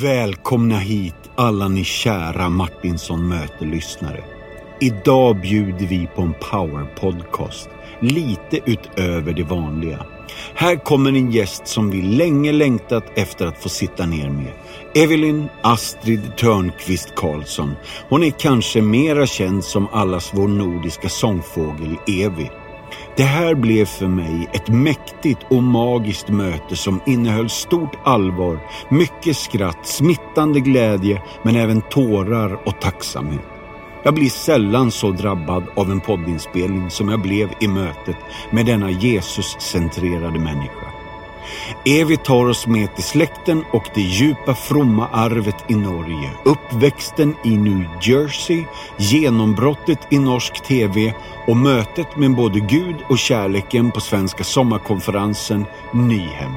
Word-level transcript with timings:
Välkomna 0.00 0.78
hit 0.78 1.14
alla 1.34 1.68
ni 1.68 1.84
kära 1.84 2.48
Martinsson 2.48 3.28
möte-lyssnare. 3.28 4.24
Idag 4.80 5.40
bjuder 5.40 5.86
vi 5.86 6.08
på 6.16 6.22
en 6.22 6.34
power-podcast, 6.34 7.68
lite 8.00 8.58
utöver 8.66 9.32
det 9.32 9.42
vanliga. 9.42 10.06
Här 10.54 10.76
kommer 10.76 11.10
en 11.10 11.30
gäst 11.30 11.66
som 11.66 11.90
vi 11.90 12.02
länge 12.02 12.52
längtat 12.52 13.04
efter 13.14 13.46
att 13.46 13.62
få 13.62 13.68
sitta 13.68 14.06
ner 14.06 14.30
med. 14.30 14.52
Evelyn 14.94 15.48
Astrid 15.62 16.36
Törnqvist 16.36 17.14
Karlsson. 17.14 17.74
Hon 18.08 18.22
är 18.22 18.30
kanske 18.30 18.82
mera 18.82 19.26
känd 19.26 19.64
som 19.64 19.88
allas 19.92 20.30
vår 20.34 20.48
nordiska 20.48 21.08
sångfågel 21.08 21.96
Evi. 22.06 22.50
Det 23.16 23.22
här 23.22 23.54
blev 23.54 23.84
för 23.84 24.06
mig 24.06 24.48
ett 24.52 24.68
mäktigt 24.68 25.40
och 25.50 25.62
magiskt 25.62 26.28
möte 26.28 26.76
som 26.76 27.00
innehöll 27.06 27.50
stort 27.50 27.96
allvar, 28.04 28.58
mycket 28.88 29.36
skratt, 29.36 29.86
smittande 29.86 30.60
glädje 30.60 31.22
men 31.42 31.56
även 31.56 31.82
tårar 31.82 32.68
och 32.68 32.80
tacksamhet. 32.80 33.40
Jag 34.04 34.14
blir 34.14 34.30
sällan 34.30 34.90
så 34.90 35.10
drabbad 35.10 35.64
av 35.76 35.90
en 35.90 36.00
poddinspelning 36.00 36.90
som 36.90 37.08
jag 37.08 37.22
blev 37.22 37.48
i 37.60 37.68
mötet 37.68 38.16
med 38.50 38.66
denna 38.66 38.90
Jesus-centrerade 38.90 40.38
människa. 40.38 40.91
Evi 41.84 42.16
tar 42.16 42.48
oss 42.48 42.66
med 42.66 42.94
till 42.94 43.04
släkten 43.04 43.64
och 43.70 43.88
det 43.94 44.00
djupa 44.00 44.54
fromma 44.54 45.08
arvet 45.12 45.64
i 45.68 45.74
Norge, 45.74 46.30
uppväxten 46.44 47.36
i 47.44 47.56
New 47.56 47.84
Jersey, 48.02 48.64
genombrottet 48.96 49.98
i 50.10 50.18
norsk 50.18 50.62
TV 50.62 51.14
och 51.46 51.56
mötet 51.56 52.16
med 52.16 52.34
både 52.34 52.60
Gud 52.60 52.96
och 53.08 53.18
kärleken 53.18 53.90
på 53.90 54.00
Svenska 54.00 54.44
sommarkonferensen 54.44 55.66
Nyhem. 55.92 56.52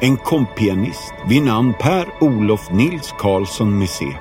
En 0.00 0.16
kompianist 0.16 1.14
vid 1.26 1.42
namn 1.42 1.74
Per-Olof 1.80 2.70
Nils 2.70 3.14
Karlsson 3.18 3.78
Messé. 3.78 4.16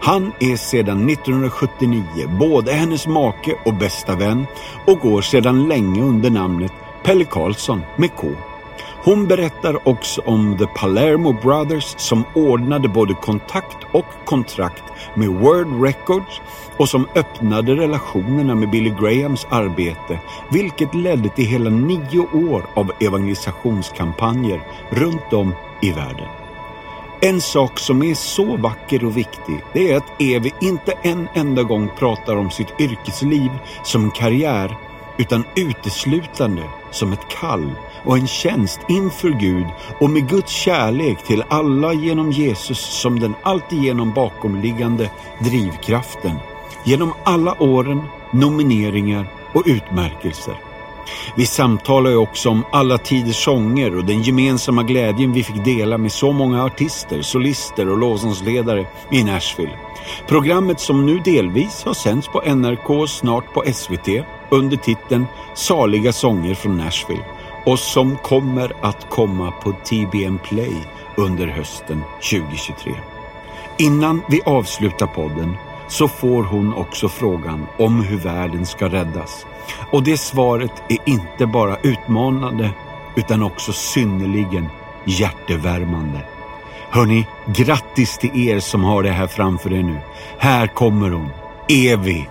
Han 0.00 0.32
är 0.40 0.56
sedan 0.56 1.10
1979 1.10 2.02
både 2.28 2.72
hennes 2.72 3.06
make 3.06 3.56
och 3.64 3.74
bästa 3.74 4.14
vän 4.14 4.46
och 4.86 5.00
går 5.00 5.22
sedan 5.22 5.68
länge 5.68 6.02
under 6.02 6.30
namnet 6.30 6.72
Pelle 7.02 7.24
Karlsson 7.24 7.82
med 7.96 8.16
K. 8.16 8.28
Hon 9.06 9.26
berättar 9.26 9.88
också 9.88 10.22
om 10.24 10.58
The 10.58 10.66
Palermo 10.66 11.32
Brothers 11.32 11.94
som 11.98 12.24
ordnade 12.34 12.88
både 12.88 13.14
kontakt 13.14 13.76
och 13.92 14.04
kontrakt 14.24 14.84
med 15.14 15.28
Word 15.28 15.82
Records 15.82 16.40
och 16.76 16.88
som 16.88 17.08
öppnade 17.14 17.76
relationerna 17.76 18.54
med 18.54 18.70
Billy 18.70 18.90
Grahams 18.90 19.46
arbete, 19.50 20.20
vilket 20.50 20.94
ledde 20.94 21.28
till 21.28 21.44
hela 21.46 21.70
nio 21.70 22.50
år 22.50 22.66
av 22.74 22.92
evangelisationskampanjer 23.00 24.60
runt 24.90 25.32
om 25.32 25.54
i 25.82 25.92
världen. 25.92 26.28
En 27.20 27.40
sak 27.40 27.78
som 27.78 28.02
är 28.02 28.14
så 28.14 28.56
vacker 28.56 29.04
och 29.04 29.16
viktig, 29.16 29.64
det 29.72 29.92
är 29.92 29.96
att 29.96 30.20
Evi 30.20 30.52
inte 30.60 30.92
en 31.02 31.28
enda 31.34 31.62
gång 31.62 31.90
pratar 31.98 32.36
om 32.36 32.50
sitt 32.50 32.80
yrkesliv 32.80 33.50
som 33.84 34.04
en 34.04 34.10
karriär, 34.10 34.76
utan 35.18 35.44
uteslutande 35.56 36.62
som 36.90 37.12
ett 37.12 37.28
kall 37.40 37.70
och 38.06 38.18
en 38.18 38.26
tjänst 38.26 38.80
inför 38.88 39.30
Gud 39.30 39.66
och 40.00 40.10
med 40.10 40.28
Guds 40.28 40.52
kärlek 40.52 41.22
till 41.22 41.44
alla 41.48 41.92
genom 41.92 42.32
Jesus 42.32 42.78
som 42.78 43.20
den 43.20 43.34
alltigenom 43.42 44.12
bakomliggande 44.12 45.10
drivkraften. 45.38 46.36
Genom 46.84 47.12
alla 47.24 47.62
åren, 47.62 48.02
nomineringar 48.32 49.26
och 49.52 49.62
utmärkelser. 49.66 50.54
Vi 51.36 51.46
samtalar 51.46 52.10
ju 52.10 52.16
också 52.16 52.50
om 52.50 52.64
alla 52.72 52.98
tiders 52.98 53.44
sånger 53.44 53.96
och 53.96 54.04
den 54.04 54.22
gemensamma 54.22 54.82
glädjen 54.82 55.32
vi 55.32 55.44
fick 55.44 55.64
dela 55.64 55.98
med 55.98 56.12
så 56.12 56.32
många 56.32 56.64
artister, 56.64 57.22
solister 57.22 57.88
och 57.88 57.98
lovsångsledare 57.98 58.86
i 59.10 59.24
Nashville. 59.24 59.78
Programmet 60.28 60.80
som 60.80 61.06
nu 61.06 61.18
delvis 61.18 61.84
har 61.84 61.94
sänds 61.94 62.28
på 62.28 62.40
NRK 62.40 63.08
snart 63.08 63.52
på 63.54 63.64
SVT 63.72 64.08
under 64.50 64.76
titeln 64.76 65.26
Saliga 65.54 66.12
sånger 66.12 66.54
från 66.54 66.76
Nashville 66.76 67.24
och 67.66 67.78
som 67.78 68.16
kommer 68.16 68.72
att 68.80 69.10
komma 69.10 69.50
på 69.50 69.72
TBN 69.72 70.38
Play 70.38 70.74
under 71.16 71.46
hösten 71.46 72.02
2023. 72.30 72.92
Innan 73.78 74.22
vi 74.28 74.40
avslutar 74.44 75.06
podden 75.06 75.56
så 75.88 76.08
får 76.08 76.42
hon 76.42 76.74
också 76.74 77.08
frågan 77.08 77.66
om 77.78 78.02
hur 78.02 78.16
världen 78.16 78.66
ska 78.66 78.88
räddas. 78.88 79.46
Och 79.90 80.02
det 80.02 80.18
svaret 80.18 80.82
är 80.88 80.98
inte 81.04 81.46
bara 81.46 81.76
utmanande 81.82 82.70
utan 83.16 83.42
också 83.42 83.72
synnerligen 83.72 84.68
hjärtevärmande. 85.04 86.20
Hörni, 86.90 87.26
grattis 87.46 88.18
till 88.18 88.48
er 88.48 88.60
som 88.60 88.84
har 88.84 89.02
det 89.02 89.10
här 89.10 89.26
framför 89.26 89.72
er 89.72 89.82
nu. 89.82 89.98
Här 90.38 90.66
kommer 90.66 91.10
hon, 91.10 91.30
Evi 91.68 92.28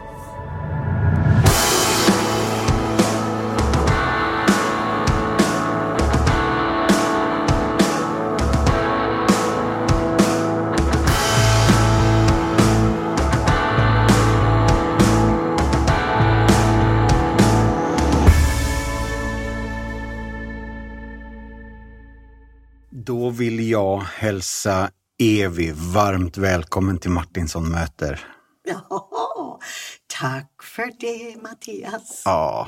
vill 23.35 23.69
jag 23.69 23.97
hälsa 23.97 24.90
Evi 25.19 25.72
varmt 25.75 26.38
välkommen 26.38 26.97
till 26.97 27.12
Martinsson 27.12 27.72
möter. 27.72 28.28
Ja, 28.68 29.59
tack 30.19 30.63
för 30.63 30.91
det 31.00 31.41
Mattias. 31.41 32.22
Ja, 32.25 32.68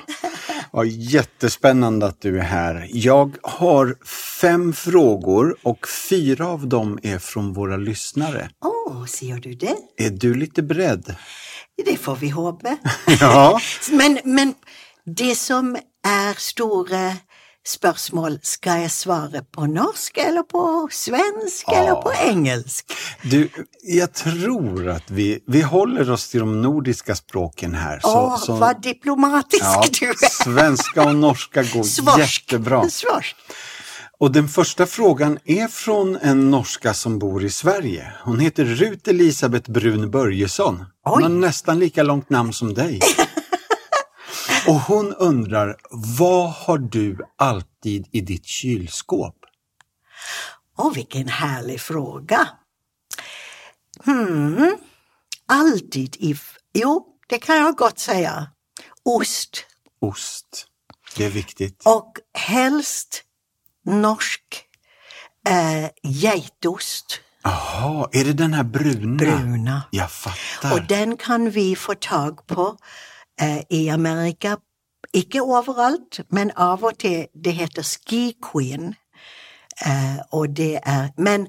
ja, 0.73 0.83
jättespännande 0.85 2.05
att 2.05 2.21
du 2.21 2.39
är 2.39 2.43
här. 2.43 2.87
Jag 2.91 3.37
har 3.43 3.95
fem 4.41 4.73
frågor 4.73 5.57
och 5.63 5.87
fyra 6.09 6.47
av 6.47 6.67
dem 6.67 6.99
är 7.03 7.19
från 7.19 7.53
våra 7.53 7.77
lyssnare. 7.77 8.49
Åh, 8.65 8.97
oh, 8.97 9.05
ser 9.05 9.35
du 9.35 9.53
det? 9.53 9.77
Är 9.97 10.09
du 10.09 10.33
lite 10.33 10.63
beredd? 10.63 11.15
Det 11.85 11.97
får 11.97 12.15
vi 12.15 12.29
hoppas. 12.29 12.77
ja. 13.19 13.59
men, 13.91 14.19
men 14.23 14.53
det 15.05 15.35
som 15.35 15.77
är 16.07 16.33
stora 16.33 17.13
spørsmål 17.67 18.39
ska 18.43 18.77
jeg 18.81 18.91
svare 18.91 19.43
på 19.51 19.67
norsk 19.69 20.17
eller 20.23 20.43
på 20.47 20.63
svensk 20.91 21.67
ja. 21.67 21.79
eller 21.79 22.01
på 22.01 22.13
engelsk? 22.25 22.93
Du, 23.23 23.47
jeg 23.83 24.09
tror 24.15 24.89
at 24.97 25.11
vi, 25.11 25.29
vi 25.47 25.61
holder 25.61 26.11
oss 26.15 26.29
til 26.31 26.45
de 26.45 26.59
nordiske 26.63 27.15
språken 27.19 27.75
her. 27.75 27.99
Åh, 28.03 28.37
så, 28.37 28.45
så, 28.45 28.59
hva 28.61 28.73
diplomatisk 28.73 29.63
ja, 29.63 29.87
du 29.99 30.05
er! 30.11 30.29
Svenska 30.37 31.09
og 31.09 31.15
norska 31.19 31.65
går 31.73 31.89
Svorsk. 31.97 32.23
jättebra. 32.23 32.85
Svorsk. 32.89 33.35
Og 34.17 34.33
den 34.33 34.47
første 34.49 34.87
frågan 34.89 35.37
er 35.45 35.67
fra 35.69 35.99
en 36.25 36.47
norska 36.49 36.93
som 36.97 37.19
bor 37.21 37.43
i 37.45 37.51
Sverige. 37.53 38.07
Hun 38.23 38.39
heter 38.41 38.65
Ruth 38.65 39.09
Elisabeth 39.09 39.71
Brun 39.71 40.09
Börjesson. 40.11 40.85
Hun 41.05 41.23
har 41.23 41.29
nesten 41.29 41.79
lika 41.79 42.03
langt 42.03 42.29
namn 42.29 42.53
som 42.53 42.73
dig. 42.73 42.99
Och 44.67 44.79
hon 44.79 45.13
undrar, 45.13 45.75
vad 45.91 46.51
har 46.51 46.77
du 46.77 47.17
alltid 47.37 48.07
i 48.11 48.21
ditt 48.21 48.45
kylskåp? 48.45 49.35
Åh, 50.77 50.93
vilken 50.93 51.27
härlig 51.27 51.81
fråga. 51.81 52.47
Hmm, 54.05 54.77
alltid 55.47 56.15
i... 56.19 56.35
Jo, 56.73 57.07
det 57.27 57.39
kan 57.39 57.55
jag 57.55 57.75
gott 57.75 57.99
säga. 57.99 58.51
Ost. 59.05 59.65
Ost, 60.01 60.67
det 61.15 61.25
är 61.25 61.29
viktigt. 61.29 61.81
Och 61.85 62.13
helst 62.33 63.23
norsk 63.85 64.63
eh, 65.47 65.89
geitost. 66.03 67.19
Jaha, 67.43 68.09
är 68.11 68.23
det 68.23 68.33
den 68.33 68.53
här 68.53 68.63
bruna? 68.63 69.17
Bruna. 69.17 69.83
Jag 69.91 70.11
fattar. 70.11 70.73
Och 70.73 70.87
den 70.87 71.17
kan 71.17 71.49
vi 71.49 71.75
få 71.75 71.93
tag 71.95 72.47
på 72.47 72.77
eh, 73.41 73.61
i 73.69 73.89
Amerika. 73.89 74.57
Ikke 75.13 75.41
overalt, 75.41 76.21
men 76.31 76.51
av 76.55 76.83
og 76.83 76.99
til. 76.99 77.27
Det 77.33 77.53
heter 77.53 77.83
Ski 77.83 78.35
Queen. 78.43 78.95
Eh, 79.85 80.19
og 80.31 80.57
det 80.57 80.79
er 80.83 81.09
Men 81.17 81.47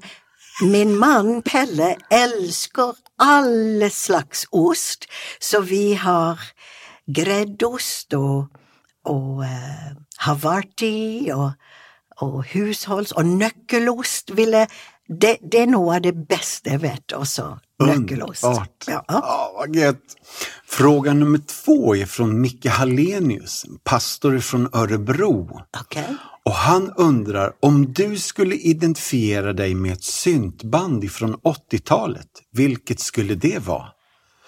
min 0.61 0.95
mann 0.95 1.41
Pelle 1.41 1.95
elsker 2.11 2.93
alle 3.19 3.89
slags 3.89 4.45
ost, 4.51 5.05
så 5.41 5.61
vi 5.61 5.93
har 5.93 6.39
greddost 7.15 8.13
og, 8.13 8.45
og 9.03 9.43
eh, 9.43 9.95
havarti 10.19 11.29
og, 11.33 11.51
og 12.17 12.43
husholds 12.53 13.11
og 13.11 13.25
nøkkelost 13.25 14.35
ville 14.37 14.67
det, 15.07 15.37
det, 15.51 15.61
er 15.61 15.71
noe 15.71 15.95
av 15.95 16.03
det 16.05 16.13
beste 16.29 16.75
jeg 16.75 16.83
vet 16.83 17.15
også. 17.17 17.55
Nyckelost. 17.79 18.43
Underbart. 18.43 18.83
Ja. 18.87 19.05
Ja, 19.07 19.53
vad 19.55 19.75
gött. 19.75 20.15
Fråga 20.67 21.13
nummer 21.13 21.39
två 21.39 21.95
är 21.95 22.05
från 22.05 22.41
Micke 22.41 22.65
Hallenius, 22.65 23.65
pastor 23.83 24.39
från 24.39 24.69
Örebro. 24.73 25.61
Okay. 25.81 26.15
Och 26.45 26.53
han 26.53 26.93
undrar 26.97 27.53
om 27.59 27.93
du 27.93 28.17
skulle 28.17 28.55
identifiera 28.55 29.53
dig 29.53 29.75
med 29.75 29.93
ett 29.93 30.03
syntband 30.03 31.03
ifrån 31.03 31.35
80-talet, 31.35 32.27
vilket 32.51 32.99
skulle 32.99 33.35
det 33.35 33.65
vara? 33.65 33.87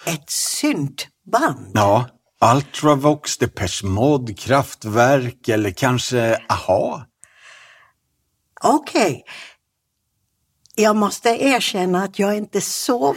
Ett 0.06 0.30
syntband? 0.30 1.72
Ja, 1.74 2.10
Ultravox, 2.56 3.38
Depeche 3.38 3.86
Mode, 3.86 4.34
Kraftwerk 4.34 5.48
eller 5.48 5.72
kanske 5.72 6.38
AHA? 6.50 7.06
Okej. 8.64 9.24
Jag 10.76 10.96
måste 10.96 11.30
erkänna 11.30 12.04
att 12.04 12.20
jag 12.20 12.38
inte 12.38 12.62
så 12.62 13.16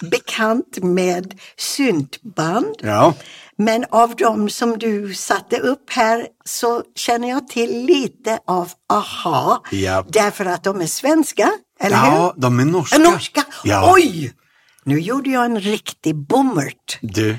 bekant 0.00 0.78
med 0.82 1.40
syntband. 1.58 2.74
Ja, 2.78 3.14
Men 3.58 3.84
av 3.90 4.16
dem 4.16 4.50
som 4.50 4.78
du 4.78 5.14
satte 5.14 5.58
upp 5.58 5.90
här 5.90 6.26
så 6.44 6.82
känner 6.94 7.28
jag 7.28 7.48
till 7.48 7.86
lite 7.86 8.38
av 8.46 8.72
AHA. 8.88 9.60
Ja. 9.70 10.04
Därför 10.08 10.44
att 10.44 10.64
de 10.64 10.80
är 10.80 10.86
svenska, 10.86 11.52
eller 11.80 11.96
ja 11.96 12.32
hur? 12.34 12.42
de 12.42 12.60
är 12.60 12.64
norska. 12.64 12.98
Norska? 12.98 13.44
Ja. 13.64 13.92
Oj! 13.94 14.32
Nu 14.84 15.00
gjorde 15.00 15.30
jag 15.30 15.44
en 15.44 15.60
riktig 15.60 16.16
bommert. 16.16 16.98
Du, 17.00 17.36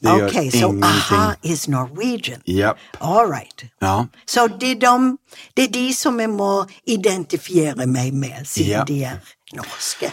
gör 0.00 0.26
Okej, 0.26 0.50
så 0.50 0.58
ingenting. 0.58 0.82
AHA 0.82 1.34
is 1.42 1.68
Norwegian. 1.68 2.40
Yep. 2.46 2.76
All 2.98 3.30
right. 3.30 3.64
Ja. 3.80 4.06
Så 4.24 4.46
det 4.48 4.70
er, 4.70 4.74
de, 4.74 5.16
det 5.54 5.62
er, 5.62 5.68
de 5.72 5.92
som 5.94 6.20
jeg 6.20 6.30
må 6.30 6.66
identifiera 6.86 7.86
meg 7.86 8.14
med, 8.14 8.46
siden 8.48 8.70
Ja. 8.70 8.84
de 8.84 9.04
er 9.04 9.20
norske. 9.52 10.10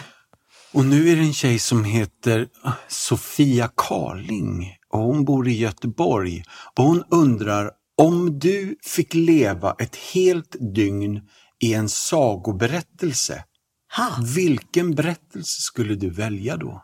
Og 0.74 0.84
nå 0.84 0.96
er 0.96 1.16
det 1.16 1.24
en 1.24 1.32
tjej 1.32 1.58
som 1.58 1.84
heter 1.84 2.46
ah, 2.64 2.76
Sofia 2.88 3.70
Karling 3.76 4.66
og 4.92 5.04
hun 5.06 5.24
bor 5.24 5.48
i 5.48 5.54
Göteborg 5.64 6.42
Og 6.78 6.84
hun 6.84 7.02
undrer 7.10 7.70
om 7.98 8.38
du 8.38 8.74
fikk 8.86 9.14
leve 9.14 9.72
et 9.80 9.96
helt 10.14 10.56
dygn 10.76 11.20
i 11.60 11.72
en 11.74 11.88
sagoberettelse, 11.88 13.42
Ha, 13.96 14.06
vilken 14.34 14.94
berettelse 14.94 15.62
skulle 15.62 15.94
du 15.94 16.10
velge 16.10 16.56
då? 16.56 16.82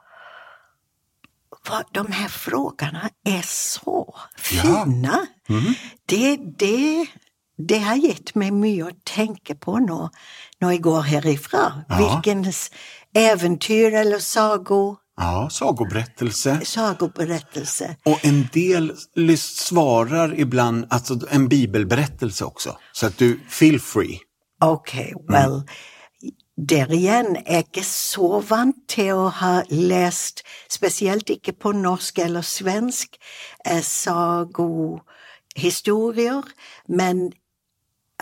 Vad, 1.69 1.85
de 1.93 2.13
här 2.13 2.29
frågorna 2.29 3.11
är 3.27 3.43
så 3.47 4.15
Ja. 4.53 4.85
fina. 4.87 5.27
Det, 6.07 6.37
det, 6.59 7.07
det 7.69 7.79
har 7.79 7.97
gitt 7.97 8.35
meg 8.35 8.53
mye 8.53 8.85
å 8.85 8.91
tenke 9.05 9.55
på 9.55 9.79
nå, 9.79 10.11
når 10.61 10.71
jeg 10.73 10.83
går 10.83 11.01
herifra. 11.03 11.63
Ja. 11.89 11.97
Hvilken 11.97 12.45
eventyr 13.15 13.95
eller 13.95 14.19
sago, 14.19 14.97
Ja, 15.17 15.49
sagoberättelse. 15.51 16.61
sagoberättelse. 16.65 17.97
Och 18.05 18.25
en 18.25 18.49
del 18.53 18.93
svarer 19.15 19.41
svarar 19.57 20.41
ibland, 20.41 20.87
alltså 20.91 21.19
en 21.31 21.49
bibelberättelse 21.49 22.45
också. 22.45 22.77
Så 22.93 23.07
att 23.07 23.19
du, 23.19 23.41
feel 23.49 23.81
free. 23.81 24.19
Ok, 24.65 24.95
well, 25.29 25.63
der 26.57 26.87
igjen 26.95 27.37
jeg 27.37 27.45
er 27.47 27.59
ikke 27.67 27.85
så 27.85 28.41
vant 28.49 28.77
til 28.89 29.13
å 29.15 29.29
ha 29.41 29.63
lest, 29.71 30.43
spesielt 30.71 31.31
ikke 31.31 31.53
på 31.53 31.73
norsk 31.75 32.19
eller 32.23 32.43
svensk, 32.47 33.17
eh, 33.67 33.83
sagohistorier, 33.83 36.43
men 36.89 37.33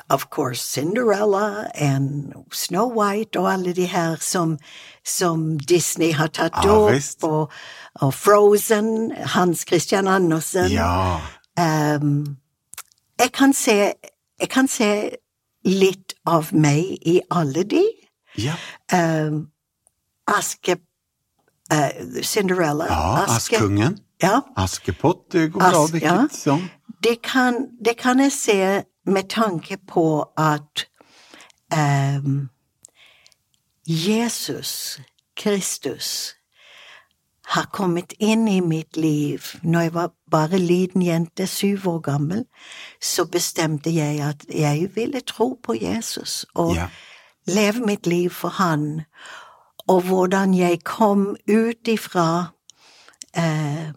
of 0.08 0.30
course 0.30 0.62
Cinderella 0.62 1.70
and 1.74 2.32
Snow 2.52 2.88
White 2.88 3.40
og 3.40 3.52
alle 3.52 3.72
de 3.72 3.86
her 3.86 4.16
som, 4.20 4.58
som 5.04 5.58
Disney 5.58 6.12
har 6.12 6.28
tatt 6.28 6.64
Ja, 6.64 6.72
opp, 6.72 7.22
og, 7.22 7.52
og 8.00 8.14
Frozen, 8.14 9.12
Hans 9.12 9.64
Christian 9.68 10.08
Andersen. 10.08 10.70
Ja, 10.72 11.20
um, 11.60 12.36
jeg, 13.20 13.32
kan 13.32 13.52
se, 13.52 13.92
jeg 14.40 14.48
kan 14.48 14.68
se 14.68 15.16
litt 15.64 16.14
av 16.26 16.54
meg 16.54 16.98
i 17.06 17.20
alle 17.30 17.64
de. 17.64 18.01
Ja, 18.38 18.54
Uh, 18.92 19.42
Aske 20.26 20.76
Uh, 21.72 22.22
Cinderella. 22.22 22.86
ja 22.86 23.24
Askungen. 23.28 23.98
Ja, 24.22 24.40
Askepott, 24.56 25.32
det 25.32 25.52
går 25.52 25.60
bra 25.60 25.86
vilket 25.92 26.10
ja. 26.10 26.28
som. 26.32 26.68
det 27.02 27.22
kan, 27.22 27.54
det 27.84 27.96
kan 27.96 28.20
jeg 28.20 28.32
se 28.32 28.82
med 29.06 29.22
tanke 29.28 29.76
på 29.88 30.24
at 30.36 30.86
um, 31.74 32.48
Jesus 33.86 35.00
Kristus 35.36 36.34
har 37.46 37.62
kommet 37.72 38.12
inn 38.18 38.48
i 38.48 38.60
mitt 38.60 38.96
liv. 38.96 39.42
Når 39.62 39.80
jeg 39.80 39.94
var 39.94 40.10
bare 40.30 40.58
liten 40.58 41.02
jente, 41.02 41.46
syv 41.46 41.88
år 41.88 41.98
gammel, 41.98 42.44
så 43.00 43.24
bestemte 43.24 43.90
jeg 43.94 44.20
at 44.20 44.44
jeg 44.48 44.90
ville 44.94 45.20
tro 45.20 45.58
på 45.62 45.74
Jesus 45.74 46.46
og 46.54 46.74
Ja. 46.74 46.86
Leve 47.46 47.80
mitt 47.86 48.06
liv 48.06 48.30
for 48.30 48.48
han. 48.48 49.02
Og 49.88 50.00
hvordan 50.06 50.54
jeg 50.54 50.82
kom 50.84 51.36
ut 51.50 51.88
ifra 51.88 52.46
eh, 53.36 53.88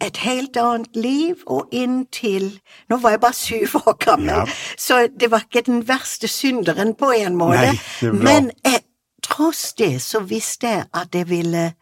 et 0.00 0.16
helt 0.16 0.56
annet 0.56 0.96
liv 0.96 1.42
og 1.46 1.68
inn 1.72 2.06
til 2.06 2.60
Nå 2.88 2.96
var 3.02 3.10
jeg 3.10 3.20
bare 3.20 3.36
syv 3.36 3.74
år 3.86 3.96
gammel, 4.00 4.28
Ja. 4.30 4.44
så 4.78 5.08
det 5.20 5.30
var 5.30 5.44
ikke 5.44 5.62
den 5.66 5.82
verste 5.88 6.28
synderen 6.28 6.94
på 6.94 7.10
en 7.12 7.36
måte. 7.36 7.74
Nei. 8.02 8.12
Men 8.12 8.50
jeg, 8.64 8.80
tross 9.22 9.72
det 9.78 10.00
så 10.02 10.20
visste 10.24 10.66
jeg 10.68 10.86
at 10.94 11.14
jeg 11.14 11.28
ville 11.28 11.72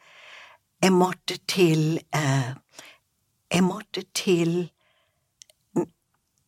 Jeg 0.83 0.93
måtte 0.93 1.39
til 1.49 2.01
eh, 2.15 2.51
Jeg 3.55 3.63
måtte 3.65 4.03
til 4.15 4.71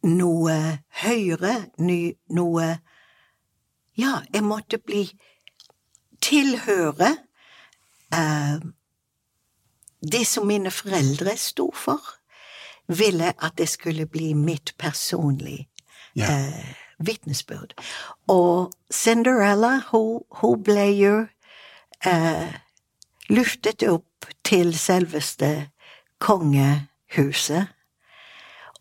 noe 0.03 0.55
høyere, 1.03 1.55
noe 2.31 2.69
Ja, 4.01 4.21
jeg 4.35 4.45
måtte 4.47 4.79
bli 4.79 5.05
Tilhøre 6.21 7.11
eh, 8.13 8.61
det 10.13 10.21
som 10.29 10.47
mine 10.49 10.71
foreldre 10.73 11.33
sto 11.41 11.71
for. 11.77 12.01
Ville 12.89 13.33
at 13.39 13.57
det 13.59 13.69
skulle 13.69 14.07
bli 14.07 14.33
mitt 14.35 14.75
personlige 14.79 15.67
Ja. 16.17 16.27
eh, 16.33 16.75
vitnesbyrd. 16.99 17.73
Og 18.29 18.73
Cinderella, 18.93 19.83
hun, 19.93 20.23
hun 20.43 20.63
ble 20.65 20.87
jo 20.99 21.15
eh, 22.07 22.53
luftet 23.31 23.83
opp 23.89 24.27
til 24.45 24.75
selveste 24.79 25.71
kongehuset. 26.19 27.67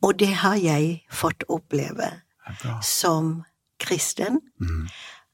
Og 0.02 0.20
det 0.20 0.34
har 0.44 0.56
jeg 0.56 1.06
fått 1.12 1.44
oppleve 1.50 2.12
som 2.84 3.44
kristen. 3.80 4.42
Mm. 4.60 4.88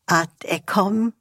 At 0.08 0.46
jeg 0.50 0.66
kom 0.66 1.14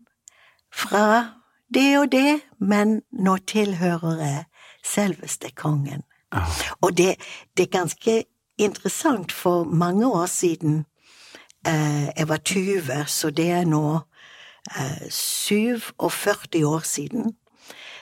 fra 0.72 1.28
det 1.74 1.98
og 1.98 2.12
det, 2.12 2.40
men 2.60 3.00
nå 3.12 3.36
tilhører 3.36 4.18
jeg 4.20 4.44
selveste 4.84 5.50
kongen. 5.56 6.02
Ja. 6.34 6.44
Og 6.80 6.96
det, 6.96 7.14
det 7.56 7.62
er 7.62 7.78
ganske 7.78 8.24
interessant, 8.58 9.32
for 9.32 9.64
mange 9.64 10.06
år 10.06 10.26
siden 10.26 10.84
eh, 11.66 12.08
Jeg 12.16 12.28
var 12.28 12.36
20, 12.36 13.04
så 13.06 13.30
det 13.30 13.50
er 13.50 13.64
nå 13.64 14.00
eh, 14.76 15.10
47 15.10 16.66
år 16.66 16.80
siden. 16.80 17.36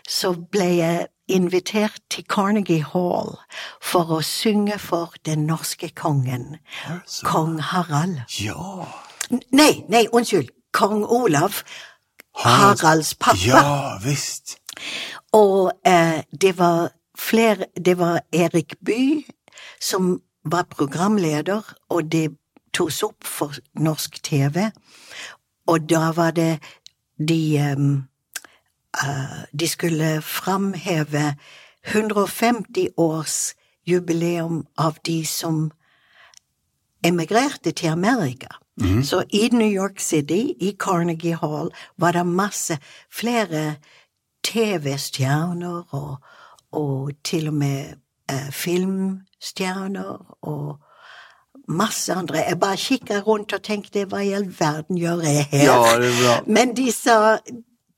Så 0.09 0.33
ble 0.53 0.65
jeg 0.65 1.07
invitert 1.29 2.01
til 2.11 2.25
Carnegie 2.25 2.85
Hall 2.85 3.37
for 3.83 4.11
å 4.11 4.21
synge 4.27 4.79
for 4.79 5.15
den 5.27 5.47
norske 5.47 5.89
kongen, 5.95 6.57
ja, 6.83 6.99
kong 7.25 7.61
Harald. 7.61 8.25
Ja. 8.43 8.89
Nei, 9.31 9.85
nei, 9.89 10.07
unnskyld, 10.13 10.51
kong 10.73 11.05
Olav. 11.05 11.63
Haralds 12.35 13.15
pappa. 13.15 13.39
Ja, 13.45 13.99
visst. 14.05 14.59
Og 15.33 15.73
eh, 15.87 16.23
det 16.41 16.59
var 16.59 16.93
flere 17.19 17.67
Det 17.77 17.99
var 17.99 18.21
Erik 18.33 18.75
Bye 18.85 19.23
som 19.81 20.21
var 20.45 20.63
programleder, 20.63 21.75
og 21.89 22.13
det 22.13 22.37
togs 22.75 23.03
opp 23.03 23.25
for 23.25 23.55
norsk 23.75 24.23
TV. 24.23 24.71
Og 25.67 25.91
da 25.91 26.11
var 26.17 26.31
det 26.31 26.59
de 27.19 27.73
um, 27.77 28.05
uh, 29.05 29.43
De 29.53 29.69
skulle 29.69 30.23
framheve 30.23 31.37
150 31.85 32.89
års 32.97 33.55
jubileum 33.87 34.67
av 34.79 34.99
de 35.07 35.27
som 35.27 35.71
emigrerte 37.05 37.73
til 37.73 37.89
Amerika. 37.89 38.62
Så 39.05 39.25
i 39.29 39.49
New 39.53 39.69
York 39.69 40.01
City, 40.01 40.55
i 40.61 40.77
Carnegie 40.79 41.37
Hall, 41.37 41.73
var 41.97 42.13
det 42.13 42.27
masse 42.27 42.79
flere 43.11 43.77
TV-stjerner 44.45 45.95
og, 45.95 46.17
og 46.73 47.11
til 47.25 47.49
og 47.49 47.55
med 47.55 47.95
eh, 48.31 48.49
filmstjerner 48.51 50.37
og 50.43 50.81
masse 51.69 52.13
andre. 52.13 52.37
Jeg 52.49 52.61
bare 52.61 52.77
kikka 52.77 53.21
rundt 53.21 53.53
og 53.53 53.63
tenkte 53.63 54.07
hva 54.09 54.23
i 54.25 54.33
all 54.33 54.49
verden 54.59 54.99
gjør 54.99 55.23
jeg 55.27 55.47
her? 55.53 56.03
Ja. 56.25 56.41
Men 56.47 56.77
de 56.77 56.91
sa, 56.93 57.39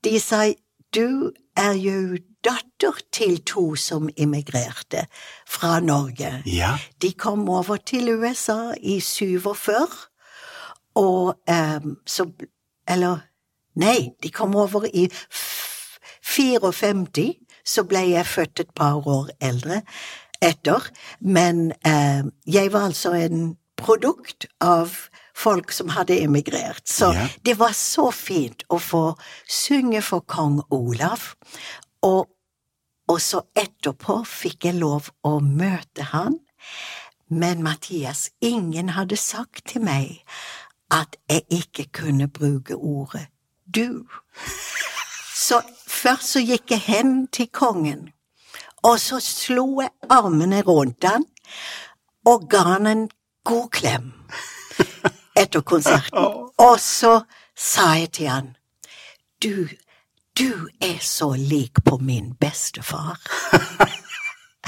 de 0.05 0.21
sa 0.21 0.47
du 0.95 1.33
er 1.57 1.75
jo 1.79 2.19
datter 2.45 2.99
til 3.13 3.39
to 3.47 3.75
som 3.79 4.09
immigrerte 4.17 5.07
fra 5.49 5.81
Norge. 5.81 6.43
Ja. 6.47 6.77
De 7.03 7.13
kom 7.13 7.49
over 7.49 7.77
til 7.77 8.13
USA 8.15 8.75
i 8.81 9.01
47, 9.01 9.87
og 10.95 11.35
um, 11.51 11.97
så 12.07 12.31
Eller, 12.89 13.19
nei, 13.81 14.13
de 14.23 14.29
kom 14.29 14.57
over 14.61 14.85
i 14.85 15.07
54, 16.21 17.31
så 17.65 17.85
ble 17.89 18.03
jeg 18.11 18.27
født 18.29 18.61
et 18.61 18.75
par 18.77 19.07
år 19.09 19.31
eldre 19.41 19.81
etter, 20.45 20.85
men 21.21 21.73
uh, 21.89 22.29
jeg 22.45 22.73
var 22.73 22.91
altså 22.91 23.15
en 23.17 23.55
produkt 23.81 24.45
av 24.61 24.93
folk 25.35 25.73
som 25.73 25.89
hadde 25.97 26.21
emigrert. 26.23 26.85
Så 26.89 27.11
ja. 27.17 27.27
det 27.43 27.57
var 27.59 27.73
så 27.73 28.11
fint 28.13 28.65
å 28.69 28.79
få 28.79 29.15
synge 29.49 30.03
for 30.05 30.25
kong 30.29 30.61
Olav, 30.69 31.33
og, 32.05 32.29
og 33.09 33.21
så 33.21 33.47
etterpå 33.57 34.21
fikk 34.29 34.69
jeg 34.69 34.81
lov 34.83 35.11
å 35.25 35.39
møte 35.41 36.11
han. 36.13 36.39
Men 37.33 37.65
Mathias, 37.65 38.29
ingen 38.45 38.93
hadde 38.95 39.17
sagt 39.17 39.65
til 39.73 39.85
meg 39.89 40.21
at 40.91 41.17
jeg 41.29 41.43
ikke 41.51 41.85
kunne 41.93 42.29
bruke 42.29 42.75
ordet 42.75 43.27
du. 43.75 44.07
Så 45.35 45.63
først 45.87 46.33
så 46.33 46.41
gikk 46.41 46.71
jeg 46.71 46.81
hen 46.81 47.27
til 47.27 47.49
kongen, 47.53 48.09
og 48.83 49.01
så 49.01 49.21
slo 49.21 49.81
jeg 49.81 49.91
armene 50.11 50.63
rundt 50.63 51.05
han 51.05 51.25
og 52.25 52.49
ga 52.51 52.59
han 52.59 52.87
en 52.87 53.09
god 53.45 53.69
klem 53.71 54.13
etter 55.37 55.61
konserten. 55.61 56.19
Og 56.69 56.81
så 56.81 57.21
sa 57.57 57.93
jeg 57.99 58.13
til 58.13 58.29
han, 58.29 58.57
du, 59.43 59.69
du 60.39 60.69
er 60.81 60.99
så 61.01 61.35
lik 61.37 61.85
på 61.85 61.99
min 61.99 62.35
bestefar. 62.41 63.21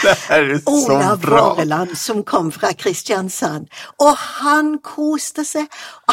Det 0.06 0.14
er 0.36 0.48
så 0.62 0.72
Olav 0.72 1.20
bra! 1.22 1.42
Våreland 1.50 1.96
som 1.98 2.22
kom 2.24 2.52
fra 2.54 2.70
Kristiansand. 2.78 3.66
Og 4.02 4.16
han 4.16 4.76
koste 4.86 5.44
seg. 5.46 5.66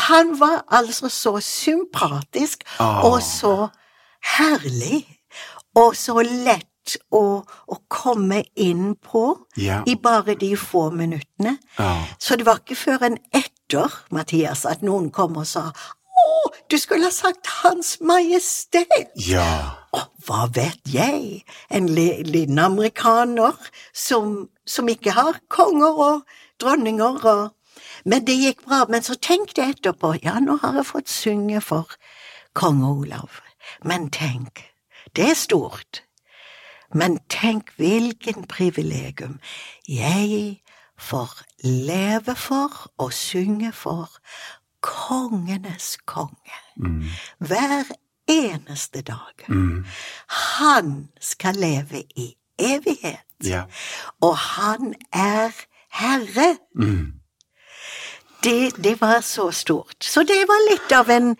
Han 0.09 0.35
var 0.39 0.63
altså 0.73 1.09
så 1.13 1.37
sympatisk 1.43 2.63
Ah. 2.79 3.03
og 3.05 3.21
så 3.21 3.69
herlig. 4.37 5.03
Og 5.75 5.95
så 5.97 6.19
lett 6.21 6.97
å, 7.15 7.41
å 7.47 7.75
komme 7.89 8.43
inn 8.59 8.95
på 8.99 9.23
Ja. 9.57 9.81
i 9.87 9.95
bare 9.95 10.35
de 10.35 10.51
få 10.59 10.89
minuttene. 10.91 11.57
Ja. 11.79 11.93
Så 12.19 12.35
det 12.37 12.45
var 12.45 12.59
ikke 12.61 12.75
før 12.77 13.05
en 13.07 13.17
etter, 13.33 13.89
Mathias, 14.11 14.65
at 14.69 14.83
noen 14.85 15.09
kom 15.15 15.37
og 15.39 15.47
sa 15.49 15.69
å, 15.69 16.51
du 16.69 16.75
skulle 16.77 17.07
ha 17.09 17.11
sagt 17.15 17.47
Hans 17.63 17.97
Majestet. 18.01 18.91
Ja. 19.15 19.82
Å, 19.93 20.01
hva 20.25 20.47
vet 20.55 20.89
jeg, 20.89 21.43
en 21.69 21.89
liten 21.93 22.59
amerikaner 22.59 23.57
som, 23.93 24.47
som 24.65 24.89
ikke 24.89 25.13
har 25.13 25.37
konger 25.53 25.99
og 26.07 26.23
dronninger 26.61 27.27
og 27.33 27.51
Men 28.05 28.25
det 28.25 28.35
gikk 28.35 28.65
bra. 28.65 28.85
Men 28.89 29.03
så 29.03 29.15
tenkte 29.15 29.61
jeg 29.61 29.77
etterpå, 29.77 30.13
ja, 30.23 30.39
nå 30.39 30.57
har 30.61 30.75
jeg 30.75 30.85
fått 30.85 31.09
synge 31.09 31.61
for 31.61 31.95
kong 32.53 32.83
Olav. 32.83 33.39
Men 33.83 34.09
tenk, 34.11 34.63
det 35.15 35.29
er 35.31 35.39
stort. 35.39 36.03
Men 36.93 37.17
tenk 37.29 37.71
hvilken 37.77 38.45
privilegium 38.49 39.39
jeg 39.87 40.61
får 40.99 41.41
leve 41.63 42.35
for 42.35 42.91
og 42.97 43.13
synge 43.13 43.71
for 43.73 44.19
kongenes 44.83 45.97
konge. 46.05 46.59
Mm. 46.75 47.07
Hver 47.39 47.89
eneste 48.29 49.01
dag. 49.01 49.45
Mm. 49.49 49.85
Han 50.27 51.07
skal 51.21 51.55
leve 51.55 52.03
i 52.15 52.33
evighet, 52.59 53.25
Ja. 53.43 53.63
og 54.21 54.37
han 54.37 54.93
er 55.13 55.51
herre. 55.89 56.57
Mm. 56.79 57.13
Det, 58.43 58.71
det 58.83 59.01
var 59.01 59.21
så 59.21 59.51
stort. 59.51 60.03
Så 60.03 60.23
det 60.23 60.45
var 60.47 60.69
litt 60.71 60.91
av 60.91 61.09
en 61.09 61.35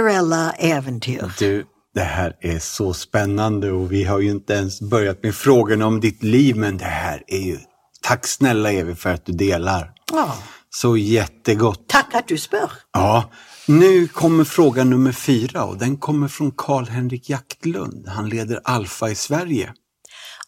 Cinderella-eventyr. 0.00 1.30
Du, 1.38 1.64
det 1.94 2.04
her 2.04 2.32
er 2.42 2.58
så 2.58 2.92
spennende, 2.96 3.70
og 3.72 3.90
vi 3.90 4.04
har 4.08 4.20
jo 4.22 4.36
ikke 4.38 4.56
ens 4.62 4.78
begynt 4.80 5.22
med 5.24 5.34
spørsmålene 5.34 5.84
om 5.86 5.98
ditt 6.00 6.22
liv, 6.22 6.56
men 6.56 6.78
det 6.80 6.86
her 6.92 7.22
er 7.28 7.44
jo 7.54 7.58
Takk 8.00 8.24
snälla 8.24 8.70
Evi 8.72 8.94
for 8.96 9.18
at 9.18 9.26
du 9.28 9.34
deler. 9.36 9.90
Ja. 10.12 10.30
Så 10.72 10.94
jättegott. 10.96 11.82
Takk 11.92 12.14
at 12.16 12.28
du 12.30 12.38
spør. 12.40 12.72
Ja, 12.96 13.26
nu 13.70 14.08
kommer 14.08 14.44
fråga 14.44 14.84
nummer 14.84 15.12
fyra 15.12 15.64
och 15.64 15.78
den 15.78 15.96
kommer 15.96 16.28
från 16.28 16.50
Karl-Henrik 16.50 17.30
Jaktlund. 17.30 18.08
Han 18.08 18.28
leder 18.28 18.60
Alfa 18.64 19.10
i 19.10 19.14
Sverige. 19.14 19.74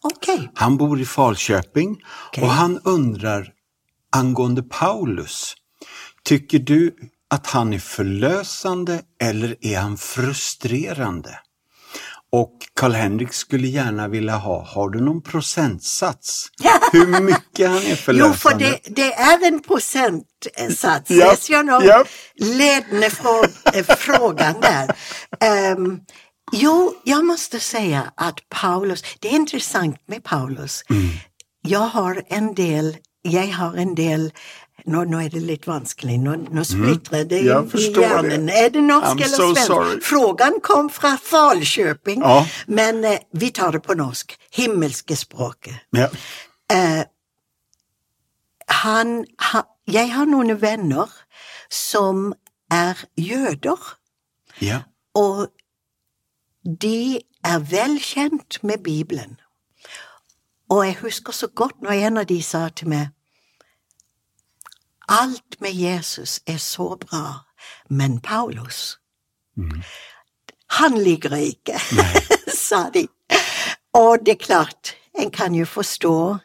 Okay. 0.03 0.47
Han 0.55 0.77
bor 0.77 1.01
i 1.01 1.05
Falköping 1.05 2.01
okay. 2.29 2.43
och 2.43 2.49
han 2.49 2.79
undrar 2.83 3.49
angående 4.15 4.63
Paulus. 4.63 5.55
Tycker 6.23 6.59
du 6.59 6.95
att 7.29 7.47
han 7.47 7.73
är 7.73 7.79
förlösande 7.79 9.01
eller 9.21 9.55
är 9.61 9.79
han 9.79 9.97
frustrerande? 9.97 11.39
Och 12.33 12.53
Karl-Henrik 12.75 13.33
skulle 13.33 13.67
gärna 13.67 14.07
vilja 14.07 14.35
ha, 14.35 14.63
har 14.63 14.89
du 14.89 15.01
någon 15.01 15.21
procentsats? 15.21 16.47
Hur 16.91 17.21
mycket 17.21 17.69
han 17.69 17.77
är 17.77 17.95
förlösande? 17.95 18.27
Jo, 18.27 18.33
for 18.33 18.59
det, 18.59 18.79
det 18.95 19.13
er 19.13 19.47
en 19.47 19.61
procentsats. 19.61 21.07
Det 21.07 21.15
Jeg 21.15 21.37
skjønner 21.37 21.85
yep. 21.85 22.07
ledende 22.39 23.09
frå, 23.09 23.35
eh, 23.73 23.85
frågan 23.85 24.55
der. 24.61 24.89
Um, 25.77 26.01
jo, 26.53 26.95
jeg 27.05 27.25
måste 27.25 27.59
säga 27.59 28.01
at 28.17 28.41
Paulus, 28.49 29.03
det 29.21 29.29
er 29.29 29.35
interessant 29.35 29.97
med 30.07 30.23
Paulus. 30.23 30.81
Mm. 30.89 31.09
Jeg 31.67 31.89
har 31.93 32.21
en 32.29 32.53
del, 32.57 32.97
jeg 33.23 33.53
har 33.55 33.73
en 33.77 33.95
del 33.97 34.31
nå, 34.85 35.03
nå 35.07 35.19
er 35.23 35.29
det 35.29 35.41
litt 35.41 35.65
vanskelig, 35.67 36.17
nå, 36.19 36.35
nå 36.51 36.63
splitrer 36.67 37.23
det 37.29 37.41
Mm. 37.43 37.67
I 37.73 37.87
det. 37.93 38.01
hjernen. 38.01 38.49
Er 38.49 38.69
det 38.69 38.81
norsk 38.83 39.05
I'm 39.07 39.23
eller 39.23 39.37
so 39.37 39.53
svensk? 39.53 39.67
sorry. 39.67 39.99
Frågan 40.01 40.59
kom 40.63 40.89
fra 40.89 41.17
Falköping, 41.17 42.21
Ja. 42.21 42.45
men 42.67 43.03
eh, 43.05 43.19
vi 43.31 43.51
tar 43.51 43.71
det 43.71 43.79
på 43.83 43.93
norsk. 43.93 44.37
Himmelske 44.51 45.15
språket. 45.15 45.75
Ja. 45.91 46.09
Eh, 46.71 47.03
han, 48.67 49.25
ha, 49.51 49.61
jeg 49.87 50.11
har 50.13 50.25
noen 50.25 50.55
venner 50.61 51.09
som 51.69 52.33
er 52.71 52.97
jøder, 53.17 53.79
ja. 54.61 54.81
og 55.15 55.47
de 56.63 57.19
er 57.43 57.59
velkjent 57.59 58.59
med 58.63 58.83
Bibelen. 58.83 59.39
Og 60.69 60.85
jeg 60.85 60.95
husker 61.01 61.33
så 61.35 61.47
godt 61.47 61.81
når 61.83 61.91
en 62.07 62.17
av 62.17 62.25
de 62.25 62.41
sa 62.43 62.69
til 62.69 62.87
meg 62.87 63.07
Alt 65.09 65.61
med 65.61 65.73
Jesus 65.73 66.39
er 66.47 66.57
så 66.57 66.95
bra, 66.95 67.43
men 67.89 68.19
Paulus 68.21 68.99
Han 70.69 70.97
liker 70.97 71.35
jeg 71.35 71.43
ikke, 71.43 71.79
sa 72.67 72.89
de. 72.89 73.07
Og 73.93 74.25
det 74.25 74.31
er 74.31 74.45
klart, 74.45 74.95
en 75.19 75.31
kan 75.31 75.55
jo 75.55 75.65
forstå 75.65 76.37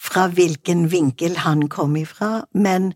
fra 0.00 0.26
hvilken 0.28 0.90
vinkel 0.90 1.36
han 1.36 1.68
kom 1.68 1.96
ifra, 1.96 2.44
men 2.54 2.92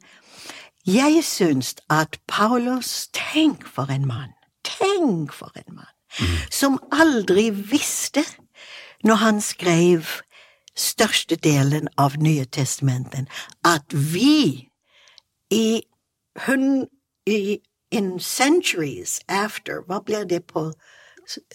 jeg 0.86 1.24
syns 1.24 1.74
at 1.90 2.20
Paulus 2.28 3.08
Tenk 3.12 3.66
for 3.68 3.92
en 3.92 4.06
mann! 4.06 4.32
Tenk 4.64 5.32
for 5.32 5.52
en 5.56 5.74
mann! 5.74 5.94
Som 6.50 6.78
aldri 6.92 7.50
visste, 7.50 8.24
når 9.04 9.14
han 9.14 9.40
skrev 9.40 10.04
størstedelen 10.78 11.88
av 11.98 12.16
Nye 12.22 12.44
testamenten, 12.46 13.26
at 13.66 13.84
vi 13.92 14.68
i, 15.50 15.82
hun, 16.46 16.86
i 17.26 17.58
in 17.90 18.18
centuries 18.20 19.18
after, 19.28 19.82
hva 19.88 20.00
blir 20.04 20.24
det 20.28 20.42
på 20.52 20.70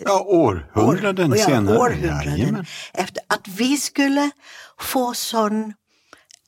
Ja, 0.05 0.19
århundraden 0.21 1.31
År- 1.33 1.37
ja, 1.37 1.45
senere. 1.45 1.77
århundraden, 1.79 2.37
Jajamän. 2.37 2.65
efter 2.93 3.23
at 3.29 3.47
vi 3.47 3.77
skulle 3.77 4.27
få 4.79 5.13
sånn 5.17 5.73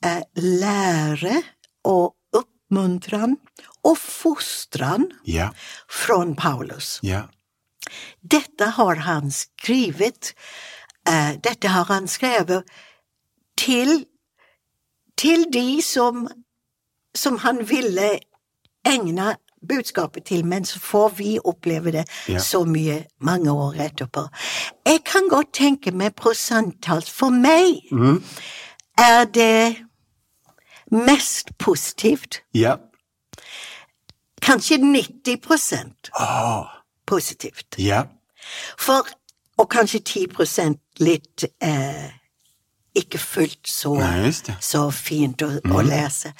eh, 0.04 0.22
lære 0.36 1.40
og 1.84 2.14
oppmuntran 2.32 3.36
og 3.84 3.98
fostran 3.98 5.08
Ja, 5.24 5.50
fra 5.88 6.20
Paulus. 6.38 7.00
ja. 7.02 7.24
Dette 8.22 8.64
har 8.64 8.96
han 8.96 9.30
skrivet 9.30 10.34
eh, 10.34 10.75
Dette 11.44 11.68
har 11.68 11.84
han 11.84 12.08
skrevet 12.08 12.62
til, 13.58 14.04
til 15.18 15.44
de 15.52 15.82
som, 15.82 16.28
som 17.14 17.38
han 17.38 17.60
ville 17.68 18.18
egne 18.86 19.36
budskapet 19.68 20.24
til, 20.24 20.44
men 20.46 20.64
så 20.64 20.78
får 20.78 21.08
vi 21.18 21.38
oppleve 21.44 21.90
det 21.92 22.04
Ja. 22.28 22.38
så 22.38 22.64
mye 22.64 23.04
mange 23.20 23.50
år 23.52 23.74
etterpå. 23.80 24.26
Jeg 24.86 25.00
kan 25.04 25.28
godt 25.30 25.52
tenke 25.52 25.90
meg 25.90 26.14
prosenttall. 26.14 27.02
For 27.02 27.30
meg 27.30 27.82
Mm. 27.92 28.22
er 28.98 29.24
det 29.24 29.76
mest 30.92 31.50
positivt. 31.58 32.42
Ja. 32.54 32.76
Kanskje 34.42 34.76
90 34.78 35.36
prosent 35.42 36.10
Ah, 36.20 36.64
positivt. 37.06 37.74
ja. 37.78 38.02
For, 38.78 39.06
og 39.56 39.68
kanskje 39.72 40.00
10 40.00 40.78
litt 41.00 41.44
eh, 41.64 42.10
ikke 42.96 43.18
fullt 43.18 43.68
så, 43.68 43.94
Nei, 44.00 44.32
så 44.60 44.88
fint 44.90 45.42
å, 45.44 45.50
å 45.72 45.84
lese. 45.84 46.32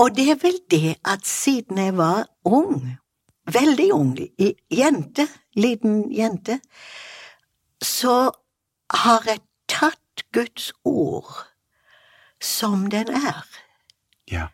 Og 0.00 0.14
det 0.16 0.28
er 0.32 0.40
vel 0.40 0.58
det 0.72 0.96
at 1.04 1.26
siden 1.28 1.78
jeg 1.78 1.96
var 1.96 2.26
ung, 2.48 2.96
veldig 3.52 3.88
ung, 3.92 4.14
jente, 4.72 5.28
liten 5.56 6.06
jente, 6.12 6.60
så 7.82 8.32
har 9.04 9.28
jeg 9.28 9.42
tatt 9.68 10.24
Guds 10.32 10.72
ord 10.84 11.48
som 12.40 12.88
den 12.90 13.12
er. 13.12 13.44
Ja. 14.30 14.48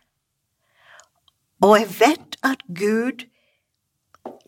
Og 1.63 1.79
jeg 1.79 1.89
vet 1.99 2.39
at 2.43 2.63
Gud 2.67 3.28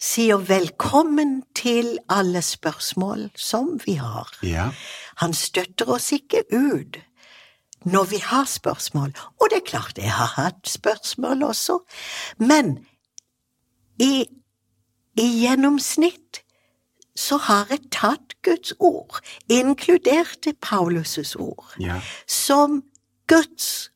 sier 0.02 0.42
velkommen 0.48 1.42
til 1.56 1.98
alle 2.10 2.42
spørsmål 2.42 3.30
som 3.36 3.80
vi 3.86 3.94
har. 4.02 4.30
Ja. 4.44 4.70
Han 5.22 5.34
støtter 5.34 5.90
oss 5.90 6.12
ikke 6.16 6.44
ut 6.52 7.00
når 7.86 8.04
vi 8.12 8.20
har 8.22 8.46
spørsmål, 8.46 9.14
og 9.42 9.48
det 9.50 9.58
er 9.58 9.66
klart 9.66 9.98
jeg 9.98 10.12
har 10.14 10.34
hatt 10.36 10.70
spørsmål 10.70 11.44
også, 11.44 11.80
men 12.38 12.76
i, 13.98 14.26
i 15.18 15.26
gjennomsnitt 15.42 16.44
så 17.18 17.40
har 17.42 17.66
jeg 17.74 17.90
tatt 17.92 18.36
Guds 18.46 18.74
ord, 18.80 19.20
inkluderte 19.50 20.54
Paulus' 20.66 21.36
ord, 21.40 21.74
Ja. 21.80 22.00
som 22.28 22.84
Guds 23.28 23.90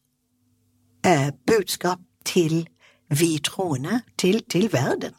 eh, 1.05 1.29
budskap 1.47 1.99
til 2.25 2.67
vi 3.09 3.37
troende, 3.39 4.01
til, 4.17 4.41
til 4.49 4.71
verden. 4.73 5.13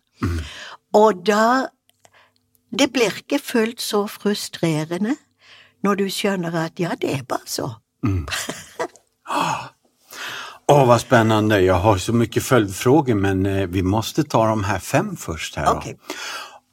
Og 0.95 1.27
da 1.27 1.69
Det 2.79 2.93
blir 2.93 3.15
ikke 3.17 3.39
fullt 3.39 3.81
så 3.81 4.07
frustrerende 4.11 5.15
når 5.87 5.95
du 5.95 6.09
skjønner 6.11 6.55
at 6.65 6.81
ja, 6.81 6.97
det 7.01 7.13
er 7.15 7.23
bare 7.23 7.47
så. 7.47 7.69
Åh, 10.69 10.87
vad 10.87 11.01
spännande. 11.01 11.61
Jag 11.61 11.75
har 11.75 11.99
så 11.99 12.13
mycket 12.13 12.43
följdfrågor 12.43 13.15
men 13.15 13.47
eh, 13.47 13.67
vi 13.67 13.83
måste 13.83 14.25
ta 14.25 14.47
de 14.47 14.65
här 14.65 14.79
fem 14.79 15.17
först 15.17 15.57
här. 15.57 15.77
okay. 15.77 15.95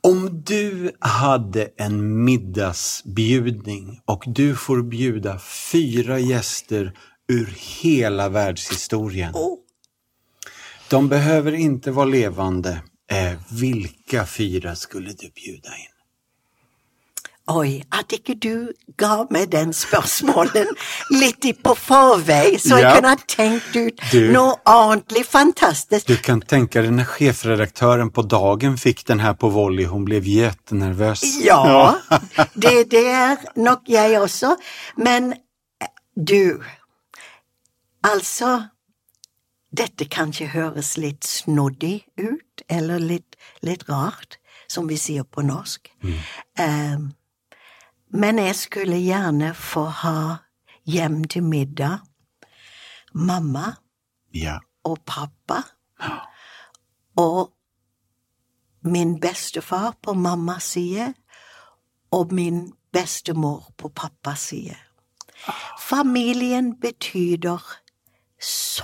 Om 0.04 0.44
du 0.44 0.92
hade 1.00 1.70
en 1.78 2.24
middagsbjudning 2.24 4.02
och 4.06 4.24
du 4.28 4.56
får 4.56 4.82
bjuda 4.82 5.40
fyra 5.40 6.20
gäster 6.20 6.94
ur 7.28 7.56
hela 7.58 8.30
världshistorien. 8.30 9.34
Oh, 9.36 9.58
De 10.90 11.10
behöver 11.10 11.52
inte 11.52 11.92
vara 11.92 12.06
levande. 12.06 12.82
Eh, 13.12 13.34
vilka 13.52 14.26
fyra 14.26 14.76
skulle 14.76 15.14
du 15.14 15.30
bjuda 15.30 15.70
in? 15.70 15.90
oi, 17.52 17.84
at 17.92 18.14
ikke 18.16 18.34
du 18.40 18.70
ga 18.98 19.26
meg 19.30 19.50
den 19.52 19.74
spørsmålen 19.76 20.70
litt 21.12 21.44
på 21.64 21.74
forvei, 21.76 22.56
så 22.58 22.78
jeg 22.80 22.82
Ja. 22.86 22.94
kunne 22.96 23.10
ha 23.10 23.16
tenkt 23.28 23.76
ut 23.76 24.00
Du- 24.12 24.32
noe 24.32 24.56
ordentlig 24.66 25.26
fantastisk. 25.26 26.08
Du 26.08 26.16
kan 26.18 26.42
tänka 26.42 26.82
dig 26.82 26.92
när 26.92 27.04
chefredaktören 27.06 28.10
på 28.12 28.22
dagen 28.22 28.78
fick 28.78 29.06
den 29.06 29.20
här 29.20 29.34
på 29.34 29.50
volley, 29.50 29.86
hon 29.86 30.06
blev 30.06 30.24
jättenervös. 30.26 31.22
Ja, 31.44 31.96
det, 32.54 32.90
det 32.92 33.08
er 33.08 33.38
nok 33.56 33.82
jeg 33.90 34.22
også, 34.22 34.56
men 34.98 35.34
eh, 35.82 35.88
du, 36.16 36.64
altså, 38.04 38.70
dette 39.78 40.06
kanskje 40.06 40.48
høres 40.48 40.98
litt 40.98 41.24
snoddig 41.24 42.04
ut, 42.18 42.43
eller 42.70 43.00
litt, 43.00 43.36
litt 43.62 43.90
rart, 43.90 44.38
som 44.68 44.88
vi 44.90 44.98
sier 44.98 45.24
på 45.24 45.42
norsk. 45.42 45.90
Eh, 46.60 46.98
men 48.14 48.38
jeg 48.40 48.56
skulle 48.56 48.98
gjerne 49.02 49.54
få 49.58 49.86
ha 50.04 50.36
hjem 50.86 51.24
til 51.24 51.44
middag 51.44 52.00
mamma 53.14 53.76
Ja. 54.34 54.58
og 54.84 55.00
pappa 55.06 55.62
og 57.18 57.54
min 58.84 59.20
bestefar 59.20 59.94
på 60.02 60.14
mammas 60.14 60.64
side 60.64 61.14
og 62.12 62.34
min 62.34 62.74
bestemor 62.94 63.72
på 63.78 63.90
pappas 63.90 64.40
side. 64.40 64.76
Familien 65.80 66.80
betyder 66.80 67.62
så 68.42 68.84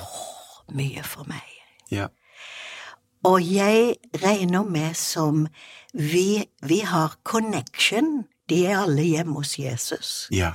mye 0.69 1.03
for 1.03 1.23
meg. 1.27 1.45
Ja. 1.91 2.07
Og 3.23 3.53
jeg 3.53 3.95
regner 4.23 4.63
med 4.63 4.93
som 4.93 5.47
vi, 5.93 6.45
vi 6.63 6.79
har 6.79 7.17
connection, 7.23 8.23
de 8.49 8.65
er 8.65 8.79
alle 8.79 9.03
hjemme 9.03 9.41
hos 9.41 9.59
Jesus. 9.59 10.27
Ja. 10.31 10.51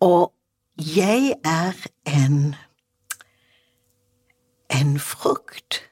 Og 0.00 0.32
jeg 0.78 1.34
er 1.44 1.72
en 2.06 2.54
en 4.70 4.98
frukt 5.00 5.82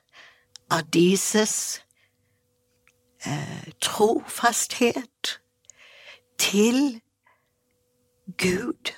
av 0.70 0.82
dieses 0.92 1.80
eh, 3.24 3.72
trofasthet 3.80 5.40
til 6.38 7.00
Gud 8.38 8.92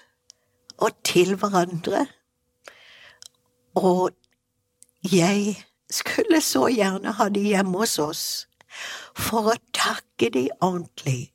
og 0.79 0.91
til 1.05 1.37
hverandre. 1.37 2.07
Og 3.75 4.11
jeg 5.13 5.68
skulle 5.91 6.41
så 6.45 6.69
gjerne 6.73 7.15
ha 7.17 7.29
de 7.33 7.41
hjemme 7.53 7.79
hos 7.79 7.99
oss 8.03 8.25
for 9.17 9.53
å 9.53 9.59
takke 9.73 10.31
de 10.35 10.49
ordentlig 10.61 11.33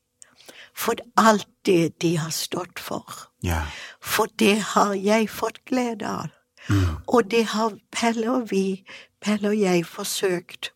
for 0.74 0.98
alt 1.18 1.48
det 1.66 2.00
de 2.02 2.16
har 2.18 2.32
stått 2.34 2.80
for. 2.82 3.06
Ja. 3.46 3.66
For 4.02 4.30
det 4.40 4.58
har 4.74 4.94
jeg 4.98 5.30
fått 5.30 5.62
glede 5.70 6.10
av. 6.10 6.32
Og 7.08 7.32
det 7.32 7.44
har 7.52 7.76
Pelle 7.92 8.30
og 8.32 8.52
vi, 8.52 8.84
Pelle 9.22 9.52
og 9.52 9.60
jeg, 9.60 9.86
forsøkt 9.86 10.72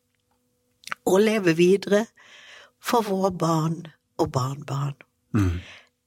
å 1.08 1.18
leve 1.18 1.56
videre 1.58 2.06
for 2.84 3.08
våre 3.08 3.32
barn 3.32 3.80
og 4.20 4.32
barnebarn. 4.36 4.98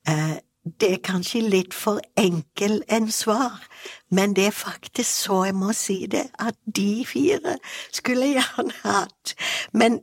Eh, 0.09 0.37
det 0.81 0.93
er 0.93 1.03
kanskje 1.05 1.41
litt 1.41 1.75
for 1.75 2.01
enkel 2.19 2.83
en 2.89 3.11
svar, 3.13 3.63
men 4.11 4.37
det 4.37 4.47
er 4.47 4.57
faktisk 4.57 5.11
så 5.11 5.45
jeg 5.45 5.55
må 5.55 5.73
si 5.77 6.07
det, 6.11 6.27
at 6.39 6.59
de 6.77 7.05
fire 7.09 7.57
skulle 7.93 8.27
jeg 8.27 8.43
gjerne 8.43 8.77
hatt. 8.83 9.35
Men 9.73 10.01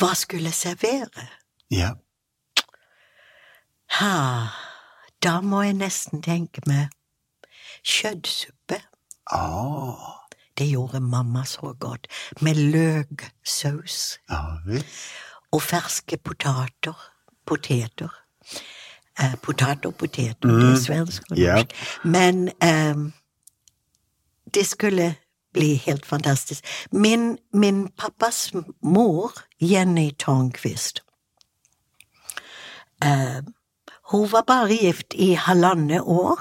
hva 0.00 0.14
skulle 0.14 0.52
jeg 0.52 0.58
servere? 0.60 1.26
Ja. 1.70 1.92
Ha, 3.98 4.14
da 5.22 5.40
må 5.40 5.62
jeg 5.66 5.80
nesten 5.80 6.22
tenke 6.22 6.62
meg 6.66 6.88
kjøttsuppe. 7.84 8.80
Ah. 9.32 10.20
Det 10.60 10.66
gjorde 10.68 11.00
mamma 11.00 11.44
så 11.44 11.72
godt, 11.80 12.06
med 12.40 12.54
løksaus 12.54 14.18
visst. 14.66 14.86
og 15.52 15.62
ferske 15.62 16.16
potater. 16.16 17.06
Poteter. 17.46 18.12
Eh, 19.20 19.34
potet 19.42 19.86
og 19.86 19.94
poteter, 19.94 20.48
det 20.48 20.72
er 20.72 20.76
svensk 20.80 21.22
og 21.30 21.36
norsk. 21.36 21.42
Yeah. 21.42 21.64
Men 22.04 22.48
eh, 22.48 23.12
det 24.54 24.66
skulle 24.66 25.14
bli 25.52 25.74
helt 25.74 26.06
fantastisk. 26.06 26.64
Min, 26.92 27.38
min 27.52 27.88
pappas 27.98 28.52
mor, 28.82 29.32
Jenny 29.60 30.10
Tornquist, 30.10 31.02
eh, 33.04 33.42
hun 34.12 34.32
var 34.32 34.42
bare 34.46 34.76
gift 34.82 35.14
i 35.14 35.32
halvannet 35.32 36.00
år. 36.00 36.40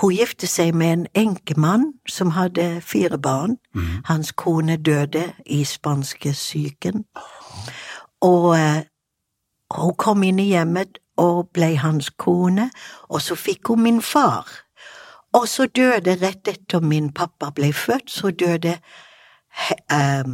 Hun 0.00 0.14
gifte 0.14 0.46
seg 0.46 0.74
med 0.74 0.92
en 0.92 1.06
enkemann 1.14 1.92
som 2.08 2.30
hadde 2.30 2.80
fire 2.80 3.18
barn. 3.18 3.56
Hans 4.04 4.32
kone 4.32 4.76
døde 4.76 5.32
i 5.46 5.64
spanskesyken. 5.64 7.04
Og 8.20 8.58
eh, 8.58 8.82
hun 9.76 9.94
kom 9.94 10.22
inn 10.22 10.38
i 10.38 10.50
hjemmet 10.52 10.98
og 11.20 11.50
ble 11.54 11.74
hans 11.78 12.10
kone, 12.18 12.70
og 13.08 13.22
så 13.22 13.36
fikk 13.36 13.68
hun 13.72 13.82
min 13.84 14.02
far. 14.02 14.48
Og 15.36 15.46
så 15.48 15.66
døde 15.66 16.16
rett 16.22 16.48
etter 16.48 16.80
min 16.82 17.12
pappa 17.14 17.52
ble 17.54 17.72
født, 17.76 18.10
så 18.10 18.30
døde 18.30 18.78
eh, 19.92 20.30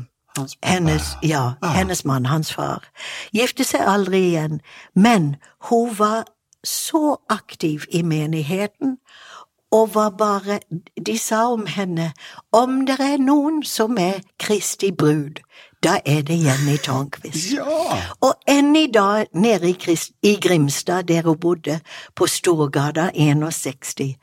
hennes, 0.63 1.11
ja, 1.23 1.51
hennes 1.63 2.05
mann, 2.05 2.27
hans 2.27 2.53
far. 2.55 2.87
Gifte 3.35 3.65
seg 3.65 3.85
aldri 3.85 4.23
igjen, 4.31 4.61
men 4.95 5.35
hun 5.69 5.93
var 5.99 6.25
så 6.65 7.17
aktiv 7.29 7.85
i 7.91 8.03
menigheten, 8.03 8.97
og 9.71 9.95
var 9.95 10.11
bare 10.11 10.61
De 11.07 11.19
sa 11.19 11.53
om 11.53 11.67
henne 11.67 12.13
om 12.53 12.87
det 12.87 13.01
er 13.01 13.19
noen 13.19 13.63
som 13.67 13.99
er 13.99 14.23
Kristi 14.39 14.93
brud, 14.93 15.43
da 15.87 16.01
er 16.05 16.23
det 16.27 16.37
Jenny 16.43 16.77
Tornquist. 16.83 17.53
Ja! 17.55 17.99
Og 18.27 18.33
enn 18.51 18.75
i 18.77 18.89
dag 18.91 19.29
nede 19.39 19.71
i, 19.71 19.77
Krist, 19.79 20.17
i 20.27 20.35
Grimstad, 20.43 21.07
der 21.07 21.23
hun 21.29 21.39
bodde, 21.39 21.79
på 22.15 22.27
Storgata 22.27 23.11
61, 23.15 24.17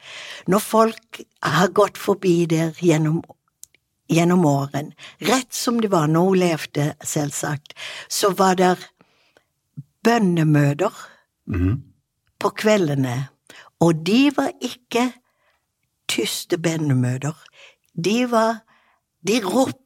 når 0.48 0.60
folk 0.60 1.22
har 1.44 1.72
gått 1.72 1.98
forbi 1.98 2.46
der 2.52 2.74
gjennom, 2.84 3.22
gjennom 4.12 4.44
åren, 4.46 4.92
rett 5.24 5.54
som 5.56 5.80
det 5.80 5.92
var 5.94 6.12
når 6.12 6.30
hun 6.30 6.42
levde, 6.42 6.88
selvsagt, 7.04 7.78
så 8.10 8.34
var 8.36 8.60
der 8.60 8.84
bønnemøter 10.04 10.92
mm. 11.48 11.78
på 12.40 12.52
kveldene, 12.60 13.16
og 13.80 14.04
de 14.04 14.34
var 14.36 14.52
ikke 14.60 15.14
tyste 16.12 16.60
bønnemøter. 16.60 17.40
De 17.96 18.26
var 18.32 18.64
De 19.24 19.38
ropte 19.40 19.83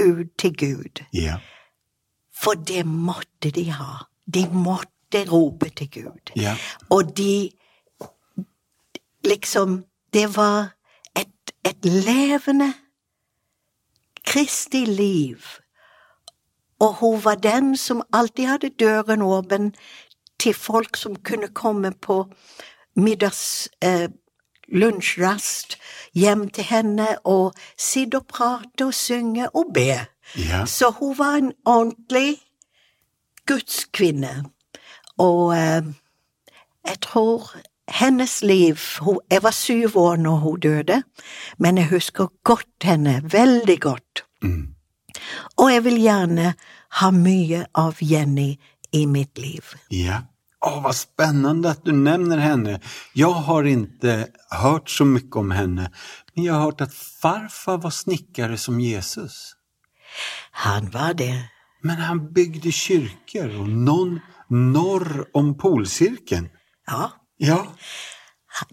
ut 0.00 0.26
til 0.38 0.56
Gud, 0.56 1.04
Ja. 1.12 1.36
for 2.34 2.52
det 2.54 2.86
måtte 2.86 3.50
de 3.50 3.70
ha. 3.70 4.04
De 4.34 4.48
måtte 4.52 5.24
rope 5.32 5.68
til 5.70 5.90
Gud. 5.90 6.32
Ja. 6.36 6.56
Og 6.90 7.16
de 7.16 7.50
Liksom 9.24 9.84
Det 10.12 10.36
var 10.36 10.74
et, 11.16 11.52
et 11.64 11.84
levende 11.84 12.74
Kristi 14.26 14.84
liv. 14.84 15.38
Og 16.78 16.94
hun 16.94 17.24
var 17.24 17.34
den 17.34 17.76
som 17.76 18.02
alltid 18.12 18.46
hadde 18.46 18.68
døren 18.68 19.22
åpen 19.22 19.74
til 20.38 20.54
folk 20.54 20.96
som 20.96 21.16
kunne 21.16 21.48
komme 21.48 21.92
på 21.92 22.32
middags... 22.96 23.68
Eh, 23.82 24.08
lunsjrast 24.68 25.78
hjem 26.14 26.48
til 26.48 26.64
henne 26.64 27.08
og 27.24 27.54
sitte 27.78 28.22
og 28.22 28.26
prate 28.26 28.88
og 28.88 28.94
synge 28.94 29.48
og 29.56 29.72
be. 29.74 30.06
Ja. 30.38 30.64
Så 30.66 30.90
hun 30.90 31.18
var 31.18 31.36
en 31.36 31.52
ordentlig 31.64 32.38
gudskvinne. 33.46 34.44
Og 35.18 35.56
eh, 35.56 35.84
jeg 36.84 37.00
tror 37.00 37.50
hennes 37.88 38.42
liv 38.42 38.78
hun, 39.00 39.18
Jeg 39.30 39.42
var 39.42 39.50
syv 39.50 39.96
år 39.96 40.16
når 40.16 40.36
hun 40.36 40.60
døde, 40.60 41.02
men 41.58 41.78
jeg 41.78 41.88
husker 41.88 42.26
godt 42.44 42.82
henne, 42.82 43.22
veldig 43.24 43.80
godt. 43.80 44.24
Mm. 44.42 44.68
Og 45.56 45.72
jeg 45.72 45.84
vil 45.84 46.00
gjerne 46.00 46.54
ha 46.90 47.10
mye 47.10 47.66
av 47.74 47.94
Jenny 48.00 48.54
i 48.92 49.06
mitt 49.06 49.38
liv. 49.38 49.74
Ja. 49.90 50.20
Åh, 50.66 50.82
vad 50.82 50.96
spännande 50.96 51.70
att 51.70 51.84
du 51.84 51.92
nämner 51.92 52.38
henne. 52.38 52.80
Jag 53.12 53.30
har 53.30 53.64
inte 53.64 54.28
hört 54.50 54.90
så 54.90 55.04
mycket 55.04 55.36
om 55.36 55.50
henne, 55.50 55.90
men 56.34 56.44
jag 56.44 56.54
har 56.54 56.60
hört 56.60 56.80
att 56.80 56.94
farfar 56.94 57.78
var 57.78 57.90
snickare 57.90 58.58
som 58.58 58.80
Jesus. 58.80 59.52
Han 60.50 60.90
var 60.90 61.14
det. 61.14 61.44
Men 61.82 61.96
han 61.96 62.32
byggde 62.32 62.72
kyrkor 62.72 63.60
och 63.60 63.68
någon 63.68 64.20
norr 64.48 65.26
om 65.32 65.58
polcirkeln. 65.58 66.48
Ja. 66.86 67.12
Ja, 67.36 67.66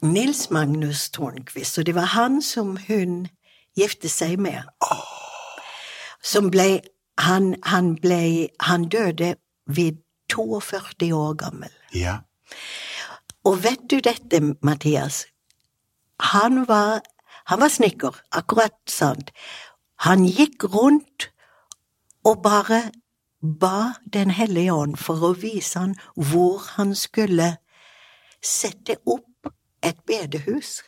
Nils 0.02 0.50
Magnus 0.50 1.10
Tornqvist, 1.10 1.78
og 1.78 1.86
det 1.86 1.96
var 1.96 2.02
han 2.14 2.42
som 2.42 2.78
hun 2.88 3.28
gifte 3.76 4.10
seg 4.10 4.38
med. 4.40 4.64
Som 6.22 6.52
ble 6.54 6.82
han, 7.18 7.56
han 7.66 7.96
ble 7.96 8.50
Han 8.60 8.90
døde 8.90 9.36
vid 9.66 9.98
42 10.34 11.14
år 11.14 11.34
gammel. 11.34 11.72
Ja, 11.94 12.18
Og 13.44 13.64
vet 13.64 13.90
du 13.90 14.00
dette, 14.00 14.56
Mathias? 14.62 15.26
Han 16.20 16.68
var, 16.68 17.02
han 17.46 17.60
var 17.60 17.70
snekker, 17.74 18.22
akkurat 18.32 18.76
sant. 18.88 19.32
Han 20.06 20.26
gikk 20.26 20.64
rundt 20.64 21.32
og 22.24 22.44
bare 22.44 22.92
ba 23.42 23.94
Den 24.14 24.30
hellige 24.30 24.74
ånd 24.74 25.00
for 25.02 25.24
å 25.26 25.34
vise 25.34 25.80
han 25.80 25.96
hvor 26.14 26.62
han 26.76 26.94
skulle 26.96 27.56
sette 28.42 29.00
opp 29.06 29.50
et 29.82 29.98
bedehus. 30.06 30.84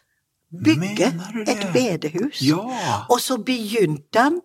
Bygge 0.54 1.10
et 1.48 1.64
bedehus. 1.74 2.42
ja. 2.42 3.06
Og 3.10 3.22
så 3.22 3.38
begynte 3.38 4.20
han 4.20 4.42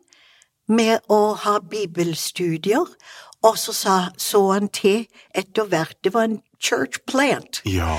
med 0.68 1.04
å 1.08 1.34
ha 1.34 1.58
bibelstudier, 1.60 2.88
og 3.42 3.58
så 3.58 3.72
sa, 3.72 3.96
så 4.16 4.40
han 4.52 4.68
til 4.68 5.06
etter 5.34 5.68
hvert 5.68 5.96
Det 6.04 6.12
var 6.14 6.24
en 6.24 6.40
church 6.60 6.98
plant. 7.06 7.62
Ja. 7.64 7.96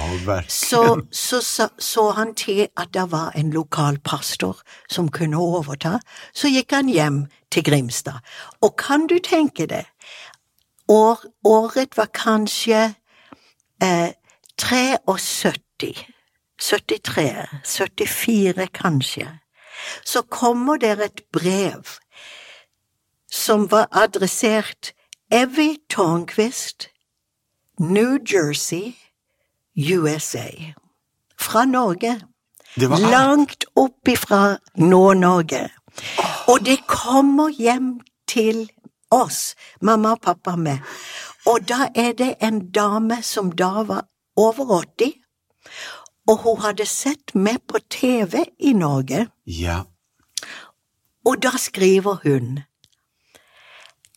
Så, 0.47 1.01
så, 1.11 1.41
så 1.41 1.67
så 1.79 2.11
han 2.11 2.35
til 2.35 2.67
at 2.77 2.93
det 2.93 3.11
var 3.11 3.31
en 3.35 3.51
lokal 3.51 3.99
pastor 3.99 4.61
som 4.89 5.09
kunne 5.09 5.37
overta. 5.37 5.99
Så 6.33 6.47
gikk 6.47 6.71
han 6.71 6.89
hjem 6.89 7.25
til 7.51 7.63
Grimstad. 7.63 8.19
Og 8.61 8.75
kan 8.77 9.07
du 9.07 9.19
tenke 9.19 9.65
det, 9.65 9.85
år, 10.87 11.19
året 11.43 11.97
var 11.97 12.09
kanskje 12.13 12.93
eh, 13.81 14.11
73. 14.57 16.05
73, 16.59 17.47
74 17.63 18.67
kanskje. 18.73 19.39
Så 20.05 20.21
kommer 20.21 20.77
det 20.77 20.99
et 20.99 21.21
brev 21.31 21.83
som 23.31 23.71
var 23.71 23.87
adressert 23.91 24.93
Evy 25.31 25.77
Tornquist, 25.89 26.89
New 27.79 28.19
Jersey, 28.25 28.95
USA. 29.75 30.73
Fra 31.37 31.65
Norge. 31.65 32.21
Det 32.75 32.87
var. 32.87 32.99
Langt 32.99 33.63
opp 33.75 34.07
ifra 34.07 34.57
Nå-Norge. 34.75 35.69
Og 36.47 36.65
det 36.65 36.81
kommer 36.87 37.49
hjem 37.49 37.99
til 38.27 38.69
oss, 39.11 39.55
mamma 39.81 40.11
og 40.17 40.21
pappa 40.21 40.55
med. 40.55 40.83
Og 41.47 41.63
da 41.69 41.87
er 41.95 42.11
det 42.13 42.35
en 42.43 42.59
dame 42.71 43.21
som 43.23 43.51
da 43.51 43.85
var 43.87 44.05
over 44.35 44.83
80, 44.83 45.13
og 46.27 46.37
hun 46.43 46.59
hadde 46.61 46.85
sett 46.85 47.35
meg 47.35 47.63
på 47.67 47.79
TV 47.89 48.43
i 48.59 48.73
Norge. 48.73 49.27
Ja, 49.45 49.83
Og 51.25 51.41
da 51.43 51.51
skriver 51.57 52.19
hun 52.23 52.59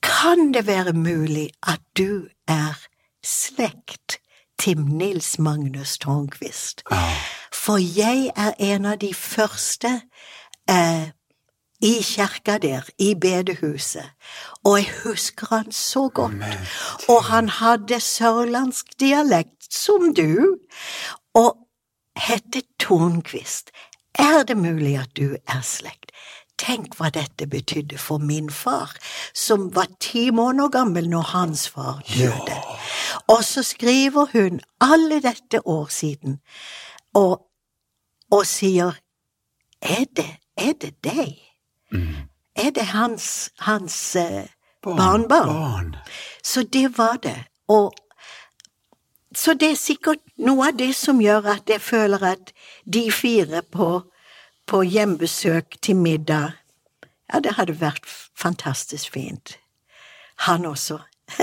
Kan 0.03 0.53
det 0.55 0.67
være 0.67 0.93
mulig 0.93 1.51
at 1.63 1.81
du 1.99 2.29
er 2.49 2.92
slekt 3.27 4.19
til 4.59 4.81
Nils 4.81 5.39
Magnus 5.39 5.99
Tornquist? 5.99 6.83
ja, 6.91 7.15
For 7.53 7.79
jeg 7.79 8.31
er 8.37 8.53
en 8.59 8.85
av 8.85 8.99
de 8.99 9.15
første 9.15 10.01
eh, 10.71 11.11
i 11.83 11.93
kjerka 12.03 12.59
der, 12.63 12.87
i 12.99 13.15
bedehuset, 13.15 14.13
og 14.65 14.79
jeg 14.79 14.91
husker 15.05 15.47
han 15.51 15.73
så 15.73 16.09
godt. 16.09 16.39
Og 17.09 17.25
han 17.25 17.49
hadde 17.49 18.01
sørlandsk 18.01 18.95
dialekt, 19.01 19.67
som 19.75 20.15
du, 20.15 20.59
og 21.35 21.57
hette 22.17 22.63
Tornquist. 22.79 23.71
Er 24.15 24.43
det 24.47 24.57
mulig 24.57 24.99
at 25.01 25.17
du 25.17 25.37
er 25.49 25.63
slekt? 25.67 26.13
Tenk 26.63 26.95
hva 26.99 27.11
dette 27.11 27.49
betydde 27.51 27.99
for 27.99 28.23
min 28.23 28.51
far, 28.51 28.93
som 29.35 29.71
var 29.75 29.89
ti 30.01 30.29
måneder 30.31 30.71
gammel 30.71 31.09
når 31.11 31.23
hans 31.33 31.69
far 31.69 32.03
døde. 32.07 32.59
Og 33.27 33.43
så 33.45 33.65
skriver 33.67 34.31
hun 34.33 34.61
alle 34.81 35.19
dette 35.23 35.67
år 35.67 35.89
siden, 35.91 36.39
og, 37.15 37.43
og 38.31 38.47
sier, 38.47 38.95
er 39.83 40.05
det, 40.17 40.31
er 40.57 40.73
det 40.81 40.95
deg? 41.05 41.35
mm. 41.91 42.29
Er 42.55 42.71
det 42.71 42.85
hans, 42.93 43.51
hans 43.59 44.17
eh, 44.17 44.47
Barn, 44.83 44.97
barnbarn? 44.97 45.49
barn. 45.49 45.97
Så 46.45 46.63
det 46.63 46.99
var 46.99 47.17
det. 47.17 47.45
Og 47.69 47.95
så 49.35 49.55
det 49.55 49.71
er 49.71 49.77
sikkert 49.81 50.21
noe 50.37 50.69
av 50.69 50.77
det 50.77 50.91
som 50.97 51.21
gjør 51.21 51.49
at 51.55 51.71
jeg 51.71 51.81
føler 51.81 52.25
at 52.35 52.53
de 52.85 53.07
fire 53.13 53.63
på, 53.63 54.03
på 54.73 54.81
hjembesøk 54.89 55.77
til 55.85 55.97
middag 56.01 56.55
Ja, 57.33 57.41
det 57.41 57.55
hadde 57.57 57.75
vært 57.81 58.05
fantastisk 58.37 59.15
fint. 59.15 59.55
Han 60.45 60.67
også. 60.69 60.99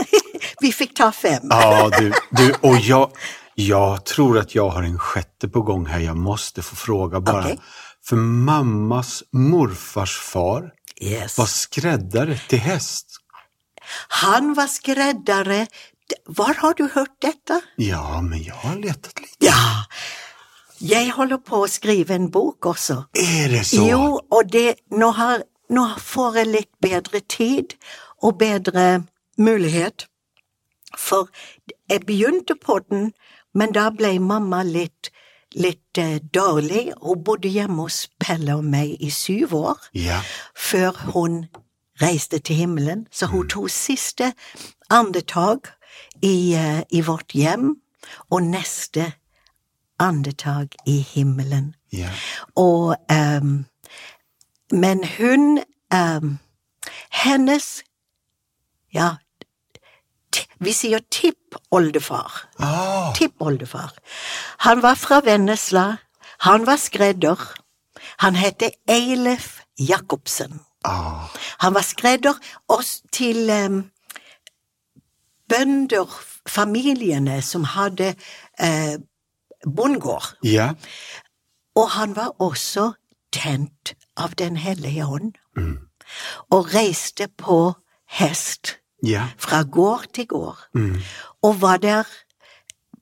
Vi 0.61 0.69
fikk 0.73 0.91
ta 0.99 1.07
fem. 1.11 1.47
Ja, 1.49 1.89
du, 1.89 2.11
du, 2.37 2.53
och 2.61 2.77
jag, 2.77 3.11
jag 3.55 4.05
tror 4.05 4.37
att 4.37 4.55
jag 4.55 4.69
har 4.69 4.83
en 4.83 4.99
sjätte 4.99 5.47
på 5.49 5.61
gång 5.61 5.85
här. 5.85 5.99
Jag 5.99 6.17
måste 6.17 6.61
få 6.61 6.75
fråga 6.75 7.19
bara. 7.19 7.39
Okay. 7.39 7.57
För 8.05 8.15
mammas 8.15 9.23
morfars 9.31 10.17
far 10.17 10.71
Yes. 11.01 11.37
var 11.37 11.45
skräddare 11.45 12.37
till 12.37 12.59
häst. 12.59 13.05
Han 14.07 14.53
var 14.53 14.67
skreddare. 14.67 15.67
Hvor 16.27 16.53
har 16.53 16.73
du 16.73 16.89
hørt 16.93 17.21
dette? 17.21 17.61
Ja, 17.75 18.21
men 18.21 18.43
jeg 18.43 18.53
har 18.55 18.75
letat 18.75 19.19
litt. 19.21 19.37
Ja, 19.39 19.85
jeg 20.81 21.11
holder 21.15 21.39
på 21.43 21.63
å 21.63 21.69
skrive 21.69 22.15
en 22.15 22.29
bok 22.31 22.65
også. 22.71 23.03
Er 23.19 23.51
det 23.51 23.65
så? 23.67 23.83
Jo, 23.87 24.19
og 24.31 24.51
det, 24.51 24.79
nå, 24.91 25.11
har, 25.17 25.43
nå 25.69 25.85
får 25.99 26.41
jeg 26.41 26.51
litt 26.53 26.71
bedre 26.81 27.21
tid 27.27 27.75
og 28.23 28.37
bedre 28.39 29.03
mulighet. 29.37 30.07
For 30.97 31.29
jeg 31.89 32.05
begynte 32.07 32.55
på 32.55 32.79
den, 32.89 33.11
men 33.53 33.73
da 33.75 33.89
ble 33.93 34.17
mamma 34.19 34.63
litt, 34.63 35.11
litt 35.55 35.97
eh, 35.97 36.19
dårlig. 36.33 36.89
Hun 37.01 37.23
bodde 37.25 37.51
hjemme 37.51 37.85
hos 37.87 38.07
Pelle 38.21 38.57
og 38.59 38.65
meg 38.65 38.95
i 38.99 39.11
syv 39.13 39.55
år 39.57 39.89
Ja, 39.97 40.21
før 40.55 40.97
hun 41.13 41.43
reiste 42.01 42.39
til 42.39 42.63
himmelen. 42.63 43.07
Så 43.11 43.29
hun 43.33 43.49
tok 43.49 43.69
siste 43.73 44.33
andetag 44.89 45.71
i, 46.21 46.53
eh, 46.55 46.81
i 46.89 47.01
vårt 47.01 47.35
hjem, 47.35 47.75
og 48.31 48.43
neste 48.43 49.13
andetag 49.99 50.75
i 50.85 50.99
himmelen. 51.01 51.75
Yeah. 51.93 52.13
Og 52.55 52.95
um, 53.11 53.65
Men 54.71 55.03
hun 55.17 55.63
um, 55.93 56.39
Hennes 57.09 57.83
Ja, 58.93 59.15
vi 60.59 60.73
sier 60.73 60.99
tippoldefar. 61.11 62.31
Oh. 62.59 63.13
Tippoldefar. 63.15 63.93
Han 64.65 64.81
var 64.81 64.95
fra 64.95 65.21
Vennesla. 65.21 65.97
Han 66.39 66.65
var 66.65 66.77
skredder. 66.77 67.39
Han 68.17 68.35
het 68.35 68.63
Eilef 68.87 69.61
Jacobsen. 69.79 70.59
Oh. 70.85 71.29
Han 71.57 71.73
var 71.73 71.81
skredder 71.81 72.33
også 72.67 73.01
til 73.11 73.49
um, 73.49 73.83
bønderfamiliene 75.49 77.41
som 77.41 77.63
hadde 77.63 78.13
eh, 78.59 78.99
bondgård. 79.75 80.35
ja. 80.43 80.73
Og 81.75 81.89
han 81.89 82.15
var 82.15 82.35
også 82.41 82.91
tent 83.31 83.93
av 84.17 84.29
Den 84.35 84.57
hellige 84.57 85.05
ånd, 85.05 85.33
og 86.49 86.73
reiste 86.73 87.27
på 87.37 87.73
hest 88.07 88.77
Ja. 89.05 89.27
fra 89.37 89.63
gård 89.63 90.05
til 90.13 90.27
gård, 90.27 90.57
Mm. 90.73 90.95
og 91.43 91.61
var 91.61 91.77
der 91.77 92.03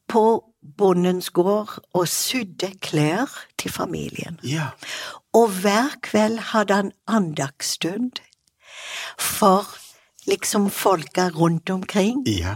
på 0.08 0.43
bondens 0.78 1.30
gård 1.30 1.80
og 1.93 2.08
sydde 2.08 2.72
klær 2.82 3.46
til 3.58 3.72
familien. 3.72 4.39
Ja. 4.43 4.67
Og 5.34 5.48
hver 5.50 5.89
kveld 6.02 6.39
hadde 6.39 6.74
han 6.74 6.91
andagsstund 7.08 8.12
for 9.20 9.65
liksom 10.28 10.70
folka 10.70 11.30
rundt 11.30 11.70
omkring. 11.70 12.28
Ja. 12.28 12.56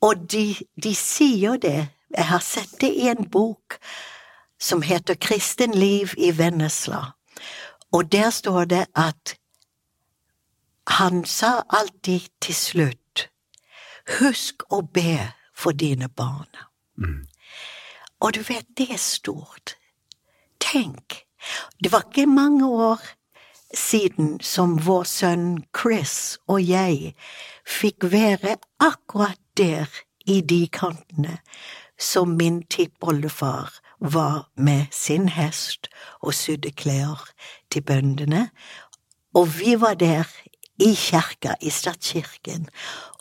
Og 0.00 0.14
de, 0.32 0.56
de 0.82 0.94
sier 0.94 1.56
det, 1.56 1.88
jeg 2.16 2.26
har 2.26 2.40
sett 2.44 2.80
det 2.80 2.90
i 2.94 3.08
en 3.08 3.28
bok 3.30 3.78
som 4.60 4.82
heter 4.82 5.14
Kristen 5.14 5.74
liv 5.74 6.14
i 6.16 6.30
Vennesla, 6.38 7.12
og 7.92 8.12
der 8.12 8.30
står 8.30 8.64
det 8.64 8.86
at 8.94 9.36
han 10.88 11.24
sa 11.24 11.62
alltid 11.68 12.28
til 12.40 12.54
slutt, 12.54 13.28
husk 14.18 14.64
å 14.72 14.80
be 14.82 15.18
for 15.54 15.76
dine 15.76 16.08
barn. 16.08 16.48
Og 18.20 18.34
du 18.34 18.40
vet, 18.42 18.66
det 18.76 18.88
er 18.90 18.98
stort. 18.98 19.76
Tenk, 20.60 21.22
det 21.82 21.92
var 21.92 22.08
ikke 22.08 22.26
mange 22.26 22.66
år 22.66 23.04
siden 23.74 24.40
som 24.40 24.78
vår 24.86 25.04
sønn 25.04 25.48
Chris 25.76 26.38
og 26.48 26.62
jeg 26.64 27.12
fikk 27.68 28.08
være 28.12 28.56
akkurat 28.80 29.40
der 29.56 29.92
i 30.26 30.40
de 30.40 30.62
kantene 30.72 31.38
som 31.98 32.28
min 32.36 32.62
tippoldefar 32.62 33.72
var 34.00 34.48
med 34.56 34.86
sin 34.90 35.28
hest 35.28 35.88
og 36.22 36.34
sydde 36.34 36.70
klær 36.70 37.24
til 37.70 37.82
bøndene, 37.82 38.50
og 39.34 39.58
vi 39.58 39.74
var 39.80 39.94
der 39.94 40.24
i 40.78 40.94
kirka, 40.94 41.54
i 41.60 41.70
statskirken, 41.70 42.68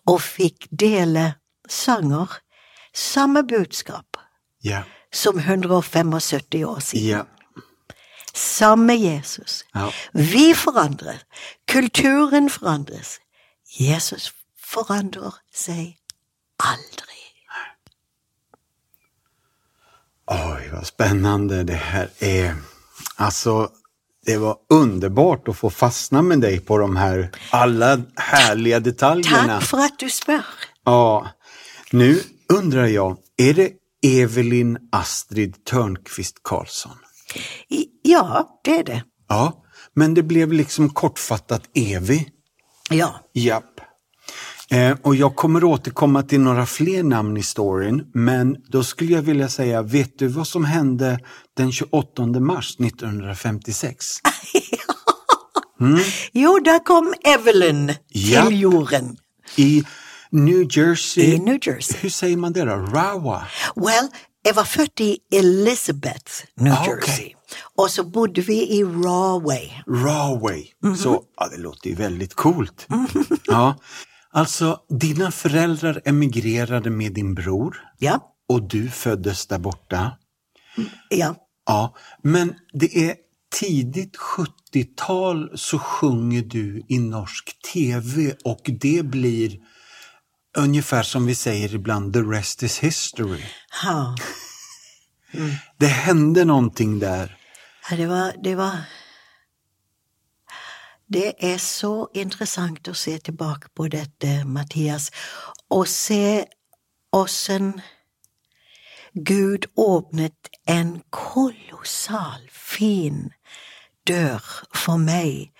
og 0.06 0.22
fikk 0.22 0.68
dele 0.80 1.34
sanger, 1.70 2.40
samme 2.94 3.44
budskap 3.48 4.06
Ja. 4.64 4.84
som 5.14 5.38
175 5.40 6.64
år 6.66 6.80
siden. 6.80 7.08
Ja. 7.08 7.24
Samme 8.34 8.94
Jesus. 8.94 9.66
Ja. 9.76 9.90
Vi 10.14 10.54
forandrer. 10.54 11.18
Kulturen 11.68 12.50
forandres. 12.50 13.20
Jesus 13.80 14.34
forandrer 14.74 15.40
seg 15.54 15.98
aldri. 16.60 17.17
Oj, 20.28 20.70
vad 20.74 20.88
spännande 20.88 21.64
det 21.64 21.74
här 21.74 22.10
är. 22.20 22.56
Alltså, 23.16 23.70
det 24.26 24.38
var 24.38 24.56
underbart 24.70 25.48
att 25.48 25.58
få 25.58 25.70
fastna 25.70 26.22
med 26.22 26.40
dig 26.40 26.60
på 26.60 26.78
de 26.78 26.96
här 26.96 27.32
alla 27.50 28.02
härliga 28.16 28.80
detaljerna. 28.80 29.60
Takk 29.60 29.64
for 29.64 29.80
at 29.80 30.00
du 30.00 30.10
spør. 30.10 30.46
Ja, 30.86 31.28
nu 31.92 32.22
undrar 32.54 32.86
jag, 32.86 33.18
är 33.38 33.54
det 33.54 33.72
Evelyn 34.04 34.78
Astrid 34.92 35.66
Törnqvist 35.66 36.44
Karlsson? 36.44 36.98
Ja, 38.02 38.60
det 38.64 38.80
er 38.80 38.84
det. 38.84 39.04
Ja, 39.28 39.64
men 39.94 40.14
det 40.14 40.24
blev 40.24 40.54
liksom 40.54 40.90
kortfattat 40.90 41.62
Evi. 41.76 42.28
Ja. 42.90 43.16
Japp. 43.34 43.82
Eh, 44.72 44.98
och 45.02 45.16
jag 45.16 45.36
kommer 45.36 45.64
återkomma 45.64 46.24
till 46.24 46.40
några 46.40 46.66
fler 46.66 47.04
namn 47.04 47.38
i 47.38 47.44
storyn, 47.44 48.06
men 48.14 48.58
då 48.70 48.84
skulle 48.84 49.14
jag 49.14 49.22
vilja 49.22 49.50
säga, 49.50 49.82
vet 49.82 50.20
du 50.20 50.28
vad 50.28 50.48
som 50.48 50.66
hände 50.66 51.20
den 51.58 51.72
28 51.72 52.26
mars 52.26 52.76
1956? 52.80 54.06
Jo, 56.32 56.60
där 56.60 56.80
kom 56.86 57.14
Evelyn 57.24 57.94
Ja. 58.08 58.46
til 58.46 58.60
jorden. 58.60 59.18
I 59.56 59.84
New 60.32 60.68
Jersey. 60.78 61.24
I 61.24 61.40
New 61.40 61.60
Jersey. 61.68 61.98
Hur 62.02 62.10
säger 62.10 62.38
man 62.38 62.54
det 62.54 62.66
då? 62.66 62.72
Rawa? 62.76 63.44
Well, 63.76 64.08
jeg 64.46 64.56
var 64.56 64.64
født 64.64 65.00
i 65.00 65.18
Elizabeth, 65.32 66.32
New 66.60 66.74
Ah. 66.74 66.86
Jersey. 66.88 67.34
Og 67.78 67.90
så 67.92 68.04
bodde 68.04 68.42
vi 68.42 68.78
i 68.78 68.84
Rahway. 68.84 69.70
Rahway. 69.88 70.64
Så, 70.98 71.24
ja, 71.38 71.48
det 71.48 71.58
låter 71.58 71.90
ju 71.90 71.96
väldigt 71.96 72.34
coolt. 72.34 72.88
Ja. 73.48 73.76
Alltså, 74.32 74.80
dina 74.90 75.32
föräldrar 75.32 76.02
emigrerade 76.06 76.90
med 76.90 77.14
din 77.14 77.36
bror 77.36 77.78
Ja. 77.98 78.34
och 78.50 78.64
du 78.70 78.90
föddes 78.90 79.48
där 79.48 79.60
borta. 79.60 80.12
Ja. 81.10 81.36
Ja, 81.66 81.96
men 82.24 82.54
det 82.74 83.10
är 83.10 83.16
tidigt 83.60 84.18
70-tal 84.18 85.52
så 85.58 85.80
sjunger 85.80 86.42
du 86.42 86.84
i 86.88 87.00
norsk 87.00 87.58
tv 87.74 88.36
och 88.44 88.62
det 88.66 89.06
blir 89.06 89.58
ungefär 90.58 91.04
som 91.04 91.26
vi 91.26 91.36
säger 91.36 91.76
ibland, 91.76 92.14
the 92.14 92.20
rest 92.20 92.64
is 92.64 92.80
history. 92.80 93.44
Ha. 93.84 94.16
Det 95.78 95.88
hände 95.88 96.46
någonting 96.46 97.00
där. 97.00 97.38
Ja, 97.90 97.98
det 97.98 98.06
var, 98.08 98.34
det 98.44 98.56
var 98.56 98.72
Det 101.14 101.34
er 101.40 101.58
så 101.58 102.08
interessant 102.14 102.88
å 102.92 102.94
se 102.94 103.14
tilbake 103.24 103.70
på 103.76 103.88
dette, 103.88 104.42
Mathias, 104.46 105.08
og 105.72 105.88
se 105.88 106.44
åssen 107.16 107.78
Gud 109.16 109.70
åpnet 109.80 110.50
en 110.68 110.98
kolossal 111.10 112.44
fin 112.52 113.30
dør 114.08 114.44
for 114.76 115.00
meg, 115.00 115.54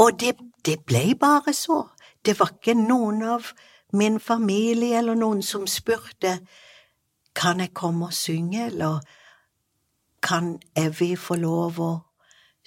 og 0.00 0.16
det, 0.20 0.32
det 0.64 0.80
ble 0.88 1.12
bare 1.20 1.52
så. 1.52 1.84
Det 2.24 2.38
var 2.40 2.56
ikke 2.56 2.74
noen 2.74 3.22
av 3.36 3.52
min 3.92 4.16
familie 4.20 4.98
eller 4.98 5.14
noen 5.14 5.42
som 5.44 5.68
spurte 5.68 6.38
kan 7.36 7.60
jeg 7.60 7.74
komme 7.76 8.08
og 8.08 8.16
synge, 8.16 8.66
eller 8.66 9.04
kan 10.22 10.56
Evy 10.76 11.14
få 11.20 11.36
lov 11.36 11.80
å 11.80 11.92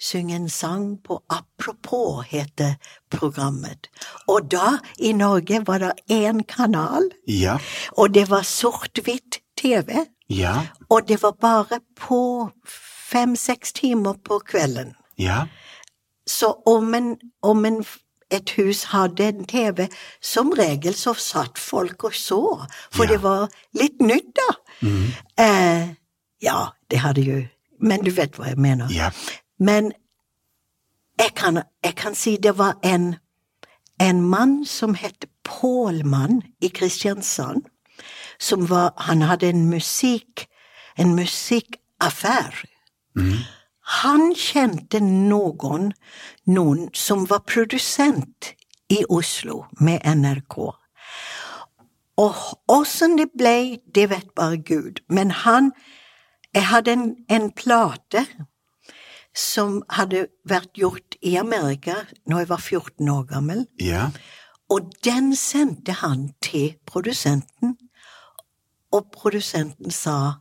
synge 0.00 0.34
en 0.36 0.48
sang 0.48 0.96
på 1.04 1.20
Apropos, 1.28 2.22
heter 2.30 2.74
programmet. 3.10 3.88
Og 4.28 4.50
da, 4.50 4.78
i 4.98 5.12
Norge, 5.12 5.62
var 5.66 5.78
det 5.78 5.92
én 6.10 6.42
kanal, 6.46 7.10
Ja, 7.26 7.58
og 7.96 8.14
det 8.14 8.28
var 8.30 8.42
sort-hvitt 8.42 9.40
TV, 9.56 10.04
ja, 10.30 10.66
og 10.90 11.08
det 11.08 11.22
var 11.22 11.32
bare 11.40 11.80
på 11.96 12.50
fem-seks 13.10 13.72
timer 13.72 14.14
på 14.24 14.38
kvelden. 14.38 14.94
ja, 15.18 15.46
Så 16.26 16.62
om, 16.66 16.94
en, 16.94 17.16
om 17.42 17.64
en, 17.64 17.84
et 18.30 18.50
hus 18.58 18.84
hadde 18.84 19.24
en 19.28 19.44
TV, 19.44 19.88
som 20.22 20.50
regel 20.52 20.94
så 20.94 21.14
satt 21.14 21.58
folk 21.58 22.04
og 22.04 22.14
så, 22.14 22.66
for 22.92 23.04
det 23.08 23.22
var 23.22 23.48
litt 23.74 24.00
nytt, 24.00 24.36
da. 24.36 24.50
Eh, 25.38 25.88
ja, 26.42 26.58
det 26.90 26.98
hadde 26.98 27.20
jo 27.22 27.38
Men 27.80 28.00
du 28.04 28.10
vet 28.10 28.36
hva 28.36 28.46
jeg 28.48 28.58
mener. 28.58 28.88
ja. 28.90 29.10
Men 29.58 29.92
jeg 31.18 31.34
kan, 31.36 31.62
jeg 31.84 31.94
kan 31.96 32.14
si 32.14 32.36
det 32.36 32.58
var 32.58 32.78
en, 32.84 33.16
en 34.00 34.22
mann 34.22 34.66
som 34.66 34.94
het 34.94 35.26
Pålmann 35.44 36.42
i 36.60 36.68
Kristiansand, 36.68 37.62
som 38.38 38.70
var 38.70 38.92
Han 38.96 39.22
hadde 39.22 39.48
en 39.48 39.70
musikk, 39.70 40.46
en 40.98 41.14
musikkaffær. 41.14 42.64
Han 43.88 44.34
kjente 44.36 45.00
noen, 45.00 45.92
noen 46.46 46.88
som 46.94 47.24
var 47.30 47.38
produsent 47.38 48.52
i 48.88 49.04
Oslo 49.08 49.64
med 49.80 50.04
NRK. 50.04 50.58
Og 52.18 52.34
åssen 52.68 53.16
det 53.18 53.30
ble, 53.38 53.78
det 53.94 54.10
vet 54.10 54.34
bare 54.36 54.56
Gud, 54.56 55.00
men 55.08 55.30
han 55.30 55.72
Jeg 56.54 56.66
hadde 56.66 56.92
en, 56.92 57.16
en 57.28 57.50
plate 57.52 58.22
som 59.38 59.82
hadde 59.94 60.26
vært 60.48 60.74
gjort 60.78 61.18
i 61.22 61.36
Amerika 61.38 62.00
når 62.26 62.42
jeg 62.42 62.50
var 62.50 62.64
14 62.64 63.12
år 63.12 63.24
gammel, 63.30 63.64
ja. 63.82 64.08
og 64.72 64.90
den 65.06 65.30
sendte 65.38 66.00
han 66.00 66.32
til 66.42 66.74
produsenten, 66.86 67.76
og 68.92 69.10
produsenten 69.12 69.92
sa 69.92 70.40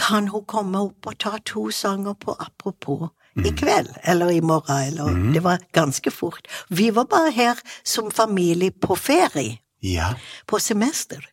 kan 0.00 0.28
hun 0.32 0.44
komme 0.48 0.80
opp 0.88 1.08
og 1.10 1.16
ta 1.20 1.38
to 1.44 1.68
sanger 1.74 2.14
på 2.16 2.36
Apropos 2.40 3.10
i 3.36 3.52
kveld, 3.56 3.92
eller 4.02 4.30
i 4.30 4.40
morgen, 4.40 4.86
eller 4.88 5.32
Det 5.32 5.42
var 5.44 5.60
ganske 5.72 6.10
fort. 6.10 6.48
Vi 6.68 6.90
var 6.90 7.04
bare 7.04 7.30
her 7.30 7.60
som 7.84 8.10
familie 8.10 8.70
på 8.70 8.96
ferie. 8.96 9.58
Ja. 9.82 10.14
på 10.46 10.58
semester. 10.58 11.24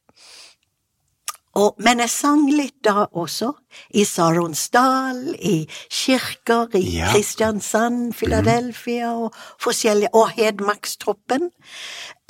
Og, 1.58 1.78
men 1.82 2.02
jeg 2.04 2.12
sang 2.14 2.44
litt 2.54 2.76
da 2.86 3.08
også, 3.18 3.50
i 3.98 4.04
Saronsdal, 4.06 5.34
i 5.42 5.66
kirker 5.90 6.76
i 6.78 6.84
Ja. 7.00 7.12
Kristiansand, 7.14 8.14
Philadelphia 8.14 9.14
og 9.16 9.36
forskjellige, 9.62 10.14
og 10.14 10.30
Hedmarkstroppen 10.38 11.50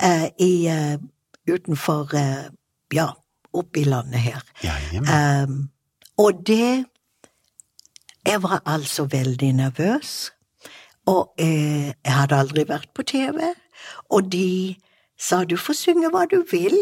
eh, 0.02 0.28
i, 0.40 0.52
uh, 0.72 0.96
utenfor, 1.48 2.14
uh, 2.16 2.48
ja, 2.94 3.10
oppe 3.52 3.80
i 3.80 3.84
landet 3.84 4.20
her. 4.20 4.40
Ja, 4.64 4.76
um, 5.44 5.68
og 6.16 6.46
det 6.46 6.86
Jeg 8.26 8.42
var 8.42 8.62
altså 8.66 9.04
veldig 9.04 9.52
nervøs, 9.52 10.32
og 11.06 11.32
eh, 11.38 11.94
jeg 12.04 12.12
hadde 12.12 12.36
aldri 12.36 12.64
vært 12.68 12.90
på 12.94 13.02
TV, 13.02 13.54
og 14.10 14.32
de 14.32 14.76
sa 15.18 15.44
du 15.48 15.56
får 15.56 15.78
synge 15.78 16.10
hva 16.12 16.26
du 16.28 16.42
vil. 16.50 16.76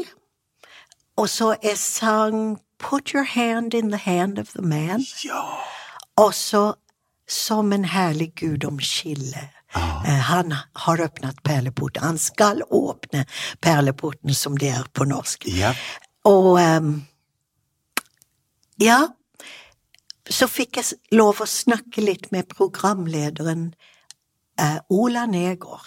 Og 1.17 1.31
så 1.31 1.55
jeg 1.63 1.79
sang 1.79 2.59
Put 2.79 3.15
your 3.15 3.25
hand 3.25 3.75
in 3.75 3.91
the 3.91 3.99
hand 3.99 4.39
of 4.39 4.51
the 4.53 4.63
man, 4.63 5.01
ja. 5.25 5.43
og 6.17 6.35
så 6.35 6.75
Som 7.29 7.73
en 7.73 7.85
herlig 7.85 8.35
gudomsskille. 8.35 9.49
Ah. 9.73 10.07
Han 10.07 10.55
har 10.73 11.01
åpnet 11.01 11.43
perleporten. 11.43 12.03
Han 12.03 12.19
skal 12.19 12.63
åpne 12.71 13.25
perleporten, 13.61 14.35
som 14.35 14.59
det 14.59 14.69
er 14.69 14.85
på 14.93 15.05
norsk. 15.05 15.49
Ja. 15.49 15.75
Og 16.25 16.61
um, 16.61 17.03
ja, 18.79 19.09
så 20.31 20.47
fikk 20.47 20.79
jeg 20.79 21.19
lov 21.19 21.43
å 21.43 21.51
snakke 21.51 22.05
litt 22.05 22.31
med 22.31 22.47
programlederen 22.55 23.73
uh, 24.61 24.79
Ola 24.87 25.27
Negård. 25.27 25.87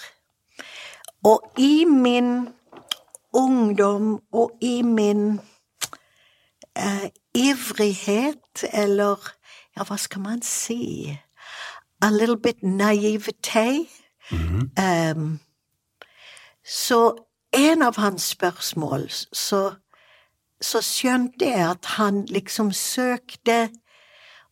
Og 1.24 1.60
i 1.60 1.86
min 1.86 2.50
ungdom 3.34 4.20
og 4.32 4.52
i 4.62 4.82
min 4.82 5.40
eh, 6.78 7.10
ivrighet, 7.34 8.66
eller 8.74 9.18
ja, 9.78 9.84
hva 9.84 9.98
skal 9.98 10.22
man 10.22 10.42
si, 10.42 11.14
a 12.02 12.10
little 12.10 12.38
bit 12.38 12.64
naivete, 12.64 13.86
ehm, 14.78 15.40
så 16.64 17.16
en 17.52 17.82
av 17.82 17.98
hans 17.98 18.24
spørsmål, 18.36 19.10
så, 19.34 19.62
så 20.62 20.82
skjønte 20.86 21.46
jeg 21.46 21.70
at 21.70 21.94
han 21.98 22.26
liksom 22.30 22.72
søkte 22.72 23.70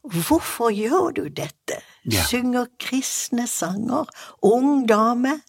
Hvorfor 0.08 0.70
gjør 0.72 1.10
du 1.12 1.26
dette? 1.28 1.82
Yeah. 2.06 2.24
Synger 2.30 2.70
kristne 2.80 3.48
sanger, 3.48 4.08
ung 4.42 4.88
dame. 4.88 5.42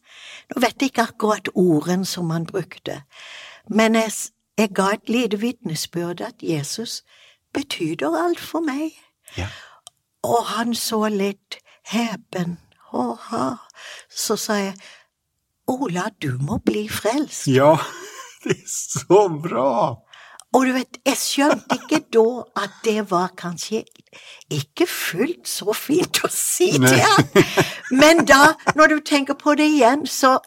Nå 0.48 0.60
vet 0.60 0.80
jeg 0.80 0.92
ikke 0.92 1.08
akkurat 1.12 1.48
ordene 1.54 2.06
som 2.08 2.30
han 2.30 2.46
brukte, 2.46 3.02
men 3.68 3.94
jeg, 3.94 4.12
jeg 4.58 4.72
ga 4.74 4.92
et 4.96 5.08
lite 5.12 5.40
vitnesbyrd 5.40 6.22
at 6.24 6.42
Jesus 6.42 7.02
betyr 7.52 8.06
alt 8.08 8.40
for 8.40 8.64
meg. 8.64 8.96
Ja. 9.36 9.48
Og 10.24 10.46
han 10.54 10.74
så 10.74 11.08
litt 11.12 11.60
hepen. 11.92 12.58
Åha. 12.92 13.56
Så 14.08 14.36
sa 14.36 14.56
jeg, 14.62 14.74
Ola, 15.68 16.08
du 16.22 16.38
må 16.40 16.58
bli 16.64 16.86
frelst. 16.88 17.46
Ja, 17.52 17.74
det 18.44 18.56
er 18.56 18.70
så 18.72 19.26
bra! 19.28 20.07
Og 20.54 20.66
du 20.66 20.72
vet, 20.72 20.98
jeg 21.06 21.16
skjønte 21.20 21.76
ikke 21.76 21.98
da 22.14 22.22
at 22.62 22.76
det 22.84 23.10
var 23.10 23.34
kanskje 23.36 23.82
ikke 24.50 24.86
fullt 24.88 25.48
så 25.48 25.74
fint 25.76 26.22
å 26.24 26.30
si 26.32 26.70
til 26.72 27.02
han. 27.04 27.26
Men 27.90 28.24
da, 28.28 28.54
når 28.76 28.94
du 28.94 29.00
tenker 29.04 29.36
på 29.36 29.54
det 29.60 29.66
igjen, 29.74 30.06
så 30.08 30.38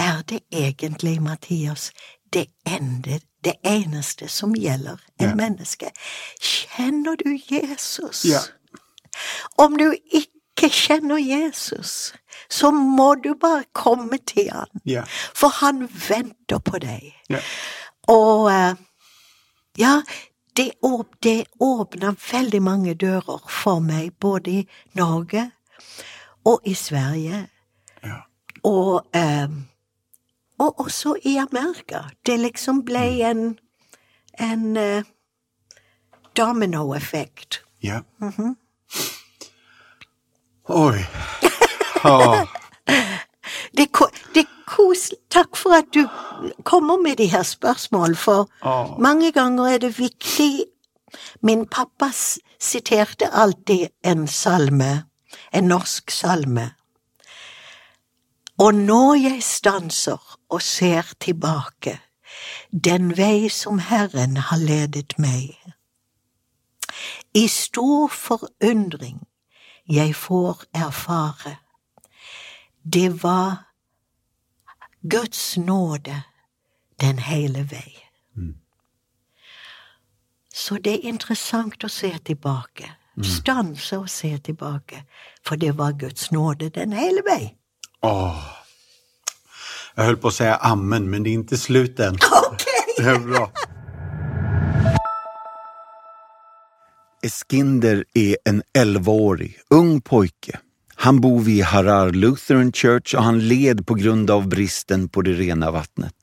er 0.00 0.22
det 0.28 0.40
egentlig, 0.52 1.18
Mathias, 1.22 1.90
det, 2.32 2.46
ender 2.66 3.20
det 3.44 3.54
eneste 3.64 4.28
som 4.28 4.54
gjelder 4.56 4.96
en 5.20 5.28
Ja. 5.28 5.34
menneske. 5.34 5.90
Kjenner 6.40 7.16
du 7.20 7.38
Jesus? 7.50 8.24
Ja. 8.24 8.40
Om 9.58 9.76
du 9.76 9.92
ikke 10.12 10.70
kjenner 10.72 11.16
Jesus, 11.20 12.14
så 12.50 12.70
må 12.70 13.14
du 13.22 13.34
bare 13.34 13.64
komme 13.74 14.18
til 14.26 14.48
han, 14.50 14.66
Ja. 14.84 15.04
for 15.34 15.48
han 15.48 15.88
venter 16.08 16.58
på 16.58 16.78
deg. 16.78 17.12
Og 18.08 18.52
eh, 18.52 18.74
ja, 19.78 20.02
det, 20.56 20.72
åp 20.82 21.14
det 21.20 21.44
åpna 21.58 22.14
veldig 22.32 22.62
mange 22.62 22.94
dører 22.94 23.40
for 23.48 23.80
meg, 23.80 24.12
både 24.20 24.50
i 24.50 24.68
Norge 24.98 25.50
og 26.44 26.60
i 26.66 26.74
Sverige, 26.74 27.48
Ja. 28.02 28.16
og, 28.64 29.06
eh, 29.14 29.48
og 30.58 30.80
også 30.80 31.14
i 31.24 31.36
Amerika. 31.38 32.02
Det 32.26 32.40
liksom 32.40 32.82
ble 32.84 33.04
en, 33.30 33.58
en 34.38 34.76
eh, 34.76 35.04
dominoeffekt. 36.36 37.62
Ja. 37.82 38.00
Oi. 40.68 41.04
Oh. 42.04 42.42
Det, 43.72 43.88
det 44.34 44.46
koselig. 44.72 45.20
Takk 45.30 45.56
for 45.56 45.76
at 45.76 45.92
du 45.94 46.06
kommer 46.64 46.96
med 47.02 47.20
de 47.20 47.28
her 47.32 47.44
spørsmål, 47.46 48.16
for 48.16 48.48
oh. 48.62 49.00
mange 49.00 49.32
ganger 49.32 49.74
er 49.74 49.78
det 49.78 49.98
viktig 49.98 50.64
Min 51.42 51.66
pappa 51.66 52.08
siterte 52.60 53.28
alltid 53.32 53.88
en 54.04 54.28
salme, 54.28 55.04
en 55.52 55.64
norsk 55.64 56.10
salme. 56.10 56.70
Og 58.58 58.74
når 58.74 59.14
jeg 59.14 59.42
stanser 59.42 60.38
og 60.48 60.62
ser 60.62 61.12
tilbake, 61.20 61.98
den 62.84 63.16
vei 63.16 63.48
som 63.48 63.78
Herren 63.78 64.36
har 64.36 64.56
ledet 64.56 65.18
meg, 65.18 65.56
i 67.34 67.48
stor 67.48 68.08
forundring 68.08 69.20
jeg 69.88 70.14
får 70.16 70.64
erfare, 70.74 71.56
det 72.84 73.22
var 73.22 73.71
Guds 75.02 75.56
nåde 75.56 76.22
den 77.00 77.18
hele 77.18 77.62
vei. 77.62 77.96
Så 80.54 80.74
det 80.74 80.92
er 80.92 81.08
interessant 81.08 81.84
å 81.84 81.88
se 81.88 82.12
tilbake. 82.24 82.90
Stanse 83.24 83.98
og 83.98 84.08
se 84.10 84.38
tilbake, 84.38 85.02
for 85.44 85.56
det 85.56 85.72
var 85.76 85.92
Guds 85.92 86.30
nåde 86.32 86.70
den 86.70 86.92
hele 86.92 87.22
vei. 87.26 87.56
Åh. 88.02 88.44
Jeg 89.96 90.04
höll 90.04 90.16
på 90.16 90.30
å 90.30 90.36
si 90.36 90.48
ammen, 90.48 91.10
men 91.10 91.24
det 91.24 91.32
er 91.34 91.42
ikke 91.42 91.60
slut 91.60 92.00
Okay. 92.00 92.16
Ok! 92.46 92.66
Det 92.96 93.08
er 93.08 93.18
bra. 93.18 93.46
Eskinder 97.22 98.04
er 98.14 98.36
en 98.44 98.62
11-årig, 98.78 99.56
ung 99.70 100.00
pojke. 100.00 100.58
Han 101.02 101.20
bor 101.20 101.40
vid 101.40 101.64
Harar 101.64 102.12
Lutheran 102.12 102.72
Church 102.72 103.14
och 103.14 103.22
han 103.22 103.48
led 103.48 103.86
på 103.86 103.94
grund 103.94 104.30
av 104.30 104.48
bristen 104.48 105.08
på 105.08 105.22
det 105.22 105.32
rena 105.32 105.70
vattnet. 105.70 106.14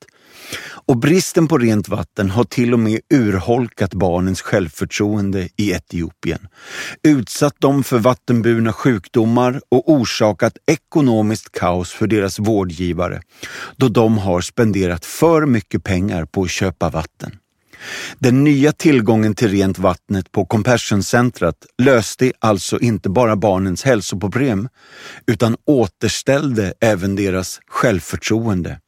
Och 0.86 0.96
bristen 0.96 1.48
på 1.48 1.58
rent 1.58 1.88
vatten 1.88 2.30
har 2.30 2.44
till 2.44 2.72
och 2.72 2.78
med 2.78 3.00
urholkat 3.14 3.94
barnens 3.94 4.40
självförtroende 4.40 5.48
i 5.56 5.72
Etiopien, 5.72 6.48
utsatt 7.02 7.60
dem 7.60 7.84
för 7.84 7.98
vattenburna 7.98 8.72
sjukdomar 8.72 9.60
och 9.68 9.92
orsakat 9.92 10.56
ekonomiskt 10.66 11.52
kaos 11.52 11.90
för 11.90 12.06
deras 12.06 12.38
vårdgivare, 12.38 13.22
då 13.76 13.88
de 13.88 14.18
har 14.18 14.40
spenderat 14.40 15.04
för 15.04 15.46
mycket 15.46 15.84
pengar 15.84 16.24
på 16.24 16.42
att 16.42 16.50
köpa 16.50 16.90
vatten. 16.90 17.39
Den 18.18 18.44
nya 18.44 18.72
tillgången 18.72 19.34
till 19.34 19.48
rent 19.48 19.78
vattnet 19.78 20.32
på 20.32 20.46
Compassion-centret 20.46 21.56
löste 21.82 22.32
alltså 22.38 22.78
inte 22.78 23.08
bara 23.08 23.36
barnens 23.36 23.82
hälsoproblem, 23.82 24.68
utan 25.26 25.56
återställde 25.66 26.74
även 26.80 27.16
deras 27.16 27.60
självförtroende. 27.68 28.78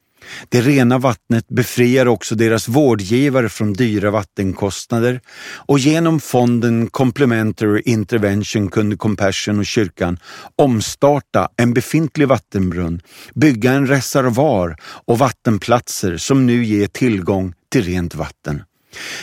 Det 0.49 0.61
rena 0.61 0.99
vattnet 0.99 1.49
befriar 1.49 2.07
också 2.07 2.35
deras 2.35 2.69
vårdgivare 2.69 3.49
från 3.49 3.73
dyra 3.73 4.11
vattenkostnader 4.11 5.21
och 5.55 5.79
genom 5.79 6.21
fonden 6.21 6.87
Complementary 6.91 7.83
Intervention 7.85 8.69
kunde 8.69 8.97
Compassion 8.97 9.59
och 9.59 9.67
kyrkan 9.67 10.19
omstarta 10.57 11.49
en 11.57 11.75
befintlig 11.75 12.29
vattenbrunn, 12.29 13.01
bygga 13.35 13.73
en 13.73 13.87
reservoar 13.87 14.77
och 14.83 15.19
vattenplatser 15.19 16.17
som 16.17 16.47
nu 16.47 16.65
ger 16.65 16.87
tillgång 16.87 17.55
till 17.73 17.85
rent 17.85 18.15
vatten. 18.15 18.63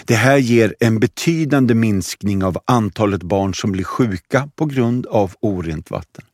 Det 0.06 0.16
här 0.16 0.38
ger 0.38 0.76
en 0.80 1.00
betydande 1.00 1.74
minskning 1.74 2.44
av 2.44 2.58
antalet 2.66 3.24
barn 3.24 3.54
som 3.54 3.72
blir 3.72 3.84
sjuka 3.84 4.50
på 4.56 4.66
grund 4.66 5.06
av 5.06 5.34
orent 5.42 5.92
vatten. 5.92 6.26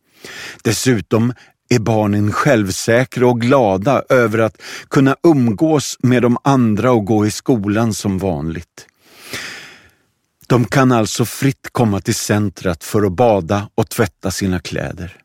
Dessutom 0.63 1.33
är 1.69 1.79
barnen 1.79 2.31
självsäkra 2.31 3.27
och 3.27 3.41
glada 3.41 4.03
över 4.09 4.39
att 4.39 4.61
kunna 4.89 5.15
umgås 5.23 5.97
med 5.99 6.21
de 6.21 6.37
andra 6.43 6.91
och 6.91 7.05
gå 7.05 7.25
i 7.25 7.31
skolan 7.31 7.93
som 7.93 8.17
vanligt. 8.17 8.87
De 10.47 10.65
kan 10.65 10.91
alltså 10.91 11.25
fritt 11.25 11.69
komma 11.71 12.01
till 12.01 12.15
centret 12.15 12.83
för 12.83 13.03
att 13.03 13.11
bada 13.11 13.69
och 13.75 13.89
tvätta 13.89 14.31
sina 14.31 14.59
kläder. 14.59 15.17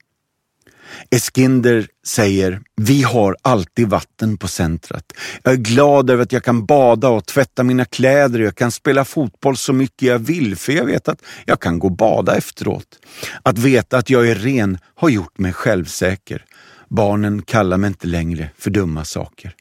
Eskinder 1.11 1.87
säger, 2.07 2.61
vi 2.77 3.03
har 3.03 3.37
alltid 3.43 3.89
vatten 3.89 4.37
på 4.37 4.49
centret. 4.49 5.13
Jag 5.43 5.53
är 5.53 5.57
glad 5.57 6.11
över 6.11 6.23
att 6.23 6.33
jag 6.33 6.45
kan 6.45 6.67
bada 6.67 7.09
och 7.09 7.27
tvätta 7.27 7.63
mina 7.63 7.85
kläder. 7.85 8.39
Jag 8.39 8.57
kan 8.57 8.71
spela 8.71 9.05
fotboll 9.05 9.57
så 9.57 9.73
mycket 9.73 10.03
jag 10.03 10.19
vill 10.19 10.57
för 10.57 10.73
jag 10.73 10.85
vet 10.85 11.09
att 11.09 11.23
jag 11.45 11.61
kan 11.61 11.79
gå 11.79 11.87
och 11.87 11.97
bada 11.97 12.37
efteråt. 12.37 12.99
Att 13.43 13.59
veta 13.59 13.99
att 13.99 14.11
jag 14.11 14.29
är 14.29 14.35
ren 14.35 14.79
har 14.95 15.09
gjort 15.09 15.39
mig 15.39 15.53
självsäker. 15.53 16.45
Barnen 16.89 17.43
kallar 17.43 17.77
mig 17.77 17.89
inte 17.89 18.07
längre 18.07 18.51
för 18.59 18.71
dumma 18.71 19.05
saker. 19.05 19.55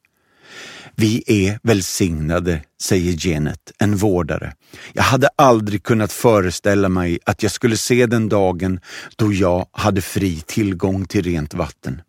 Vi 1.00 1.24
är 1.28 1.60
välsignade, 1.64 2.62
säger 2.82 3.28
Janet, 3.28 3.72
en 3.78 3.95
vårdare. 3.95 4.54
Jag 4.93 5.04
hade 5.04 5.30
aldrig 5.36 5.84
kunnat 5.84 6.12
föreställa 6.12 6.89
mig 6.89 7.20
att 7.26 7.43
jag 7.43 7.52
skulle 7.52 7.78
se 7.78 8.06
den 8.06 8.30
dagen 8.30 8.80
då 9.16 9.34
jag 9.34 9.68
hade 9.72 10.02
fri 10.02 10.43
tillgång 10.47 11.06
till 11.06 11.24
rent 11.24 11.54
vatten. 11.54 12.02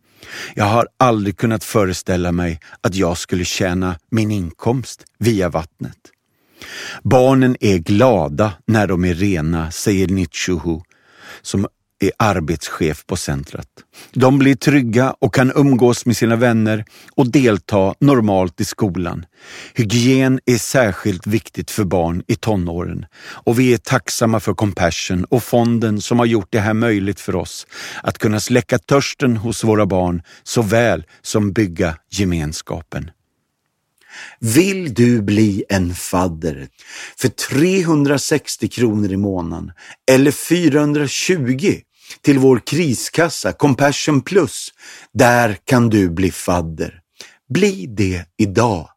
Jag 0.55 0.65
har 0.65 0.89
aldrig 0.99 1.37
kunnat 1.37 1.65
föreställa 1.65 2.33
mig 2.33 2.61
att 2.81 2.95
jag 2.95 3.19
skulle 3.19 3.45
tjäna 3.45 3.99
min 4.11 4.31
inkomst 4.31 5.05
via 5.19 5.49
vattnet. 5.49 5.99
Barnen 7.03 7.57
är 7.61 7.79
glada 7.79 8.53
när 8.67 8.87
de 8.87 9.05
är 9.05 9.15
rena, 9.15 9.71
säger 9.71 10.09
Nitshuhu, 10.09 10.81
som 11.43 11.67
är 12.01 12.13
arbetschef 12.17 13.07
på 13.07 13.17
centret. 13.17 13.69
De 14.13 14.39
blir 14.39 14.55
trygga 14.55 15.15
och 15.19 15.35
kan 15.35 15.53
umgås 15.55 16.07
med 16.07 16.17
sina 16.17 16.37
vänner 16.37 16.85
och 17.15 17.31
delta 17.31 17.95
normalt 18.01 18.61
i 18.61 18.65
skolan. 18.65 19.27
Hygien 19.75 20.41
är 20.47 20.59
särskilt 20.59 21.27
viktigt 21.27 21.71
för 21.71 21.85
barn 21.85 22.23
i 22.27 22.35
tonåren 22.37 23.07
och 23.23 23.59
vi 23.59 23.73
är 23.73 23.79
tacksamma 23.79 24.41
för 24.41 24.55
Compassion 24.55 25.25
och 25.25 25.43
fonden 25.43 26.01
som 26.01 26.19
har 26.19 26.27
gjort 26.27 26.49
det 26.51 26.61
här 26.61 26.75
möjligt 26.75 27.21
för 27.21 27.37
oss 27.37 27.67
att 28.03 28.19
kunna 28.19 28.41
släcka 28.41 28.79
törsten 28.79 29.37
hos 29.37 29.65
våra 29.65 29.87
barn 29.87 30.23
såväl 30.43 31.05
som 31.23 31.53
bygga 31.53 31.97
gemenskapen. 32.11 33.11
Vill 34.41 34.95
du 34.95 35.23
bli 35.23 35.65
en 35.69 35.95
fadder 35.95 36.69
för 37.17 37.29
360 37.29 38.69
kronor 38.69 39.13
i 39.13 39.17
månaden 39.17 39.73
eller 40.11 40.31
420 40.31 41.81
till 42.21 42.39
vår 42.39 42.59
kriskassa 42.59 43.53
Compassion 43.53 44.21
Plus. 44.21 44.75
Där 45.13 45.59
kan 45.65 45.91
du 45.91 46.11
bli 46.11 46.31
fadder. 46.31 47.01
Bli 47.49 47.87
det 47.87 48.25
idag. 48.37 48.89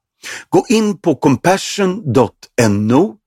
Gå 0.49 0.66
in 0.70 0.97
på 0.97 1.16
compassion.no 1.16 3.18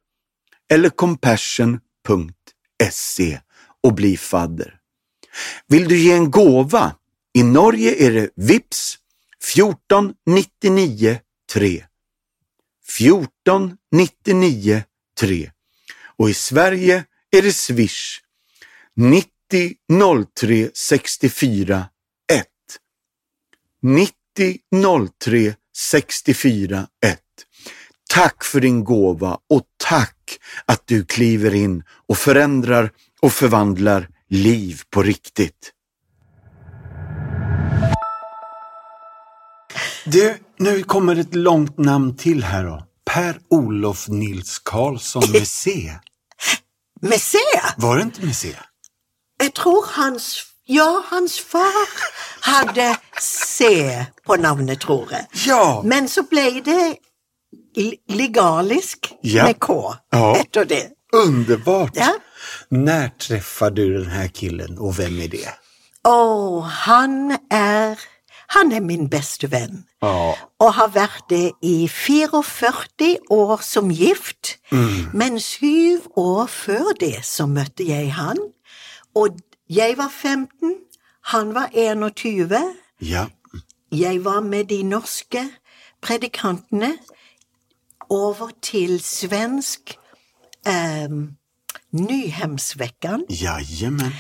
eller 0.71 0.89
compassion.se 0.89 3.41
och 3.83 3.95
bli 3.95 4.17
fadder. 4.17 4.79
Vill 5.67 5.89
du 5.89 5.99
ge 5.99 6.13
en 6.13 6.31
gåva? 6.31 6.97
I 7.35 7.43
Norge 7.43 8.07
är 8.07 8.13
det 8.13 8.31
VIPS 8.37 8.99
14 9.55 10.15
99 10.27 11.19
3. 11.53 11.85
14 12.89 13.77
99 13.93 14.83
3. 15.21 15.51
Och 16.19 16.31
i 16.31 16.35
Sverige 16.35 17.05
är 17.31 17.43
det 17.43 17.53
Swish 17.53 18.21
90 18.97 19.36
03 19.51 20.71
64 20.75 21.85
1. 22.33 22.47
90 23.83 24.59
03 25.19 25.55
64 25.77 26.87
1. 27.05 27.21
Tack 28.11 28.45
för 28.45 28.61
din 28.61 28.85
gåva 28.85 29.39
och 29.51 29.63
tack 29.77 30.39
att 30.67 30.87
du 30.87 31.05
kliver 31.05 31.55
in 31.55 31.83
och 32.09 32.19
förändrar 32.19 32.91
och 33.21 33.33
förvandlar 33.33 34.09
liv 34.29 34.81
på 34.91 35.03
riktigt. 35.03 35.73
Du, 40.05 40.39
nu 40.59 40.83
kommer 40.83 41.17
ett 41.17 41.35
långt 41.35 41.79
namn 41.79 42.17
till 42.17 42.45
här 42.45 42.65
då. 42.65 42.87
Per-Olof 43.05 44.09
Nils 44.09 44.59
Karlsson 44.59 45.23
med 45.33 45.49
C. 45.49 45.93
Med 47.01 47.21
C? 47.21 47.39
Var 47.77 47.97
det 47.97 48.03
inte 48.03 48.27
med 48.27 48.37
C? 48.37 48.49
Jag 49.39 49.55
tror 49.55 49.85
hans, 49.93 50.43
ja, 50.67 51.03
hans 51.09 51.39
far 51.41 51.89
hadde 52.41 52.97
C 53.21 53.65
på 54.27 54.37
navnet, 54.37 54.81
tror 54.81 55.09
jeg. 55.11 55.27
Ja. 55.47 55.83
Men 55.85 56.09
så 56.09 56.23
ble 56.31 56.61
det 56.65 56.97
legalisk 58.09 59.13
Ja. 59.23 59.45
med 59.45 59.59
K 59.61 59.95
etter 60.37 60.65
det. 60.65 60.83
Underbart! 61.13 61.97
Ja. 61.97 62.13
Når 62.71 63.09
treffer 63.19 63.71
du 63.71 63.83
den 64.03 64.11
her 64.11 64.29
killen 64.29 64.79
og 64.79 64.93
hvem 64.99 65.21
er 65.21 65.29
det? 65.29 65.49
Och 66.05 66.65
han 66.65 67.37
er 67.51 67.97
han 68.49 68.73
er 68.73 68.81
min 68.81 69.09
beste 69.11 69.51
venn, 69.51 69.85
Ja. 70.03 70.33
Og 70.61 70.75
har 70.75 70.89
vært 70.89 71.25
det 71.31 71.53
i 71.63 71.89
44 71.89 73.17
år 73.31 73.57
som 73.63 73.91
gift. 73.91 74.57
Men 75.13 75.41
syv 75.41 75.99
år 76.17 76.47
før 76.47 76.93
det 77.01 77.25
så 77.25 77.47
møtte 77.47 77.85
jeg 77.89 78.13
han. 78.15 78.37
Og 79.17 79.39
jeg 79.69 79.95
var 79.97 80.09
15, 80.09 80.75
han 81.25 81.55
var 81.55 81.71
21. 81.73 82.51
Ja. 83.01 83.27
Jeg 83.93 84.25
var 84.25 84.41
med 84.41 84.65
de 84.65 84.83
norske 84.83 85.41
predikantene 86.03 86.93
over 88.09 88.51
til 88.63 89.01
svensk 89.01 89.97
eh, 90.67 91.09
Nyhemsveckan. 91.91 93.25
Jajamän. 93.31 94.13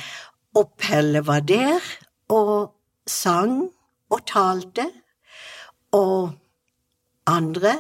Og 0.55 0.73
Pelle 0.79 1.27
var 1.27 1.41
der 1.41 1.81
og 2.29 2.73
sang 3.07 3.69
og 4.11 4.27
talte. 4.27 4.87
Og 5.93 6.31
andre, 7.27 7.77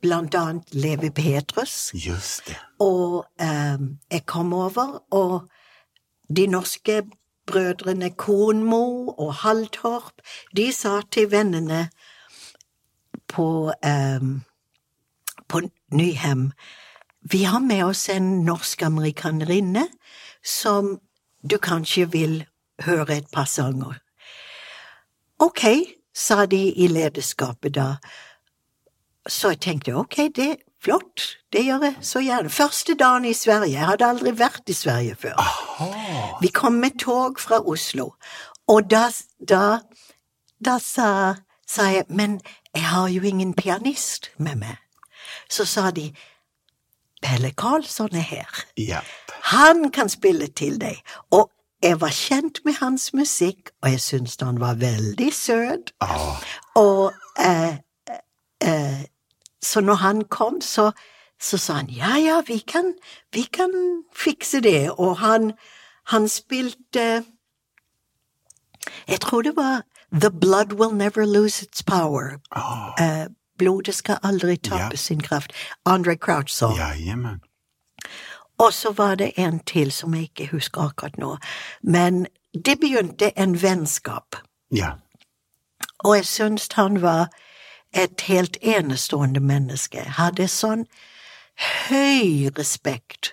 blant 0.00 0.34
annet 0.34 0.74
Levi 0.74 1.10
Petrus. 1.10 1.92
Just 1.94 2.46
det. 2.46 2.56
Og 2.78 3.26
eh, 3.40 3.80
jeg 4.10 4.26
kom 4.26 4.52
over, 4.52 5.02
og 5.10 5.48
de 6.28 6.46
norske 6.46 7.02
brødrene 7.46 8.10
Kornmo 8.10 9.08
og 9.08 9.34
Halltorp, 9.34 10.22
de 10.56 10.72
sa 10.72 11.00
til 11.10 11.30
vennene 11.30 11.88
på, 13.28 13.72
eh, 13.82 14.20
på 15.48 15.60
Nyhem 15.92 16.52
Vi 17.30 17.42
har 17.42 17.58
med 17.58 17.84
oss 17.84 18.08
en 18.08 18.44
norsk-amerikanerinne 18.46 19.88
som 20.44 21.00
du 21.50 21.58
kanskje 21.58 22.12
vil 22.12 22.44
høre 22.86 23.16
et 23.16 23.26
par 23.32 23.44
sanger. 23.44 23.98
Ok, 25.38 25.64
sa 26.14 26.46
de 26.46 26.72
i 26.72 26.86
lederskapet 26.86 27.74
da. 27.74 27.96
Så 29.28 29.48
jeg 29.48 29.60
tenkte 29.60 29.96
ok, 29.98 30.16
det 30.36 30.56
flott, 30.86 31.24
det 31.52 31.64
gjør 31.66 31.84
jeg 31.88 31.96
så 32.00 32.22
gjerne. 32.22 32.50
Første 32.50 32.94
dagen 32.94 33.24
i 33.24 33.34
Sverige, 33.34 33.72
jeg 33.74 33.86
hadde 33.86 34.06
aldri 34.06 34.32
vært 34.38 34.70
i 34.70 34.76
Sverige 34.76 35.16
før. 35.18 35.40
Vi 36.40 36.48
kom 36.54 36.78
med 36.82 36.98
tog 37.02 37.40
fra 37.40 37.60
Oslo, 37.66 38.12
og 38.68 38.90
da, 38.90 39.08
da, 39.48 39.80
da 40.64 40.78
sa, 40.82 41.10
sa 41.66 41.90
jeg, 41.90 42.06
men 42.08 42.40
jeg 42.74 42.84
har 42.84 43.08
jo 43.08 43.22
ingen 43.22 43.54
pianist 43.54 44.30
med 44.38 44.62
meg. 44.62 44.78
Så 45.50 45.64
sa 45.64 45.90
de, 45.90 46.10
Pelle 47.22 47.50
Karlsson 47.50 48.14
er 48.14 48.26
her. 48.26 48.64
Ja. 48.78 49.00
Han 49.42 49.90
kan 49.90 50.08
spille 50.08 50.46
til 50.46 50.80
deg. 50.80 51.00
Og 51.30 51.50
jeg 51.82 52.00
var 52.00 52.12
kjent 52.12 52.60
med 52.64 52.78
hans 52.80 53.12
musikk, 53.14 53.70
og 53.82 53.90
jeg 53.90 54.00
syntes 54.00 54.36
han 54.42 54.60
var 54.60 54.74
veldig 54.80 55.32
søt. 55.34 55.92
Oh. 56.00 56.42
Og 56.74 57.12
eh, 57.38 57.78
eh, 58.62 59.04
så 59.66 59.80
når 59.80 59.94
han 59.94 60.24
kom, 60.30 60.60
så, 60.60 60.90
så 61.42 61.58
sa 61.58 61.72
han 61.80 61.90
ja, 61.90 62.16
ja, 62.22 62.40
vi 62.46 62.58
kan, 62.58 62.92
vi 63.34 63.42
kan 63.42 63.72
fikse 64.16 64.60
det. 64.60 64.90
Og 64.98 65.16
han, 65.18 65.52
han 66.12 66.28
spilte 66.28 67.24
Jeg 69.08 69.20
tror 69.20 69.42
det 69.42 69.56
var 69.56 69.82
The 70.12 70.30
Blood 70.30 70.72
Will 70.72 70.94
Never 70.96 71.26
Lose 71.26 71.64
Its 71.66 71.82
Power. 71.82 72.38
Oh. 72.56 73.26
Blodet 73.58 73.94
skal 73.94 74.18
aldri 74.22 74.56
tape 74.56 74.82
Ja. 74.82 74.96
sin 74.96 75.20
kraft. 75.20 75.52
Andre 75.84 76.16
Crouch 76.16 76.50
sa. 76.50 76.70
Ja, 76.76 77.16
Og 78.58 78.72
så 78.72 78.92
var 78.92 79.14
det 79.14 79.32
en 79.36 79.58
til 79.58 79.92
som 79.92 80.14
jeg 80.14 80.22
ikke 80.22 80.46
husker 80.52 80.80
akkurat 80.80 81.18
nå. 81.18 81.36
Men 81.82 82.26
det 82.64 82.80
begynte 82.80 83.38
en 83.38 83.62
vennskap. 83.62 84.36
Ja. 84.72 84.90
Og 86.04 86.16
jeg 86.16 86.24
syns 86.26 86.68
han 86.72 87.02
var 87.02 87.28
et 87.96 88.20
helt 88.20 88.56
enestående 88.62 89.40
menneske. 89.40 90.04
Hadde 90.18 90.48
sånn 90.48 90.86
høy 91.88 92.50
respekt 92.58 93.32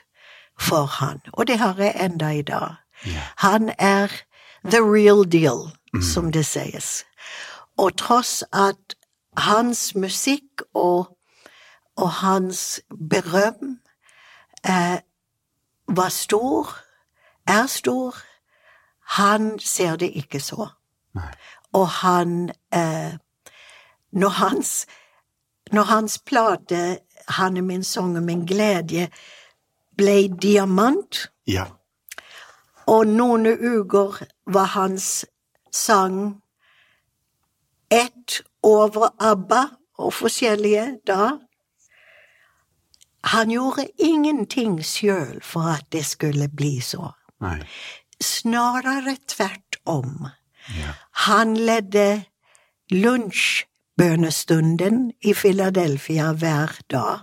for 0.59 0.86
han, 0.99 1.22
og 1.34 1.47
det 1.47 1.59
har 1.59 1.80
jeg 1.82 1.95
enda 1.99 2.30
i 2.32 2.41
dag. 2.41 2.80
Yeah. 3.05 3.28
Han 3.43 3.72
er 3.80 4.07
the 4.64 4.80
real 4.80 5.24
deal, 5.26 5.74
som 6.01 6.32
det 6.32 6.45
sies. 6.45 7.03
Og 7.78 7.97
tross 7.97 8.43
at 8.53 8.95
hans 9.38 9.95
musikk 9.95 10.61
og, 10.74 11.18
og 11.95 12.09
hans 12.09 12.82
berøm 13.09 13.80
eh, 14.64 14.99
var 15.88 16.09
stor, 16.09 16.78
er 17.47 17.68
stor, 17.68 18.16
Han 19.03 19.59
ser 19.59 19.95
det 19.95 20.11
ikke 20.16 20.39
så. 20.39 20.68
Nei. 21.14 21.28
Og 21.74 21.88
han 21.88 22.49
eh, 22.74 23.14
Når 24.14 24.30
hans 24.30 24.86
Når 25.72 25.84
hans 25.84 26.20
plate 26.20 26.99
'Han 27.28 27.57
er 27.57 27.61
min 27.61 27.84
sang 27.84 28.18
og 28.18 28.24
min 28.24 28.45
glede' 28.45 29.07
ble 29.97 30.28
diamant, 30.41 31.32
Ja. 31.47 31.66
og 32.88 33.07
noen 33.07 33.45
uker 33.47 34.24
var 34.47 34.66
hans 34.66 35.26
sang 35.72 36.41
ett 37.91 38.41
over 38.64 39.09
ABBA 39.20 39.68
og 39.97 40.14
forskjellige 40.14 40.97
da. 41.07 41.38
Han 43.24 43.49
gjorde 43.49 43.88
ingenting 43.99 44.84
sjøl 44.86 45.41
for 45.43 45.61
at 45.61 45.86
det 45.91 46.05
skulle 46.05 46.49
bli 46.49 46.80
så. 46.82 47.11
Nei. 47.41 47.59
Snarere 48.22 49.18
tvert 49.28 49.76
om. 49.86 50.28
Ja. 50.80 50.93
Han 51.11 51.57
ledde 51.57 52.24
lunsjbønestunden 53.98 55.12
i 55.22 55.34
Philadelphia 55.34 56.34
hver 56.34 56.80
dag. 56.91 57.20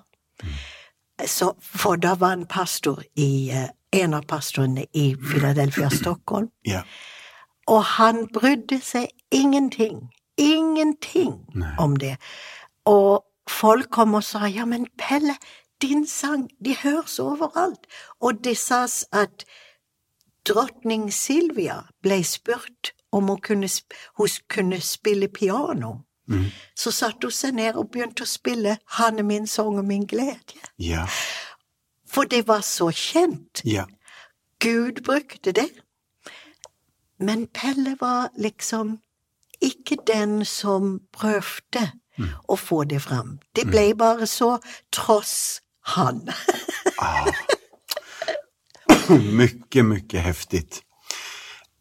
Så, 1.27 1.53
for 1.61 1.97
da 1.97 2.15
var 2.15 2.33
en 2.33 2.47
pastor 2.47 3.03
i 3.17 3.51
eh, 3.51 3.69
en 3.93 4.15
av 4.15 4.23
pastorene 4.23 4.87
i 4.93 5.17
Philadelphia, 5.17 5.91
Stockholm. 6.03 6.49
Ja. 6.67 6.83
Og 7.67 7.85
han 7.85 8.29
brydde 8.33 8.81
seg 8.81 9.09
ingenting, 9.31 10.11
ingenting 10.37 11.45
Nei. 11.55 11.75
om 11.79 11.97
det. 11.97 12.17
Og 12.85 13.25
folk 13.49 13.91
kom 13.91 14.15
og 14.15 14.25
sa 14.25 14.47
ja, 14.47 14.65
men 14.65 14.87
Pelle, 14.99 15.37
din 15.83 16.07
sang, 16.07 16.49
de 16.65 16.77
høres 16.83 17.19
overalt. 17.19 17.87
Og 18.21 18.45
det 18.45 18.57
sas 18.59 19.05
at 19.13 19.45
dronning 20.49 21.13
Silvia 21.13 21.83
ble 22.03 22.25
spurt 22.25 22.95
om 23.13 23.29
hun 23.29 23.41
kunne, 23.41 23.69
hun 24.17 24.29
kunne 24.49 24.81
spille 24.81 25.29
piano. 25.29 25.99
Mm. 26.31 26.47
Så 26.79 26.93
satte 26.95 27.27
hun 27.27 27.35
seg 27.35 27.55
ned 27.59 27.75
og 27.75 27.91
begynte 27.91 28.23
å 28.23 28.31
spille 28.31 28.77
Han 28.99 29.19
er 29.19 29.27
min 29.27 29.47
sang 29.51 29.79
og 29.79 29.85
min 29.85 30.07
glede. 30.07 30.61
Ja. 30.79 31.07
For 32.07 32.25
det 32.31 32.47
var 32.49 32.63
så 32.67 32.91
kjent. 32.95 33.63
Ja. 33.65 33.85
Gud 34.61 35.03
brukte 35.05 35.53
det. 35.53 35.69
Men 37.19 37.47
Pelle 37.47 37.97
var 38.01 38.31
liksom 38.39 38.99
ikke 39.61 39.97
den 40.07 40.45
som 40.45 41.01
prøvde 41.13 41.91
å 42.49 42.57
få 42.57 42.85
det 42.85 43.01
fram. 43.05 43.39
Det 43.57 43.67
ble 43.69 43.91
bare 43.97 44.27
så 44.27 44.59
tross 44.93 45.61
han. 45.97 46.29
Mycket, 49.11 49.85
mycket 49.85 50.21
häftigt. 50.21 50.83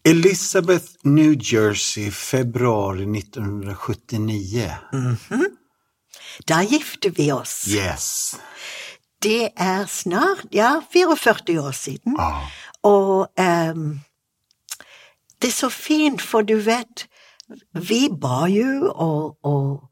Elizabeth, 0.10 0.88
New 1.03 1.36
Jersey, 1.39 2.12
februari 2.12 3.05
1979. 3.05 4.72
Da 6.45 6.64
gifte 6.64 7.10
vi 7.10 7.32
oss. 7.32 7.68
Yes. 7.68 8.36
Det 9.22 9.51
er 9.55 9.86
snart, 9.86 10.47
ja, 10.51 10.82
44 10.93 11.62
år 11.62 11.72
siden. 11.72 12.16
Ah. 12.20 12.41
Og 12.84 13.28
um, 13.38 13.99
det 15.41 15.47
er 15.47 15.53
så 15.53 15.70
fint, 15.70 16.22
for 16.22 16.41
du 16.41 16.55
vet, 16.57 17.05
vi 17.74 18.10
ba 18.10 18.47
jo 18.49 18.89
og, 18.95 19.38
og 19.45 19.84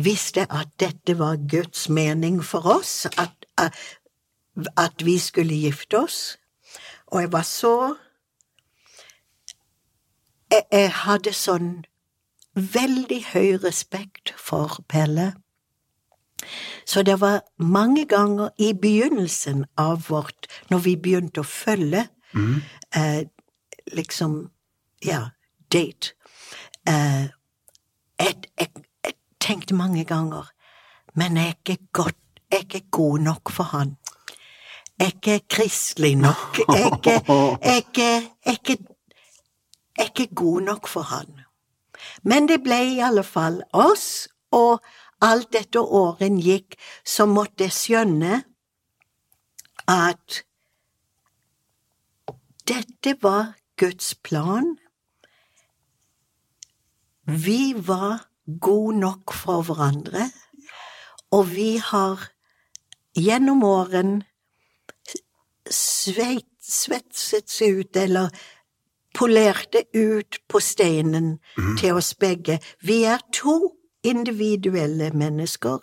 visste 0.00 0.46
at 0.48 0.72
dette 0.80 1.18
var 1.18 1.36
Guds 1.50 1.88
mening 1.88 2.44
for 2.44 2.66
oss, 2.78 3.06
at, 3.18 3.46
at 4.76 5.04
vi 5.04 5.18
skulle 5.18 5.60
gifte 5.60 5.98
oss. 5.98 6.38
Og 7.06 7.20
jeg 7.20 7.32
var 7.32 7.42
så 7.42 7.94
jeg, 10.50 10.62
jeg 10.72 10.90
hadde 11.04 11.32
sånn 11.32 11.70
veldig 12.56 13.20
høy 13.32 13.56
respekt 13.64 14.32
for 14.40 14.80
Pelle. 14.88 15.34
Så 16.86 17.02
det 17.02 17.20
var 17.20 17.42
mange 17.58 18.04
ganger 18.08 18.52
i 18.58 18.72
begynnelsen 18.72 19.64
av 19.76 20.06
vårt, 20.08 20.46
når 20.70 20.78
vi 20.84 20.96
begynte 20.96 21.42
å 21.42 21.48
følge, 21.48 22.06
eh, 22.94 23.22
liksom, 23.92 24.50
ja, 25.04 25.22
date, 25.72 26.14
eh, 26.86 27.26
jeg, 28.18 28.34
jeg, 28.58 28.70
jeg 29.04 29.14
tenkte 29.40 29.74
mange 29.74 30.04
ganger, 30.04 30.52
men 31.14 31.36
jeg 31.36 31.46
er 31.46 31.56
ikke 31.58 31.78
godt, 31.92 32.20
jeg 32.52 32.58
er 32.58 32.64
ikke 32.64 32.90
god 32.90 33.18
nok 33.18 33.50
for 33.50 33.64
han. 33.64 33.96
Jeg 34.98 35.06
er 35.06 35.14
ikke 35.16 35.40
kristelig 35.48 36.14
nok, 36.16 36.58
jeg 36.68 36.80
er 36.80 36.86
ikke, 36.96 37.10
jeg 37.10 37.72
er 37.72 37.76
ikke, 37.76 38.22
jeg 38.46 38.95
er 39.98 40.10
ikke, 40.10 40.34
god 40.34 40.60
nok 40.60 40.88
for 40.88 41.02
han. 41.10 41.42
Men 42.22 42.48
det 42.48 42.62
ble 42.64 42.78
i 42.96 43.02
alle 43.04 43.24
fall 43.24 43.62
oss, 43.72 44.28
og 44.52 44.84
alt 45.24 45.54
etter 45.56 45.80
åren 45.80 46.38
gikk, 46.42 46.76
så 47.04 47.26
måtte 47.26 47.64
jeg 47.66 47.76
skjønne 47.76 48.42
at 49.88 50.42
dette 52.68 53.14
var 53.22 53.54
Guds 53.78 54.14
plan. 54.14 54.74
Vi 57.26 57.74
var 57.76 58.26
gode 58.60 58.98
nok 58.98 59.34
for 59.34 59.62
hverandre, 59.66 60.30
og 61.30 61.48
vi 61.54 61.76
har 61.82 62.28
gjennom 63.16 63.64
åren 63.66 64.20
svetset 65.66 67.50
seg 67.50 67.80
ut, 67.80 67.96
eller 67.96 68.30
polerte 69.16 69.82
ut 69.94 70.38
på 70.48 70.60
steinen 70.60 71.38
til 71.78 71.96
oss 71.96 72.14
begge. 72.14 72.58
Vi 72.82 73.02
er 73.04 73.18
to 73.32 73.72
individuelle 74.04 75.10
mennesker, 75.10 75.78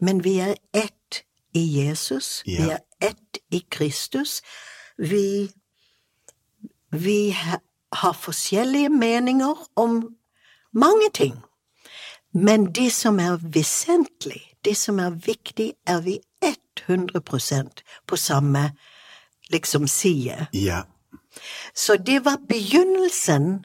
men 0.00 0.24
vi 0.24 0.38
er 0.38 0.54
ett 0.72 1.24
i 1.54 1.64
Jesus. 1.80 2.42
Vi 2.46 2.70
er 2.70 2.78
ett 3.02 3.38
i 3.50 3.64
Kristus. 3.70 4.42
Vi, 4.98 5.50
vi 6.90 7.36
har 7.92 8.12
forskjellige 8.12 8.88
meninger 8.88 9.68
om 9.76 10.16
mange 10.72 11.10
ting. 11.14 11.34
Men 12.34 12.72
det 12.72 12.92
som 12.92 13.18
er 13.20 13.40
vesentlig, 13.42 14.42
det 14.64 14.76
som 14.76 14.98
er 14.98 15.10
viktig, 15.10 15.72
er 15.86 16.00
vi 16.00 16.18
100% 16.44 17.82
på 18.06 18.16
samme 18.16 18.70
liksom 19.50 19.88
side. 19.88 20.46
Ja. 20.52 20.82
Så 21.74 21.96
det 21.96 22.24
var 22.24 22.36
begynnelsen 22.48 23.64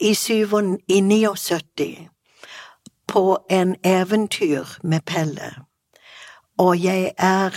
i, 0.00 0.14
syven, 0.14 0.78
i 0.88 1.00
79 1.00 2.08
på 3.08 3.38
en 3.50 3.76
eventyr 3.84 4.64
med 4.82 5.00
Pelle. 5.06 5.54
Og 6.58 6.84
jeg 6.84 7.12
er 7.18 7.50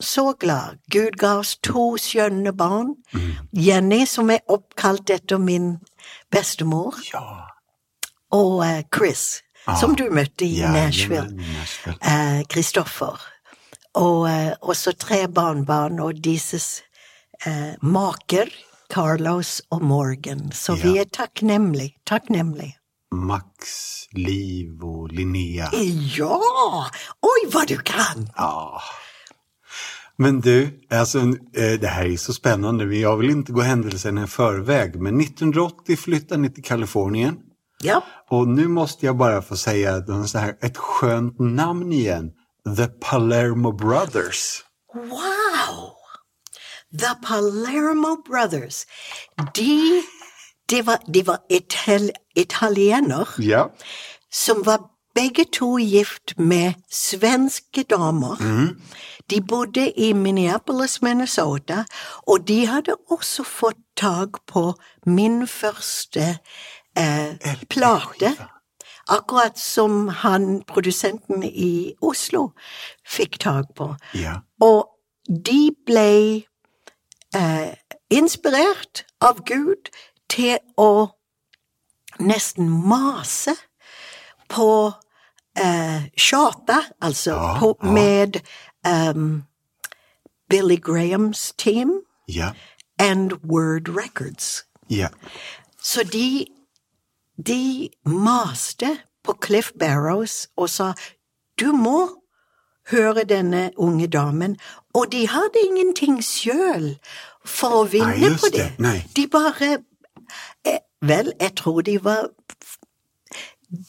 så 0.00 0.32
glad. 0.40 0.76
Gud 0.90 1.10
ga 1.18 1.34
oss 1.38 1.56
to 1.62 1.96
skjønne 1.96 2.52
barn. 2.52 2.94
Jenny, 3.52 4.04
som 4.06 4.30
er 4.30 4.38
oppkalt 4.48 5.10
etter 5.10 5.38
min 5.38 5.78
bestemor, 6.30 6.94
Ja. 7.14 7.20
og 8.30 8.64
Chris, 8.94 9.42
Chris, 9.64 9.80
som 9.80 9.94
du 9.96 10.04
møtte 10.10 10.44
i 10.44 10.58
Ja, 10.58 10.72
Nashville. 10.72 11.30
Nashville. 11.36 11.98
eh, 12.02 12.42
Kristoffer. 12.48 13.20
Og 13.94 14.76
så 14.76 14.92
tre 14.92 15.28
barnebarn 15.28 16.00
og 16.00 16.14
deres 16.24 16.82
eh, 17.46 17.74
maker, 17.82 18.46
Carlos 18.92 19.62
og 19.70 19.82
Morgan. 19.82 20.52
Så 20.52 20.74
vi 20.74 20.98
er 20.98 21.04
takknemlige. 21.04 21.94
Takknemlige. 22.06 22.76
Max, 23.12 23.52
Liv 24.12 24.84
og 24.84 25.08
Linnea. 25.12 25.68
Ja! 26.16 26.38
Oi, 27.22 27.40
hva 27.52 27.64
du 27.68 27.76
kan! 27.84 28.28
Ja. 28.36 28.80
Men 30.16 30.40
du, 30.40 30.80
alltså, 30.90 31.18
eh, 31.18 31.80
det 31.80 31.86
här 31.86 32.06
är 32.06 32.16
så 32.16 32.32
spännande. 32.32 32.84
jeg 32.84 33.00
Jag 33.00 33.16
vill 33.16 33.30
inte 33.30 33.52
gå 33.52 33.60
händelserna 33.60 34.24
i 34.24 34.26
förväg, 34.26 35.00
men 35.00 35.20
1980 35.20 35.96
flyttade 35.96 36.40
ni 36.40 36.50
till 36.50 36.64
Kalifornien. 36.64 37.36
Ja. 37.82 38.02
Och 38.30 38.48
nu 38.48 38.68
måste 38.68 39.06
jag 39.06 39.16
bara 39.16 39.42
få 39.42 39.56
säga 39.56 39.96
et 39.96 40.28
så 40.28 40.38
här, 40.38 40.56
ett 40.60 40.76
skönt 40.76 41.38
namn 41.38 41.92
igen. 41.92 42.30
The 42.76 42.86
Palermo 42.86 43.72
Brothers. 43.72 44.64
Wow! 44.94 46.01
The 46.98 47.14
Palermo 47.22 48.16
Brothers. 48.28 48.86
De, 49.54 50.02
de 50.70 50.86
var, 50.86 50.98
de 51.14 51.26
var 51.26 51.38
ital 51.50 52.10
italiener 52.36 53.28
Ja. 53.38 53.64
som 54.32 54.66
var 54.66 54.88
begge 55.14 55.44
to 55.52 55.78
gift 55.78 56.38
med 56.38 56.72
svenske 56.90 57.82
damer. 57.82 58.36
De 59.30 59.40
bodde 59.40 59.90
i 60.00 60.12
Minneapolis, 60.12 61.02
Minnesota, 61.02 61.84
og 62.26 62.48
de 62.48 62.66
hadde 62.66 62.96
også 63.10 63.44
fått 63.44 63.76
tak 63.96 64.40
på 64.46 64.72
min 65.06 65.46
første 65.48 66.38
eh, 66.96 67.56
plate. 67.68 68.32
Akkurat 69.08 69.58
som 69.58 70.08
han, 70.08 70.62
produsenten 70.68 71.42
i 71.44 71.92
Oslo, 72.02 72.50
fikk 73.08 73.38
tak 73.40 73.64
på. 73.76 73.94
Ja. 74.14 74.36
Og 74.60 74.88
de 75.28 75.70
ble 75.86 76.44
eh, 77.34 77.74
inspirert 78.10 79.04
av 79.20 79.42
Gud 79.44 79.90
til 80.28 80.58
å 80.76 81.08
nesten 82.20 82.68
mase 82.70 83.54
på 84.52 84.92
eh, 85.56 86.02
Shata, 86.16 86.82
altså 87.00 87.30
Ja, 87.36 87.58
på, 87.60 87.76
ja. 87.82 87.90
med 87.92 88.40
um, 88.84 89.44
Billy 90.48 90.76
Grahams 90.76 91.52
team 91.56 92.02
Ja. 92.28 92.52
and 92.98 93.32
Word 93.42 93.88
Records. 93.88 94.64
Ja. 94.90 95.08
Så 95.80 96.02
de, 96.04 96.46
de 97.46 97.90
maste 98.04 98.98
på 99.24 99.32
Cliff 99.40 99.72
Barrows 99.78 100.48
og 100.56 100.68
sa 100.70 100.92
du 101.58 101.72
må 101.72 102.08
høre 102.92 103.24
denne 103.28 103.70
unge 103.76 104.06
damen, 104.12 104.56
og 104.94 105.10
de 105.12 105.24
hadde 105.28 105.60
ingenting 105.66 106.20
sjøl 106.24 106.92
for 107.44 107.80
å 107.82 107.84
vinne 107.90 108.28
Nei, 108.28 108.36
på 108.38 108.50
det. 108.52 108.68
det. 108.68 108.78
Nei. 108.78 108.98
De 109.16 109.26
bare 109.32 109.72
eh, 110.68 110.78
Vel, 111.02 111.32
jeg 111.40 111.54
tror 111.58 111.80
de 111.82 111.96
var 112.04 112.28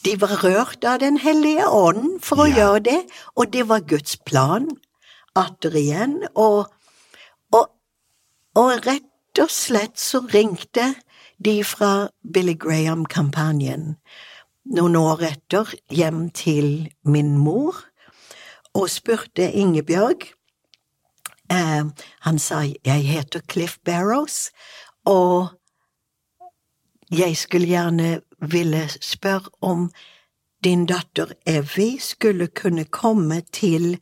De 0.04 0.14
var 0.20 0.32
rørt 0.42 0.84
av 0.88 0.98
Den 1.04 1.18
hellige 1.22 1.68
ånden 1.68 2.16
for 2.24 2.42
å 2.42 2.48
Ja. 2.48 2.56
gjøre 2.56 2.80
det, 2.88 3.00
og 3.36 3.52
det 3.52 3.68
var 3.68 3.80
Guds 3.86 4.16
plan 4.16 4.68
atter 5.36 5.74
igjen, 5.76 6.24
og, 6.34 6.66
og, 7.52 7.68
og 8.56 8.86
rett 8.86 9.40
og 9.42 9.50
slett 9.50 9.98
så 9.98 10.20
ringte 10.30 10.94
de 11.44 11.56
fra 11.66 12.08
Billy 12.32 12.54
Graham-kampanjen 12.54 13.96
noen 14.64 14.96
år 14.96 15.22
etter 15.26 15.74
hjem 15.92 16.30
til 16.30 16.88
min 17.04 17.34
mor 17.38 17.74
og 18.74 18.90
spurte 18.90 19.52
Ingebjørg. 19.52 20.26
Eh, 21.50 21.84
han 22.20 22.38
sa 22.38 22.62
jeg 22.84 23.06
heter 23.06 23.40
Cliff 23.50 23.78
Barrows, 23.84 24.50
og 25.04 25.48
jeg 27.10 27.36
skulle 27.36 27.66
gjerne 27.66 28.20
ville 28.40 28.88
spørre 29.00 29.50
om 29.60 29.90
din 30.64 30.86
datter 30.86 31.32
Evy 31.46 31.98
skulle 32.00 32.46
kunne 32.46 32.84
komme 32.84 33.40
til 33.52 34.00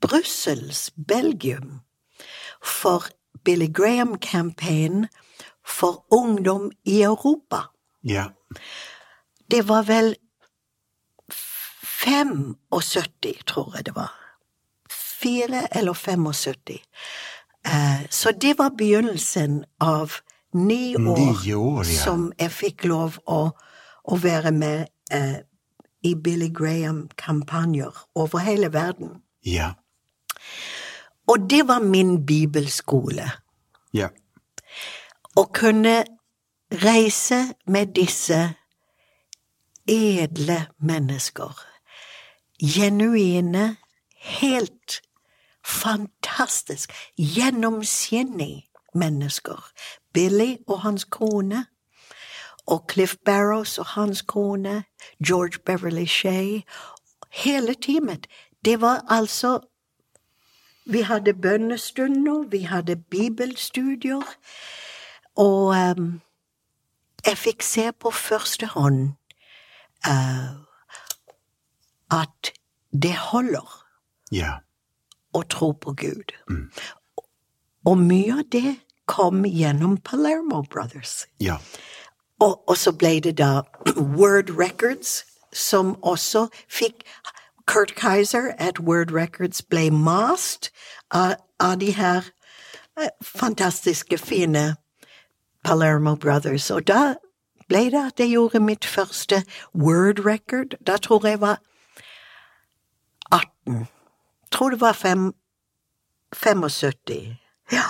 Brussels, 0.00 0.90
Belgium, 1.08 1.80
for 2.62 3.02
Billy 3.44 3.72
Graham-campaignen 3.72 5.08
for 5.66 6.06
ungdom 6.10 6.70
i 6.84 7.02
Europa. 7.02 7.56
Ja. 8.04 8.24
Det 9.50 9.68
var 9.68 9.82
vel 9.82 10.14
75, 12.06 13.42
tror 13.46 13.72
jeg 13.76 13.86
det 13.86 13.94
var. 13.96 14.12
Fire 14.90 15.66
eller 15.78 15.92
75. 15.94 16.80
Eh, 17.66 18.06
Så 18.10 18.32
det 18.32 18.58
var 18.58 18.70
begynnelsen 18.78 19.64
av 19.80 20.12
ni 20.54 20.96
år, 20.96 21.18
Ni 21.44 21.54
år, 21.54 21.84
ja. 21.84 22.04
som 22.04 22.32
jeg 22.38 22.50
fikk 22.50 22.84
lov 22.84 23.18
å, 23.26 23.50
å 24.04 24.16
være 24.16 24.52
med 24.52 24.86
eh, 25.12 25.38
i 26.02 26.14
Billy 26.14 26.48
Graham-kampanjer 26.48 27.92
over 28.14 28.38
hele 28.38 28.72
verden. 28.72 29.22
Ja. 29.44 29.72
Og 31.26 31.50
det 31.50 31.64
var 31.68 31.80
min 31.80 32.26
bibelskole. 32.26 33.30
Ja. 33.94 34.08
Å 35.36 35.44
kunne 35.52 36.04
reise 36.72 37.54
med 37.66 37.86
disse 37.96 38.54
edle 39.88 40.66
mennesker. 40.78 41.65
Genuine, 42.62 43.76
helt 44.16 45.02
fantastisk, 45.64 46.92
gjennomskinnig 47.18 48.68
mennesker. 48.94 49.70
Billy 50.12 50.56
og 50.66 50.80
hans 50.80 51.04
kone, 51.04 51.66
og 52.66 52.84
Cliff 52.90 53.16
Barrows 53.24 53.78
og 53.78 53.86
hans 53.86 54.22
kone, 54.22 54.84
George 55.26 55.58
Beverly 55.66 56.04
Shea. 56.06 56.60
Hele 57.30 57.74
teamet. 57.74 58.26
Det 58.64 58.80
var 58.80 59.04
altså 59.08 59.60
Vi 60.88 61.00
hadde 61.00 61.34
bønnestunder, 61.34 62.48
vi 62.48 62.58
hadde 62.58 62.96
bibelstudier, 62.96 64.22
og 65.36 65.66
um, 65.98 66.20
jeg 67.26 67.38
fikk 67.38 67.62
se 67.62 67.92
på 67.92 68.10
første 68.10 68.66
hånd 68.66 69.00
eh, 70.06 70.65
at 72.16 72.52
det 72.92 73.14
holder 73.30 73.66
Ja. 74.32 74.54
å 75.34 75.42
tro 75.48 75.72
på 75.72 75.92
Gud. 76.00 76.32
Og 77.86 77.98
mye 77.98 78.38
av 78.40 78.48
det 78.50 78.76
kom 79.06 79.44
gjennom 79.44 79.98
Palermo 80.02 80.62
Brothers. 80.62 81.26
Ja. 81.38 81.58
Og, 82.40 82.62
og 82.68 82.76
så 82.76 82.92
ble 82.92 83.20
det 83.20 83.36
da 83.38 83.62
Word 84.18 84.50
Records, 84.50 85.24
som 85.52 85.94
også 86.02 86.48
fikk 86.68 87.04
Kurt 87.66 87.94
Kaiser 87.96 88.52
at 88.58 88.80
Word 88.80 89.10
Records 89.12 89.62
ble 89.62 89.90
mast 89.90 90.70
av, 91.10 91.36
av 91.60 91.78
de 91.78 91.92
her 91.96 92.26
eh, 92.98 93.08
fantastiske, 93.24 94.18
fine 94.18 94.76
Palermo 95.64 96.14
Brothers. 96.16 96.70
Og 96.70 96.86
da 96.86 97.14
ble 97.68 97.88
det 97.90 98.02
at 98.12 98.20
jeg 98.22 98.34
gjorde 98.36 98.60
mitt 98.62 98.84
første 98.86 99.42
Word 99.74 100.20
Record. 100.26 100.76
Da 100.86 100.96
tror 101.02 101.26
jeg 101.26 101.40
var 101.40 101.58
18. 101.58 101.65
Tror 104.52 104.70
det 104.70 104.80
var 104.80 104.92
fem, 104.92 105.32
75. 106.36 107.36
Ja. 107.72 107.82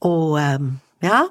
Og 0.00 0.32
um, 0.32 0.80
ja. 1.02 1.22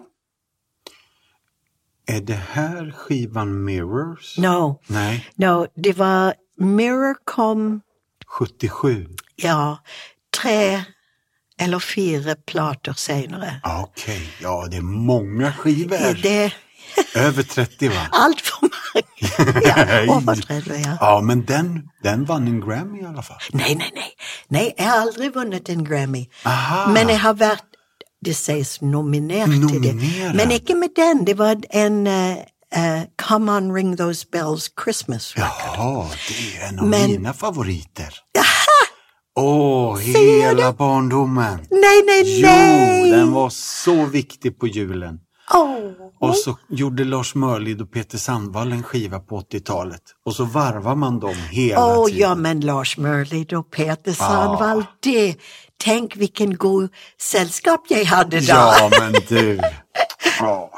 Er 2.08 2.20
det 2.20 2.36
her 2.54 2.92
skivan 2.92 3.54
Mirrors? 3.54 4.38
No. 4.38 4.74
Nej, 4.88 5.26
No, 5.36 5.66
det 5.84 5.98
var 5.98 6.34
Mirror 6.58 7.16
kom, 7.26 7.82
77. 8.28 9.08
ja, 9.44 9.78
tre 10.34 10.84
eller 11.60 11.80
fire 11.80 12.36
plater 12.36 12.94
senere. 12.94 13.62
Okej, 13.64 14.22
ja 14.42 14.68
det 14.72 14.78
är 14.78 14.82
många 14.82 15.54
skivor. 15.54 16.22
Det 16.22 16.54
Över 17.16 17.44
30 17.44 17.90
va? 17.90 18.08
altfor 18.12 18.62
mange. 18.62 19.08
Ja, 19.68 20.16
over 20.16 20.36
30, 20.36 20.74
ja. 20.86 20.98
Ja, 21.02 21.22
men 21.22 21.42
den, 21.48 21.84
den 22.04 22.26
vann 22.28 22.48
en 22.48 22.62
Grammy 22.62 23.02
i 23.02 23.06
alle 23.06 23.24
fall. 23.24 23.42
Nei, 23.54 23.74
nei, 23.76 23.90
nei. 23.96 24.10
Nei, 24.50 24.64
jeg 24.78 24.88
har 24.88 25.02
aldri 25.02 25.30
vunnet 25.36 25.70
en 25.70 25.84
Grammy. 25.86 26.26
Aha. 26.46 26.88
Men 26.94 27.10
jeg 27.10 27.20
har 27.20 27.34
vært, 27.40 27.66
det 28.26 28.36
sies, 28.36 28.78
nominert 28.82 29.50
til 29.70 29.82
det. 29.84 29.94
Men 30.36 30.52
ikke 30.52 30.76
med 30.76 30.96
den. 30.98 31.26
Det 31.28 31.38
var 31.40 31.56
en 31.74 32.02
uh, 32.08 32.42
uh, 32.78 33.04
Come 33.18 33.52
On 33.52 33.72
Ring 33.76 33.96
Those 33.98 34.26
Bells 34.32 34.70
Christmas 34.84 35.34
record. 35.38 35.78
Jaha, 35.78 36.08
det 36.28 36.38
er 36.62 36.68
en 36.70 36.80
av 36.80 36.88
Men- 36.88 37.10
mina 37.18 37.32
favoriter. 37.34 38.22
Åh, 39.36 39.46
oh, 39.46 39.98
hele 39.98 40.74
barndommen! 40.78 41.62
Nei, 41.72 42.00
nei, 42.06 42.18
Jo, 42.42 42.56
den 43.16 43.32
var 43.32 43.50
så 43.56 43.96
viktig 44.12 44.58
på 44.60 44.68
julen. 44.68 45.22
Åh. 45.54 45.92
Och 46.20 46.36
så 46.36 46.58
gjorde 46.70 47.04
Lars 47.04 47.36
Mörlid 47.36 47.82
och 47.82 47.92
Peter 47.92 48.18
Sandvall 48.18 48.72
en 48.72 48.84
skiva 48.84 49.20
på 49.20 49.40
80-talet. 49.42 50.02
Och 50.26 50.36
så 50.36 50.46
varvar 50.46 50.96
man 50.96 51.20
dem 51.20 51.36
hela 51.52 51.98
Å 51.98 52.06
tiden. 52.08 52.20
ja, 52.22 52.36
men 52.36 52.60
Lars 52.62 52.98
Mørlid 52.98 53.54
og 53.54 53.72
Peter 53.72 54.14
Sandvall, 54.14 54.86
det 55.00 55.36
tänk 55.78 56.16
vilken 56.16 56.58
god 56.58 56.90
selskap 57.20 57.86
jeg 57.90 58.06
hadde 58.08 58.40
da! 58.40 58.74
Ja, 58.80 58.90
men 59.00 59.14
du. 59.30 59.60
ah. 60.42 60.70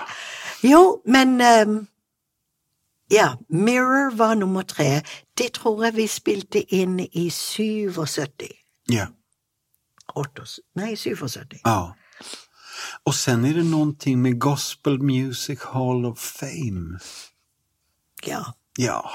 Jo, 0.62 1.02
men 1.06 1.42
um, 1.68 1.88
Ja, 3.12 3.38
Mirror 3.50 4.12
var 4.16 4.36
nummer 4.36 4.62
tre. 4.64 5.02
Det 5.38 5.52
tror 5.54 5.84
jeg 5.86 5.94
vi 5.96 6.08
spilte 6.08 6.62
inn 6.76 7.00
i 7.00 7.30
77. 7.30 8.48
ja. 8.90 9.08
Åttos- 10.16 10.60
Nei, 10.76 10.96
77. 10.96 11.60
Ja. 11.64 11.94
Och 13.04 13.16
sen 13.16 13.46
är 13.46 13.54
det 13.54 13.64
någonting 13.64 14.22
med 14.22 14.40
Gospel 14.40 15.00
Music 15.02 15.60
Hall 15.64 16.06
of 16.06 16.20
Fame. 16.20 17.00
Ja. 18.26 18.54
Ja. 18.78 19.12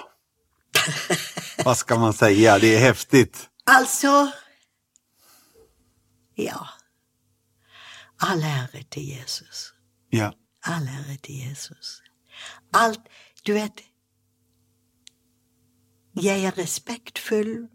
Vad 1.64 1.76
ska 1.76 1.98
man 1.98 2.12
säga? 2.12 2.58
Det 2.58 2.74
är 2.74 2.80
häftigt. 2.80 3.48
Altså 3.64 4.32
Ja. 6.34 6.68
All 8.16 8.42
ära 8.42 8.82
till 8.90 9.08
Jesus. 9.08 9.72
Ja. 10.10 10.32
All 10.60 10.88
ära 10.88 11.16
till 11.22 11.34
Jesus. 11.48 12.02
Allt, 12.72 13.00
Du 13.46 13.52
vet 13.52 13.80
Jeg 16.22 16.44
er 16.44 16.50
respektfull 16.58 17.68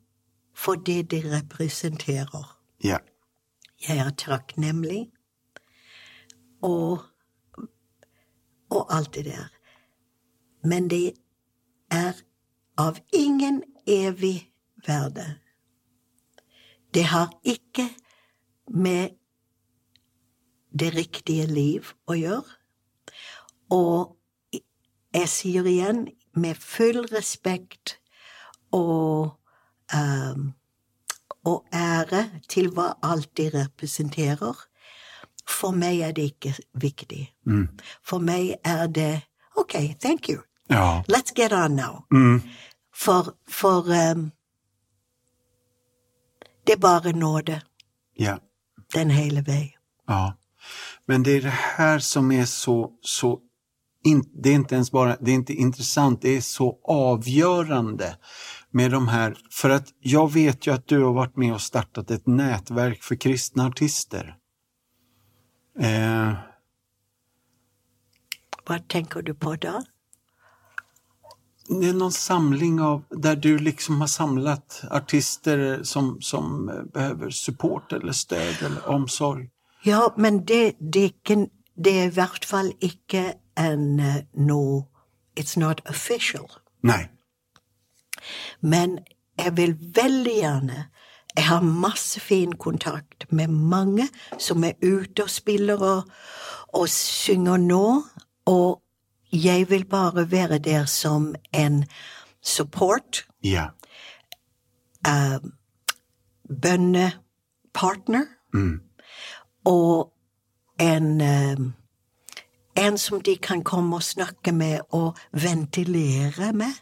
for 0.55 0.75
det 0.75 1.03
de 1.11 1.21
representerer. 1.21 2.57
Ja. 2.83 2.97
Jeg 3.89 3.97
er 3.97 4.09
takknemlig 4.09 5.07
og 6.64 7.03
og 8.74 8.95
alt 8.95 9.14
det 9.14 9.26
der. 9.26 9.47
Men 10.64 10.89
det 10.89 11.14
er 11.91 12.14
av 12.78 12.97
ingen 13.14 13.64
evig 13.88 14.51
verde. 14.88 15.26
Det 16.93 17.03
har 17.03 17.30
ikke 17.43 17.89
med 18.68 19.09
det 20.80 20.93
riktige 20.95 21.45
liv 21.45 21.93
å 22.07 22.18
gjøre. 22.18 22.57
Og 23.70 24.18
jeg 25.14 25.30
sier 25.30 25.70
igjen, 25.70 26.07
med 26.34 26.57
full 26.57 27.03
respekt 27.11 27.99
og, 28.74 29.36
um, 29.93 30.47
og 31.45 31.68
ære 31.70 32.24
til 32.49 32.72
hva 32.74 32.95
alt 33.05 33.30
de 33.38 33.51
representerer, 33.53 34.57
for 35.49 35.71
meg 35.71 35.99
er 36.01 36.11
det 36.13 36.23
ikke 36.31 36.53
viktig. 36.73 37.33
Mm. 37.45 37.67
For 38.03 38.19
meg 38.19 38.55
er 38.63 38.87
det 38.87 39.21
OK, 39.55 39.95
thank 39.99 40.29
you. 40.29 40.41
Ja. 40.69 41.03
Let's 41.07 41.33
get 41.35 41.51
on 41.53 41.75
now. 41.75 42.05
Mm. 42.13 42.41
For, 42.95 43.33
for 43.47 43.89
um, 43.89 44.31
det 46.67 46.73
er 46.73 46.79
bare 46.79 47.11
nåde 47.13 47.61
Ja. 48.19 48.37
den 48.93 49.09
hele 49.09 49.41
vei. 49.41 49.75
Ja. 50.07 50.33
Men 51.07 51.23
det 51.23 51.37
er 51.37 51.41
det 51.41 51.57
her 51.77 51.99
som 51.99 52.31
er 52.31 52.45
så, 52.45 52.91
så 53.01 53.39
in, 54.05 54.23
det 54.43 54.51
er 54.53 54.59
ikke 54.59 54.75
ens 54.77 54.91
bare 54.91 55.17
det 55.19 55.33
er 55.33 55.39
ikke 55.41 55.53
interessant, 55.59 56.21
det 56.21 56.37
er 56.37 56.41
så 56.41 56.69
avgjørende 56.89 58.15
med 58.71 58.91
de 58.91 59.07
här, 59.07 59.37
för 59.51 59.69
att 59.69 59.87
jag 59.99 60.33
vet 60.33 60.67
ju 60.67 60.73
att 60.73 60.87
du 60.87 61.03
har 61.03 61.13
vært 61.13 61.37
med 61.37 61.53
og 61.53 61.61
startet 61.61 62.11
et 62.11 62.25
nätverk 62.27 63.03
for 63.03 63.15
kristne 63.15 63.67
artister. 63.69 64.35
Eh, 65.80 66.34
Hva 68.65 68.80
tenker 68.89 69.21
du 69.21 69.34
på 69.34 69.55
da? 69.55 69.82
det 71.67 71.89
er 71.89 71.95
noen 71.95 72.11
samling 72.11 72.80
av, 72.84 73.03
Der 73.09 73.36
du 73.36 73.57
liksom 73.57 74.01
har 74.01 74.07
samlat 74.07 74.82
artister 74.91 75.84
som, 75.84 76.21
som 76.21 76.65
behøver 76.65 76.93
behöver 76.93 77.30
support 77.30 77.93
eller 77.93 78.11
støtte 78.13 78.65
eller 78.65 78.89
omsorg. 78.89 79.49
Ja, 79.86 80.13
men 80.17 80.45
det, 80.45 80.76
det, 80.80 81.01
er 81.01 81.05
ikke, 81.05 81.49
det 81.76 81.99
er 81.99 82.05
i 82.05 82.13
hvert 82.15 82.45
fall 82.45 82.74
ikke 82.82 83.34
en 83.57 84.01
no, 84.34 84.88
It's 85.36 85.57
not 85.59 85.82
official. 85.89 86.47
Nei. 86.84 87.07
Men 88.61 88.99
jeg 89.38 89.57
vil 89.57 89.74
veldig 89.95 90.36
gjerne 90.36 90.86
Jeg 91.36 91.45
har 91.45 91.61
masse 91.61 92.19
fin 92.19 92.51
kontakt 92.55 93.25
med 93.31 93.47
mange 93.47 94.07
som 94.39 94.63
er 94.63 94.73
ute 94.84 95.23
og 95.23 95.29
spiller 95.29 95.81
og, 95.81 96.03
og 96.73 96.89
synger 96.89 97.57
nå, 97.57 98.03
og 98.45 98.81
jeg 99.34 99.69
vil 99.69 99.86
bare 99.86 100.31
være 100.31 100.57
der 100.57 100.86
som 100.86 101.36
en 101.53 101.86
support, 102.41 103.25
Ja. 103.43 103.67
Uh, 105.07 105.49
bønnepartner, 106.61 108.25
Mm. 108.53 108.79
og 109.65 110.13
en 110.79 111.21
uh, 111.21 111.71
en 112.75 112.97
som 112.97 113.21
de 113.21 113.36
kan 113.38 113.63
komme 113.63 113.95
og 113.95 114.03
snakke 114.03 114.51
med 114.51 114.79
og 114.91 115.15
ventilere 115.31 116.53
med. 116.53 116.73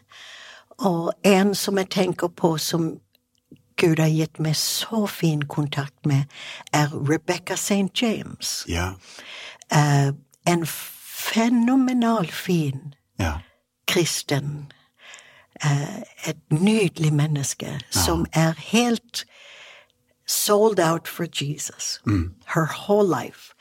Og 0.78 1.12
en 1.24 1.54
som 1.54 1.78
jeg 1.78 1.90
tenker 1.90 2.28
på 2.28 2.56
som 2.58 2.98
Gud 3.76 3.98
har 3.98 4.08
gitt 4.08 4.38
meg 4.40 4.56
så 4.56 5.06
fin 5.06 5.42
kontakt 5.42 6.06
med, 6.06 6.24
er 6.72 6.88
Rebecca 6.92 7.54
St. 7.54 8.02
James. 8.02 8.64
Ja. 8.68 8.92
Uh, 9.74 10.12
en 10.46 10.66
fenomenal 10.66 12.26
fin 12.26 12.94
Ja. 13.18 13.32
kristen. 13.88 14.72
Uh, 15.64 16.02
et 16.26 16.38
nydelig 16.50 17.12
menneske 17.12 17.80
som 17.90 18.26
er 18.32 18.52
helt 18.58 19.24
sold 20.26 20.80
out 20.80 21.08
for 21.08 21.24
Jesus. 21.24 22.00
Her 22.46 22.66
whole 22.86 23.06
life. 23.22 23.54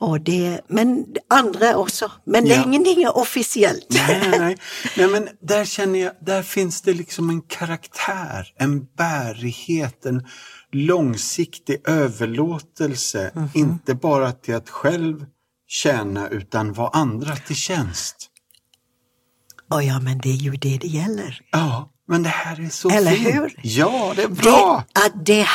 Og 0.00 0.20
det, 0.26 0.60
men 0.70 1.16
andre 1.30 1.72
også. 1.76 2.08
Men 2.26 2.46
Ja. 2.46 2.62
ingenting 2.62 3.02
er 3.02 3.16
offisielt. 3.18 3.90
nei, 3.90 4.18
nei, 4.18 4.38
nei. 4.38 4.54
nej 4.96 5.08
men 5.10 5.28
der 5.48 5.64
kjenner 5.64 5.98
jeg 5.98 6.12
Der 6.26 6.42
fins 6.42 6.80
det 6.80 6.96
liksom 6.96 7.30
en 7.30 7.42
karakter, 7.42 8.46
en 8.60 8.86
bærighet, 8.96 10.06
en 10.06 10.22
långsiktig 10.72 11.78
-hmm. 13.34 13.48
Inte 13.54 13.94
bare 13.94 14.32
til 14.42 14.54
å 14.54 14.60
selv 14.82 15.26
tjene, 15.68 16.28
utan 16.30 16.72
vara 16.72 16.90
andre 16.92 17.36
til 17.46 17.56
tjenest. 17.56 18.30
Å 19.70 19.80
ja, 19.84 19.98
men 20.00 20.18
det 20.18 20.30
er 20.32 20.44
jo 20.44 20.52
det 20.52 20.80
det 20.80 20.88
gjelder. 20.88 21.40
Ja, 21.52 21.88
men 22.08 22.22
det 22.22 22.30
her 22.30 22.60
er 22.60 22.70
så 22.70 22.88
Eller 22.90 23.10
fint. 23.12 23.34
hur? 23.34 23.54
Ja, 23.62 24.12
det 24.16 24.24
er 24.24 24.28
bra! 24.28 24.84
Det 24.94 25.04
at 25.04 25.12
det 25.26 25.46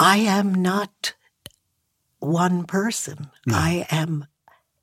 I 0.00 0.26
am 0.28 0.52
not 0.62 1.14
one 2.20 2.64
person. 2.64 3.30
I 3.46 3.86
am 3.90 4.26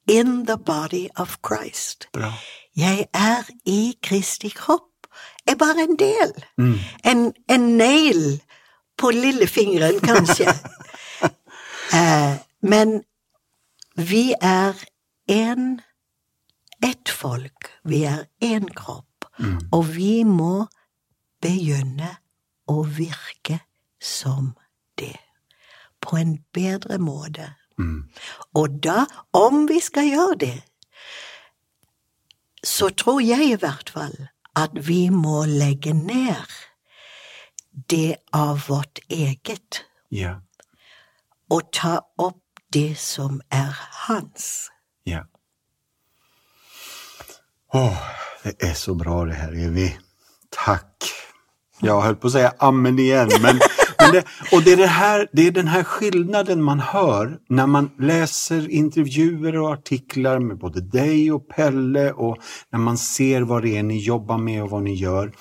in 0.08 0.46
the 0.46 0.58
body 0.58 1.10
of 1.16 1.38
Christ. 1.42 2.08
Bra. 2.14 2.34
Jeg 2.76 3.08
er 3.14 3.44
i 3.66 3.98
Kristi 4.04 4.50
kropp. 4.50 5.08
Jeg 5.46 5.54
er 5.54 5.58
bare 5.58 5.84
en 5.84 6.00
del. 6.00 6.46
Mm. 6.58 6.80
En, 7.06 7.34
en 7.50 7.78
negl 7.78 8.42
på 8.98 9.10
lillefingeren, 9.10 10.00
kanskje. 10.00 10.50
eh, 12.00 12.36
men 12.62 13.04
vi 13.96 14.34
er 14.42 14.74
en 15.28 15.82
ett 16.84 17.10
folk. 17.10 17.72
Vi 17.84 18.04
er 18.04 18.26
én 18.44 18.68
kropp. 18.76 19.06
Og 19.72 19.96
vi 19.96 20.24
må 20.24 20.68
begynne 21.42 22.10
å 22.70 22.84
virke 22.86 23.60
som 24.02 24.54
det. 25.00 25.16
På 26.04 26.18
en 26.20 26.38
bedre 26.54 26.98
måte. 27.00 27.54
Og 28.54 28.76
da, 28.84 29.06
om 29.34 29.64
vi 29.68 29.80
skal 29.82 30.06
gjøre 30.12 30.36
det, 30.44 30.58
så 32.64 32.90
tror 32.96 33.20
jeg 33.26 33.50
i 33.50 33.56
hvert 33.60 33.90
fall 33.90 34.14
at 34.56 34.76
vi 34.88 35.08
må 35.10 35.42
legge 35.50 35.94
ned 35.98 36.54
det 37.90 38.16
av 38.34 38.68
vårt 38.70 39.00
eget, 39.10 39.82
Ja, 40.14 40.36
og 41.50 41.72
ta 41.74 41.96
opp 42.22 42.62
det 42.74 42.94
som 43.02 43.42
er 43.52 43.74
hans. 44.06 44.70
ja. 45.06 45.24
Åh, 47.74 47.98
det 48.44 48.54
er 48.62 48.74
så 48.78 48.94
bra 48.94 49.24
det 49.26 49.34
her, 49.40 49.54
Evy. 49.58 49.88
Takk. 50.54 51.08
Jeg 51.82 51.92
holdt 51.92 52.20
på 52.22 52.30
å 52.30 52.34
si 52.36 52.44
amen 52.62 53.00
igen, 53.02 53.32
men, 53.42 53.58
men 53.58 53.83
det, 54.12 54.24
och 54.52 54.64
det 54.64 54.72
är, 54.74 54.78
det, 54.78 54.88
här, 54.88 55.28
det 55.34 55.48
är 55.48 55.52
den 55.52 55.68
här 55.68 55.84
skillnaden 55.84 56.64
man 56.64 56.80
hör 56.80 57.38
när 57.50 57.68
man 57.68 57.92
läser 58.00 58.72
intervjuer 58.72 59.58
och 59.58 59.74
artiklar 59.74 60.40
med 60.40 60.58
både 60.58 60.82
dig 60.82 61.32
och 61.32 61.50
Pelle 61.50 62.12
och 62.12 62.38
när 62.72 62.80
man 62.80 62.98
ser 62.98 63.42
vad 63.42 63.62
det 63.64 63.78
är 63.78 63.84
ni 63.84 64.00
jobbar 64.00 64.38
med 64.38 64.64
och 64.64 64.70
vad 64.70 64.84
ni 64.84 64.96
gör. 64.96 65.34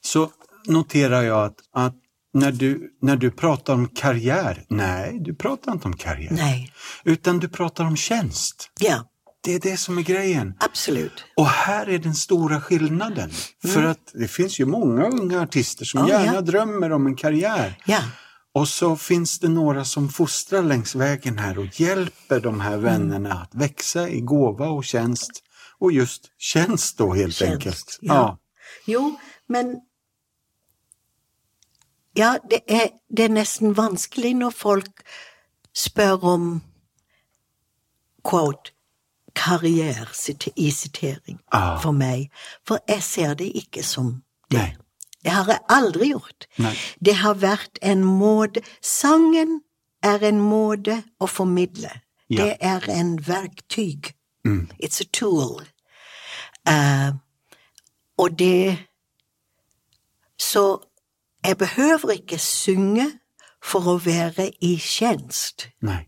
Så 0.00 0.30
noterar 0.66 1.22
jag 1.22 1.44
att, 1.44 1.56
att 1.74 1.94
när, 2.34 2.52
du, 2.52 2.90
när 3.02 3.16
du 3.16 3.30
pratar 3.30 3.74
om 3.74 3.88
karriär, 3.88 4.64
nej, 4.68 5.18
du 5.20 5.34
pratar 5.34 5.72
inte 5.72 5.88
om 5.88 5.96
karriär. 5.96 6.30
Nej. 6.30 6.72
Utan 7.04 7.38
du 7.38 7.48
pratar 7.48 7.84
om 7.84 7.96
tjänst. 7.96 8.70
Ja, 8.80 9.04
Det 9.44 9.54
är 9.54 9.60
det 9.60 9.76
som 9.76 9.98
är 9.98 10.02
grejen. 10.02 10.54
absolut. 10.60 11.24
Och 11.36 11.46
här 11.46 11.88
är 11.88 11.98
den 11.98 12.14
stora 12.14 12.60
skillnaden. 12.60 13.30
För 13.66 13.82
att 13.82 14.10
det 14.14 14.28
finns 14.28 14.58
ju 14.60 14.64
många 14.66 15.04
unga 15.06 15.40
artister 15.42 15.84
som 15.84 16.00
oh, 16.02 16.10
Ja, 16.10 16.20
gärna 16.20 16.34
ja. 16.34 16.40
drömmer 16.40 16.92
om 16.92 17.06
en 17.06 17.16
karriär. 17.16 17.80
Ja. 17.86 18.00
Och 18.54 18.68
så 18.68 18.96
finns 18.96 19.38
det 19.38 19.48
några 19.48 19.84
som 19.84 20.08
fostrar 20.08 20.62
längs 20.62 20.94
vägen 20.94 21.38
här 21.38 21.58
och 21.58 21.80
hjälper 21.80 22.40
de 22.40 22.60
här 22.60 22.72
Mm. 22.78 22.82
vännerna 22.84 23.32
att 23.42 23.54
växa 23.54 24.08
i 24.08 24.20
gåva 24.20 24.68
och 24.68 24.84
tjänst. 24.84 25.30
Och 25.78 25.92
just 25.92 26.22
tjänst 26.38 26.98
då 26.98 27.12
helt 27.14 27.34
Tjänst, 27.34 27.52
enkelt. 27.52 27.98
ja. 28.00 28.38
Jo, 28.86 29.18
men 29.48 29.76
Ja, 32.16 32.38
det 32.50 32.60
er, 32.68 32.88
det 33.16 33.24
er 33.24 33.28
nesten 33.28 33.72
vanskelig 33.76 34.34
når 34.38 34.50
folk 34.54 35.00
spør 35.74 36.22
om 36.24 36.44
quote, 38.30 38.70
karriere 39.34 40.06
i 40.56 40.70
sitering 40.70 41.40
Ah. 41.52 41.80
for 41.82 41.92
meg, 41.92 42.30
for 42.66 42.78
jeg 42.88 43.02
ser 43.02 43.34
det 43.34 43.52
ikke 43.54 43.82
som 43.82 44.22
det. 44.50 44.58
Nei. 44.58 44.76
Det 45.24 45.32
har 45.32 45.44
jeg 45.46 45.58
aldri 45.68 46.08
gjort. 46.10 46.46
Nei. 46.58 46.74
Det 47.04 47.14
har 47.14 47.34
vært 47.34 47.78
en 47.82 48.04
måte 48.04 48.60
Sangen 48.82 49.60
er 50.02 50.18
en 50.22 50.40
måte 50.40 51.02
å 51.20 51.26
formidle. 51.26 51.90
Ja. 52.30 52.44
Det 52.44 52.56
er 52.60 52.90
en 52.90 53.18
verktyg. 53.26 54.12
Mm. 54.44 54.70
It's 54.82 55.00
a 55.00 55.04
tool. 55.12 55.62
Uh, 56.68 57.12
og 58.18 58.38
det 58.38 58.78
Så 60.38 60.78
jeg 61.44 61.58
behøver 61.58 62.10
ikke 62.10 62.38
synge 62.38 63.06
for 63.62 63.80
å 63.80 63.98
være 64.04 64.50
i 64.60 64.76
tjenest. 64.76 65.68
Nej. 65.80 66.06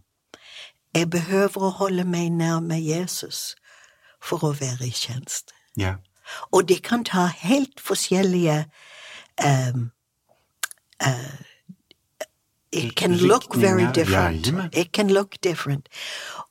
Jeg 0.97 1.11
behøver 1.11 1.61
å 1.61 1.75
holde 1.77 2.05
meg 2.09 2.31
nærme 2.33 2.79
Jesus 2.81 3.55
for 4.23 4.45
å 4.49 4.55
være 4.57 4.89
i 4.89 4.95
tjeneste. 4.95 5.53
Ja. 5.77 5.99
Og 6.53 6.69
det 6.69 6.81
kan 6.87 7.05
ta 7.05 7.27
helt 7.29 7.81
forskjellige 7.85 8.65
um, 9.45 9.91
uh, 11.05 11.37
It 12.73 12.97
can 12.97 13.17
look 13.17 13.55
very 13.57 13.87
different. 13.93 14.75
It 14.75 14.93
can 14.93 15.09
look 15.09 15.37
different. 15.43 15.89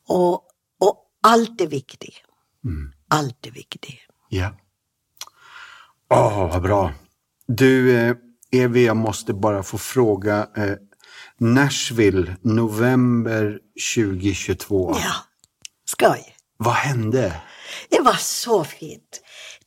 Og, 0.10 0.44
og 0.80 0.98
er 1.24 1.68
viktig. 1.68 1.70
viktigt. 1.70 2.94
Alt 3.12 3.48
er 3.48 3.52
viktig. 3.52 4.00
Ja. 4.32 4.54
Åh, 6.10 6.50
vad 6.52 6.62
bra. 6.62 6.94
Du, 7.48 7.98
eh, 7.98 8.16
Evi, 8.52 8.86
jag 8.86 8.98
måste 8.98 9.34
bara 9.34 9.64
få 9.64 9.78
fråga. 9.78 10.48
Eh, 10.56 10.74
Nashville, 11.40 12.36
november 12.44 13.58
2022. 13.78 14.96
Ja, 15.00 15.14
skoj. 15.88 16.22
Hva 16.64 16.72
hände? 16.72 17.42
Det 17.92 18.00
var 18.06 18.16
så 18.20 18.64
fint. 18.64 19.22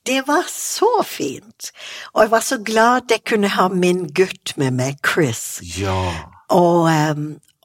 Det 0.06 0.22
var 0.26 0.44
så 0.48 1.02
fint. 1.04 1.72
Og 2.14 2.22
jeg 2.22 2.30
var 2.30 2.40
så 2.40 2.58
glad 2.64 3.10
jeg 3.12 3.24
kunne 3.28 3.48
ha 3.52 3.68
min 3.68 4.06
gutt 4.16 4.54
med 4.56 4.72
meg, 4.78 4.96
Chris. 5.04 5.60
Ja. 5.76 6.14
Og, 6.48 6.88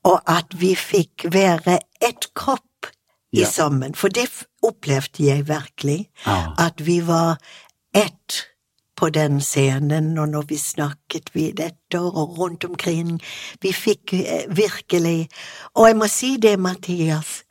og 0.03 0.19
at 0.27 0.51
vi 0.59 0.73
fikk 0.75 1.25
være 1.31 1.79
ett 2.03 2.27
kropp 2.35 2.89
i 3.33 3.39
Ja. 3.41 3.47
sammen. 3.49 3.95
For 3.95 4.07
det 4.09 4.27
opplevde 4.63 5.23
jeg 5.23 5.47
virkelig. 5.47 6.09
Ja. 6.27 6.51
At 6.59 6.85
vi 6.85 6.99
var 7.07 7.37
ett 7.95 8.43
på 9.03 9.09
den 9.09 9.41
scenen, 9.41 10.17
og 10.17 10.29
når 10.29 10.45
vi 10.47 10.57
snakket 10.57 11.33
vi 11.35 11.49
etter 11.51 12.05
og 12.05 12.37
rundt 12.39 12.63
omkring. 12.63 13.17
Vi 13.61 13.73
fikk 13.75 14.13
eh, 14.13 14.45
virkelig 14.47 15.29
Og 15.75 15.87
jeg 15.87 15.97
må 15.97 16.07
si 16.07 16.37
det, 16.37 16.59
Mathias. 16.59 17.43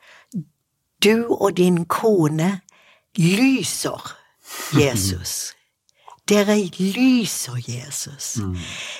Du 1.03 1.27
og 1.29 1.57
din 1.57 1.85
kone 1.85 2.61
lyser 3.17 4.15
Jesus. 4.73 5.53
Dere 6.29 6.57
lyser 6.79 7.59
Jesus. 7.67 8.39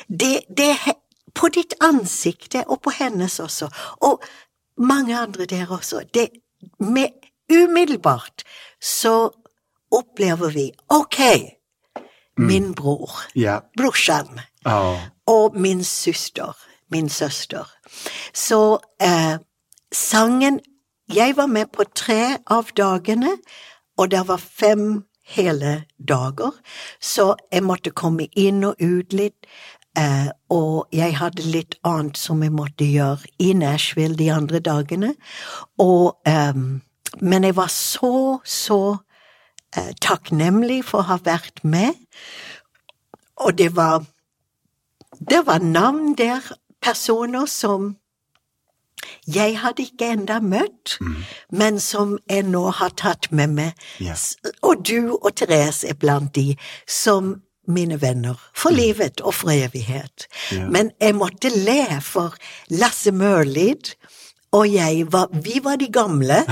Det, 0.08 0.46
det 0.58 0.78
På 1.34 1.50
ditt 1.50 1.74
ansikte, 1.82 2.64
og 2.68 2.82
på 2.82 2.92
hennes 2.94 3.40
også, 3.40 3.70
og 4.02 4.22
mange 4.78 5.18
andre 5.18 5.46
der 5.46 5.72
også. 5.72 6.04
Det, 6.14 6.30
med, 6.80 7.10
umiddelbart 7.50 8.44
så 8.82 9.30
opplever 9.92 10.50
vi 10.50 10.72
Ok, 10.90 11.18
min 12.38 12.74
bror, 12.74 13.12
yeah. 13.36 13.62
brorsan, 13.78 14.40
oh. 14.66 15.00
og 15.28 15.56
min 15.56 15.84
søster, 15.84 16.58
min 16.92 17.10
søster. 17.10 17.70
Så 18.34 18.80
eh, 19.02 19.38
sangen 19.92 20.60
Jeg 21.14 21.38
var 21.38 21.46
med 21.46 21.66
på 21.74 21.84
tre 21.96 22.38
av 22.48 22.72
dagene, 22.78 23.38
og 23.98 24.12
det 24.12 24.28
var 24.28 24.38
fem 24.38 25.04
hele 25.24 25.84
dager, 26.08 26.52
så 27.02 27.36
jeg 27.52 27.64
måtte 27.64 27.92
komme 27.92 28.28
inn 28.40 28.64
og 28.64 28.80
ut 28.80 29.14
litt. 29.14 29.46
Eh, 29.98 30.30
og 30.50 30.88
jeg 30.96 31.14
hadde 31.20 31.46
litt 31.46 31.76
annet 31.86 32.18
som 32.18 32.42
jeg 32.42 32.54
måtte 32.56 32.88
gjøre 32.88 33.30
i 33.40 33.52
Nashville 33.54 34.18
de 34.18 34.32
andre 34.34 34.60
dagene. 34.60 35.14
Og, 35.78 36.18
ehm, 36.26 36.82
men 37.22 37.44
jeg 37.44 37.56
var 37.56 37.70
så, 37.70 38.40
så 38.44 38.80
eh, 38.90 39.13
takknemlig 40.02 40.84
for 40.86 41.04
å 41.04 41.10
ha 41.14 41.20
vært 41.26 41.64
med. 41.64 41.98
Og 43.44 43.58
det 43.58 43.74
var 43.76 44.04
det 45.30 45.46
var 45.46 45.60
navn 45.60 46.16
der, 46.18 46.42
personer 46.82 47.46
som 47.46 47.96
jeg 49.28 49.58
hadde 49.60 49.84
ikke 49.84 50.12
enda 50.16 50.40
møtt, 50.40 50.98
men 51.52 51.80
som 51.80 52.18
jeg 52.30 52.44
nå 52.48 52.66
har 52.72 52.92
tatt 53.00 53.32
med 53.32 53.56
meg. 53.56 53.72
Yes. 54.02 54.36
Og 54.62 54.84
du 54.88 55.16
og 55.16 55.36
Therese 55.36 55.88
er 55.88 56.00
blant 56.00 56.36
de 56.36 56.56
som 56.88 57.36
mine 57.68 58.02
venner 58.02 58.40
for 58.56 58.76
livet 58.76 59.22
og 59.22 59.34
for 59.34 59.52
evighet. 59.52 60.28
Yeah. 60.52 60.72
Men 60.72 60.92
jeg 61.00 61.16
måtte 61.16 61.52
le, 61.56 62.02
for 62.02 62.36
Lasse 62.70 63.12
Mørlid 63.12 63.94
og 64.54 64.74
jeg 64.74 65.08
var, 65.12 65.28
vi 65.44 65.60
var 65.64 65.76
de 65.82 65.88
gamle. 65.92 66.44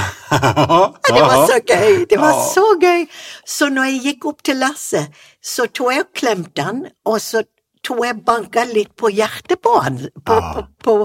Det 1.08 1.22
var 1.22 1.46
så 1.48 1.60
gøy! 1.68 2.06
Det 2.10 2.20
var 2.20 2.40
så 2.54 2.66
gøy! 2.82 3.06
Så 3.46 3.70
når 3.70 3.84
jeg 3.84 4.02
gikk 4.06 4.26
opp 4.32 4.44
til 4.44 4.58
Lasse, 4.62 5.06
så 5.44 5.68
tok 5.70 5.92
jeg 5.94 6.06
og 6.06 6.16
klemte 6.18 6.66
han, 6.66 6.86
og 7.06 7.22
så 7.22 7.44
tok 7.86 8.02
jeg 8.06 8.24
banka 8.26 8.66
litt 8.70 8.96
på 8.98 9.12
hjertet 9.14 9.62
på 9.62 9.76
han, 9.86 10.00
på, 10.26 10.40
på, 10.42 10.66
på, 10.86 10.96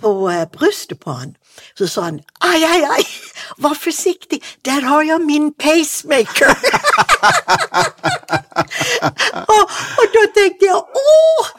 på 0.00 0.12
eh, 0.32 0.44
brystet 0.50 0.98
på 1.02 1.14
han. 1.14 1.36
Så 1.78 1.86
sa 1.90 2.08
han 2.08 2.18
ai, 2.42 2.58
ai, 2.66 2.82
ai, 2.98 3.04
vær 3.62 3.78
forsiktig, 3.78 4.40
der 4.66 4.82
har 4.88 5.06
jeg 5.06 5.22
min 5.22 5.52
pacemaker! 5.54 6.58
og, 9.56 9.62
og 9.62 10.06
da 10.16 10.26
tenkte 10.34 10.70
jeg 10.72 10.74
åh! 11.06 11.56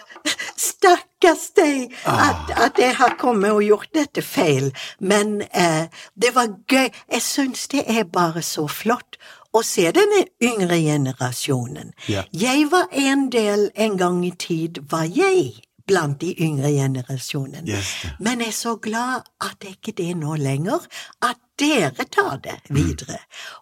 Stakkars 1.24 1.52
deg, 1.56 1.94
at, 2.06 2.52
at 2.58 2.80
jeg 2.80 2.96
har 2.98 3.16
kommet 3.20 3.52
og 3.56 3.64
gjort 3.64 3.90
dette 3.96 4.22
feil. 4.22 4.74
Men 5.00 5.42
eh, 5.56 5.88
det 6.20 6.34
var 6.36 6.52
gøy. 6.68 6.90
Jeg 7.12 7.22
syns 7.24 7.68
det 7.72 7.86
er 7.88 8.04
bare 8.04 8.42
så 8.44 8.68
flott 8.68 9.18
å 9.54 9.62
se 9.64 9.86
denne 9.96 10.26
yngre 10.44 10.80
generasjonen. 10.82 11.94
Ja. 12.12 12.26
Jeg 12.32 12.68
var 12.72 12.90
en 12.92 13.30
del 13.32 13.70
en 13.76 13.96
gang 13.98 14.20
i 14.26 14.34
tid, 14.36 14.82
var 14.90 15.08
jeg 15.08 15.64
blant 15.88 16.20
de 16.20 16.34
yngre 16.44 16.74
generasjonen. 16.74 17.68
Yes. 17.68 17.94
Men 18.20 18.44
jeg 18.44 18.52
er 18.52 18.60
så 18.60 18.76
glad 18.76 19.24
at 19.40 19.56
det 19.62 19.78
ikke 19.78 19.94
er 19.94 20.00
det 20.02 20.20
nå 20.26 20.36
lenger, 20.42 20.84
at 21.24 21.40
dere 21.60 22.08
tar 22.12 22.40
det 22.44 22.60
videre, 22.68 23.22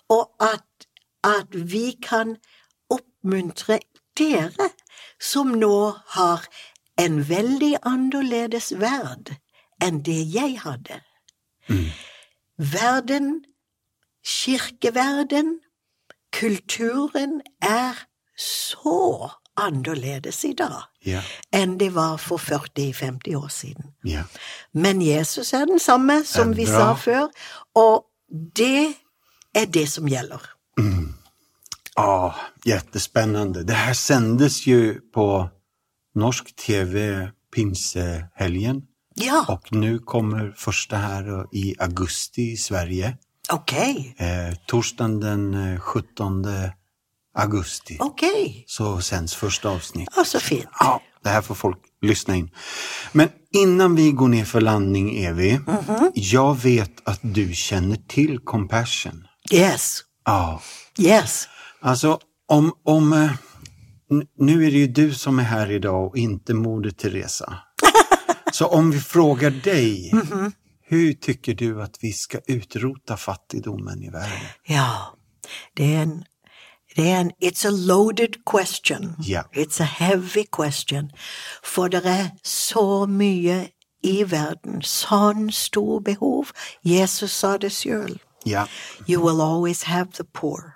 og 0.10 0.32
at, 0.42 0.88
at 1.28 1.54
vi 1.54 1.92
kan 2.02 2.38
oppmuntre 2.90 3.82
dere 4.18 4.72
som 5.22 5.54
nå 5.60 5.76
har 6.16 6.46
en 7.02 7.22
veldig 7.30 7.76
annerledes 7.88 8.72
verd 8.80 9.34
enn 9.82 10.02
det 10.06 10.20
jeg 10.36 10.60
hadde. 10.62 11.00
Verden, 12.58 13.44
kirkeverden, 14.26 15.60
kulturen 16.32 17.40
er 17.62 17.98
så 18.38 19.30
annerledes 19.58 20.44
i 20.46 20.54
dag 20.54 20.84
Ja. 21.06 21.22
enn 21.54 21.78
det 21.80 21.90
var 21.96 22.18
for 22.18 22.38
40-50 22.38 23.36
år 23.36 23.48
siden. 23.50 23.94
Ja. 24.06 24.24
Men 24.74 25.02
Jesus 25.02 25.54
er 25.54 25.66
den 25.66 25.80
samme 25.80 26.24
som 26.26 26.56
vi 26.58 26.66
sa 26.66 26.94
før, 26.96 27.28
og 27.76 28.06
det 28.56 28.96
er 29.56 29.66
det 29.66 29.90
som 29.90 30.08
gjelder. 30.08 30.42
Ja, 31.98 32.36
jättespännande. 32.66 33.64
Det 33.64 33.74
här 33.74 33.94
sändes 33.94 34.68
ju 34.68 35.02
på 35.14 35.50
norsk 36.16 36.56
tv 36.56 37.30
pinsehelgen 37.56 38.82
Ja, 39.16 39.46
och 39.48 39.74
nu 39.74 40.00
kommer 40.00 40.54
första 40.58 40.96
här 40.98 41.46
i 41.56 41.76
augusti 41.80 42.42
i 42.52 42.58
Sverige. 42.58 43.18
ok, 43.54 43.74
Eh, 44.18 44.56
torsdagen 44.68 45.20
den 45.20 45.54
eh, 45.74 45.80
17 45.80 46.46
augusti 47.38 47.98
ok. 48.00 48.22
så 48.66 49.02
sänds 49.02 49.36
första 49.36 49.70
avsnitt. 49.70 50.10
Ja, 50.16 50.24
så 50.24 50.40
fint. 50.40 50.66
Ja, 50.80 51.02
det 51.24 51.30
här 51.30 51.42
får 51.42 51.56
folk 51.56 51.78
lyssna 52.02 52.36
in. 52.36 52.50
Men 53.12 53.30
innan 53.52 53.96
vi 53.96 54.12
går 54.12 54.28
ner 54.28 54.46
för 54.46 54.62
landning, 54.62 55.18
Evi, 55.18 55.60
jag 56.14 56.62
vet 56.62 56.92
att 57.08 57.20
du 57.22 57.54
känner 57.54 57.96
till 57.96 58.40
Compassion. 58.40 59.28
Yes, 59.52 60.00
Ja, 60.26 60.62
yes. 61.00 61.48
alltså 61.82 62.20
om, 62.48 62.72
om 62.84 63.14
eh, 63.14 63.32
nu 64.38 64.66
är 64.66 64.72
det 64.72 64.78
ju 64.78 64.88
du 64.88 65.14
som 65.14 65.40
är 65.40 65.44
här 65.44 65.72
idag 65.72 66.08
och 66.08 66.18
inte 66.18 66.54
Moder 66.54 66.92
Teresa. 66.92 67.58
Så 68.52 68.66
om 68.68 68.92
vi 68.92 69.00
frågar 69.00 69.52
dig, 69.52 70.12
hur 70.82 71.14
tycker 71.14 71.54
du 71.54 71.82
att 71.82 71.98
vi 72.02 72.14
ska 72.14 72.40
utrota 72.48 73.18
fattigdomen 73.18 74.04
i 74.04 74.10
världen? 74.10 74.40
Ja, 74.64 75.18
det 75.76 75.96
er 75.96 76.02
en, 76.02 76.24
det 76.96 77.12
är 77.12 77.22
en 77.22 77.32
It's 77.32 77.68
a 77.68 77.72
loaded 77.72 78.46
question. 78.46 79.16
Yeah. 79.28 79.46
It's 79.54 79.82
a 79.82 79.86
heavy 79.86 80.46
question. 80.52 81.12
For 81.64 81.88
det 81.88 82.06
er 82.06 82.30
så 82.44 83.06
mye 83.06 83.70
i 84.04 84.24
verden, 84.24 84.82
sånn 84.82 85.52
stor 85.52 86.00
behov. 86.00 86.52
Jesus 86.84 87.32
sa 87.32 87.58
det 87.58 87.72
sjøl. 87.72 88.20
Yeah. 88.46 88.68
You 89.08 89.22
will 89.22 89.42
always 89.42 89.84
have 89.84 90.12
the 90.12 90.24
poor. 90.24 90.76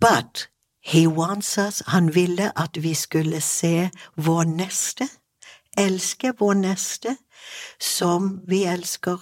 But 0.00 0.48
he 0.86 1.06
wants 1.06 1.58
us, 1.58 1.82
han 1.86 2.14
ville 2.14 2.58
at 2.58 2.82
vi 2.82 2.94
skulle 2.94 3.40
se 3.40 3.90
vår 4.16 4.44
neste, 4.44 5.08
elske 5.78 6.32
vår 6.38 6.54
neste, 6.54 7.16
som 7.80 8.40
vi 8.48 8.64
elsker 8.64 9.18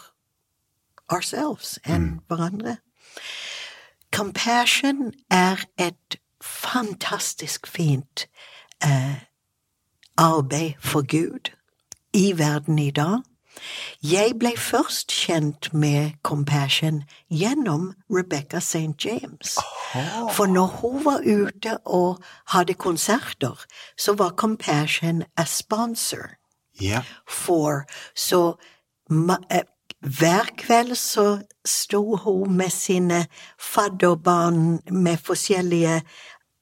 ourselves 1.08 1.78
enn 1.88 2.20
hverandre. 2.28 2.76
Compassion 4.12 5.12
er 5.30 5.64
et 5.78 6.20
fantastisk 6.44 7.66
fint 7.66 8.26
eh, 8.84 9.24
arbeid 10.16 10.76
for 10.80 11.02
Gud 11.02 11.50
i 12.12 12.38
verden 12.38 12.78
i 12.78 12.90
dag. 12.90 13.24
Jeg 14.02 14.34
ble 14.40 14.52
først 14.56 15.12
kjent 15.12 15.74
med 15.74 16.10
Compassion 16.22 17.02
gjennom 17.30 17.94
Rebecca 18.10 18.58
St. 18.60 18.94
James. 19.04 19.58
For 20.34 20.46
når 20.46 20.66
hun 20.66 21.04
var 21.04 21.20
ute 21.26 21.78
og 21.86 22.22
hadde 22.48 22.74
konserter, 22.74 23.64
så 23.98 24.12
var 24.12 24.30
Compassion 24.36 25.22
a 25.36 25.44
sponsor 25.44 26.36
yeah. 26.82 27.04
for 27.28 27.84
Så 28.14 28.54
eh, 29.50 29.62
hver 30.00 30.50
kveld 30.58 30.94
så 30.94 31.42
sto 31.64 32.16
hun 32.16 32.56
med 32.56 32.70
sine 32.70 33.26
fadderbarn 33.58 34.80
med 34.90 35.16
forskjellige 35.16 36.02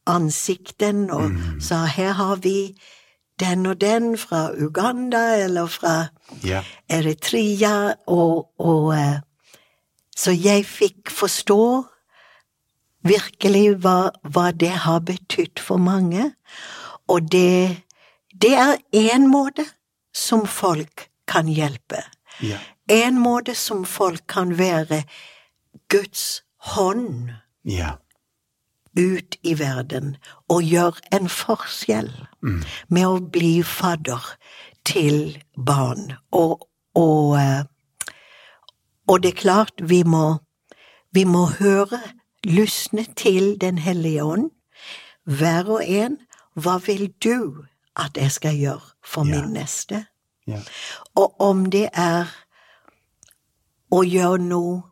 ansikten 0.07 1.11
og 1.11 1.30
Mm. 1.30 1.61
sa 1.61 1.84
her 1.84 2.12
har 2.12 2.36
vi 2.36 2.74
den 3.43 3.66
og 3.66 3.80
den 3.82 4.12
fra 4.18 4.47
Uganda 4.55 5.22
eller 5.45 5.66
fra 5.70 5.95
Ja. 6.45 6.62
Eritrea, 6.88 7.95
og, 8.07 8.49
og 8.59 8.95
eh, 8.97 9.20
Så 10.16 10.30
jeg 10.36 10.66
fikk 10.68 11.11
forstå 11.11 11.86
virkelig 13.09 13.78
hva, 13.82 14.11
hva 14.22 14.51
det 14.53 14.74
har 14.84 15.01
betydd 15.09 15.59
for 15.61 15.80
mange, 15.80 16.32
og 17.09 17.32
det, 17.32 17.82
det 18.43 18.53
er 18.55 18.76
én 18.95 19.26
måte 19.30 19.64
som 20.14 20.45
folk 20.47 21.09
kan 21.26 21.49
hjelpe. 21.49 22.05
Ja. 22.45 22.59
En 22.93 23.18
måte 23.18 23.55
som 23.57 23.84
folk 23.88 24.26
kan 24.28 24.59
være 24.59 25.03
Guds 25.88 26.43
hånd 26.72 27.32
Ja. 27.64 27.97
Ut 28.99 29.36
i 29.43 29.55
verden 29.59 30.16
og 30.49 30.62
gjøre 30.62 31.01
en 31.16 31.28
forskjell 31.28 32.11
med 32.88 33.07
å 33.07 33.20
bli 33.32 33.62
fadder 33.62 34.24
til 34.84 35.38
barn. 35.66 36.12
Og, 36.32 36.68
og, 36.95 37.36
eh, 37.40 37.64
og 39.09 39.22
det 39.22 39.32
er 39.32 39.40
klart, 39.40 39.72
vi 39.80 40.03
må, 40.05 40.38
vi 41.12 41.24
må 41.24 41.47
høre, 41.59 42.01
lysne 42.45 43.05
til 43.16 43.57
Den 43.61 43.78
hellige 43.78 44.24
ånd. 44.24 44.51
Hver 45.24 45.68
og 45.70 45.82
en, 45.86 46.18
hva 46.59 46.78
vil 46.86 47.12
du 47.22 47.64
at 47.97 48.16
jeg 48.16 48.32
skal 48.32 48.57
gjøre 48.59 48.88
for 49.05 49.24
Ja. 49.24 49.30
min 49.40 49.53
neste? 49.55 50.07
Ja. 50.47 50.59
Og 51.14 51.40
om 51.40 51.70
det 51.70 51.88
er 51.95 52.26
å 53.93 54.03
gjøre 54.03 54.38
noe 54.43 54.82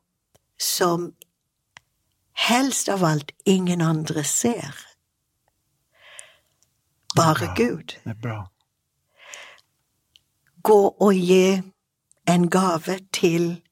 som 0.60 1.12
helst 2.48 2.88
av 2.88 3.04
alt 3.04 3.32
ingen 3.44 3.80
andre 3.80 4.24
ser. 4.24 4.74
Bare 7.16 7.52
Gud. 7.56 7.96
Det 8.04 8.10
er 8.10 8.20
bra. 8.22 8.38
Gå 10.62 10.80
og 11.00 11.14
gi 11.14 11.62
en 12.28 12.50
gave 12.50 12.98
til 13.12 13.62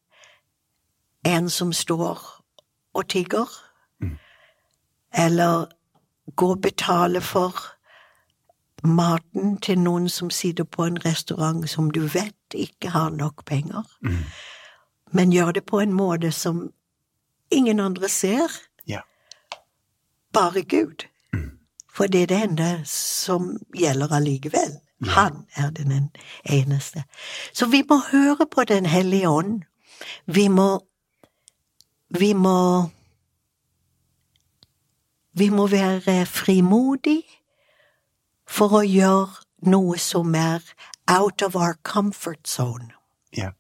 en 1.25 1.51
som 1.51 1.73
står 1.73 2.21
og 2.95 3.09
tigger. 3.09 3.49
Eller 5.13 5.67
gå 6.37 6.51
og 6.51 6.63
betale 6.63 7.21
for 7.21 7.55
maten 8.83 9.57
til 9.61 9.79
noen 9.79 10.09
som 10.09 10.31
sitter 10.31 10.65
på 10.65 10.85
en 10.85 10.99
restaurant 11.05 11.71
som 11.71 11.91
du 11.91 12.01
vet 12.01 12.55
ikke 12.55 12.89
har 12.89 13.11
nok 13.11 13.45
penger. 13.45 13.85
Men 15.13 15.33
gjør 15.33 15.53
det 15.53 15.65
på 15.67 15.81
en 15.81 15.93
måte 15.93 16.33
som 16.33 16.71
ingen 17.51 17.81
andre 17.81 18.09
ser, 18.09 18.49
Ja. 18.87 19.01
bare 20.33 20.63
Gud. 20.63 21.07
For 21.95 22.07
det 22.07 22.23
er 22.23 22.27
det 22.27 22.43
enda 22.43 22.83
som 22.85 23.57
gjelder 23.75 24.13
allikevel. 24.13 24.79
Han 25.03 25.47
er 25.57 25.71
den 25.71 26.11
eneste. 26.45 27.05
Så 27.53 27.67
vi 27.67 27.83
må 27.89 27.99
høre 28.13 28.47
på 28.51 28.65
Den 28.65 28.87
hellige 28.87 29.29
ånd. 29.29 29.63
Vi 30.27 30.49
må 30.49 30.85
Vi 32.11 32.33
må 32.33 32.91
Vi 35.35 35.49
må 35.51 35.67
være 35.67 36.27
frimodige 36.27 37.23
for 38.49 38.69
å 38.69 38.83
gjøre 38.83 39.45
noe 39.63 39.99
som 39.99 40.35
er 40.35 40.61
out 41.09 41.43
of 41.43 41.57
our 41.57 41.75
comfort 41.83 42.49
zone. 42.49 42.91
Ja. 43.37 43.51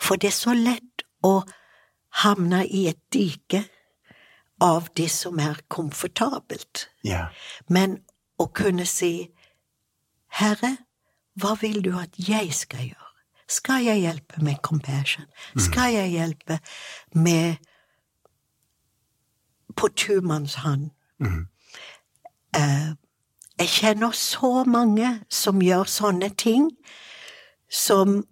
For 0.00 0.16
det 0.16 0.28
er 0.28 0.36
så 0.36 0.54
lett 0.54 1.02
å 1.22 1.42
havne 2.22 2.62
i 2.66 2.86
et 2.88 3.00
dike 3.12 3.64
av 4.62 4.88
det 4.96 5.10
som 5.10 5.38
er 5.42 5.60
komfortabelt. 5.68 6.88
Ja. 7.04 7.26
Men 7.68 7.98
å 8.38 8.46
kunne 8.54 8.86
si, 8.86 9.30
Herre, 10.38 10.76
hva 11.38 11.54
vil 11.60 11.82
du 11.82 11.92
at 11.98 12.14
jeg 12.18 12.54
skal 12.54 12.88
gjøre? 12.88 13.00
Skal 13.50 13.84
jeg 13.84 14.00
hjelpe 14.00 14.40
med 14.42 14.62
compassion? 14.62 15.26
Skal 15.60 15.92
jeg 15.92 16.14
hjelpe 16.14 16.58
med 17.12 17.56
på 19.76 19.90
turmannshånd? 19.92 20.90
Mm. 21.20 21.42
Uh, 22.56 22.94
jeg 23.58 23.68
kjenner 23.68 24.14
så 24.16 24.64
mange 24.66 25.10
som 25.30 25.62
gjør 25.62 25.90
sånne 25.90 26.30
ting, 26.38 26.70
som 27.70 28.22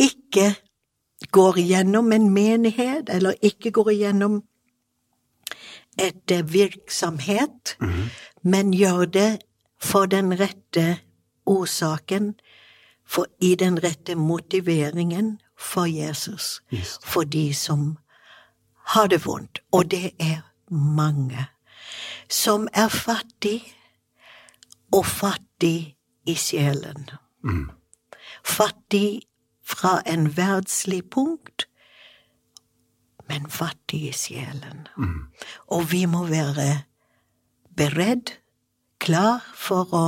ikke 0.00 0.54
går 1.28 1.58
igjennom 1.58 2.12
en 2.12 2.30
menighet, 2.30 3.08
eller 3.08 3.34
ikke 3.42 3.70
går 3.70 3.90
igjennom 3.90 4.42
et 5.98 6.30
eh, 6.30 6.52
virksomhet, 6.52 7.76
men 8.42 8.72
gjør 8.74 9.04
det 9.04 9.38
for 9.80 10.06
den 10.06 10.40
rette 10.40 10.98
årsaken, 11.46 12.34
for 13.06 13.26
i 13.40 13.54
den 13.54 13.82
rette 13.82 14.14
motiveringen 14.14 15.40
for 15.58 15.84
Jesus, 15.86 16.62
Just. 16.70 17.06
for 17.06 17.24
de 17.24 17.54
som 17.54 17.98
har 18.94 19.06
det 19.06 19.26
vondt, 19.26 19.58
og 19.72 19.90
det 19.90 20.12
er 20.18 20.40
mange, 20.70 21.46
som 22.28 22.68
er 22.72 22.88
fattig 22.88 23.74
og 24.92 25.06
fattig 25.06 25.96
i 26.26 26.34
sjelen. 26.34 27.10
Fattig 28.44 29.22
fra 29.70 30.00
en 30.06 30.26
verdslig 30.36 31.04
punkt, 31.10 31.68
men 33.28 33.46
fattig 33.50 34.02
i 34.08 34.12
sjelen. 34.12 34.88
Og 35.70 35.92
vi 35.92 36.04
må 36.10 36.24
være 36.26 36.82
beredt, 37.76 38.40
klar 39.00 39.46
for 39.54 39.94
å 39.96 40.06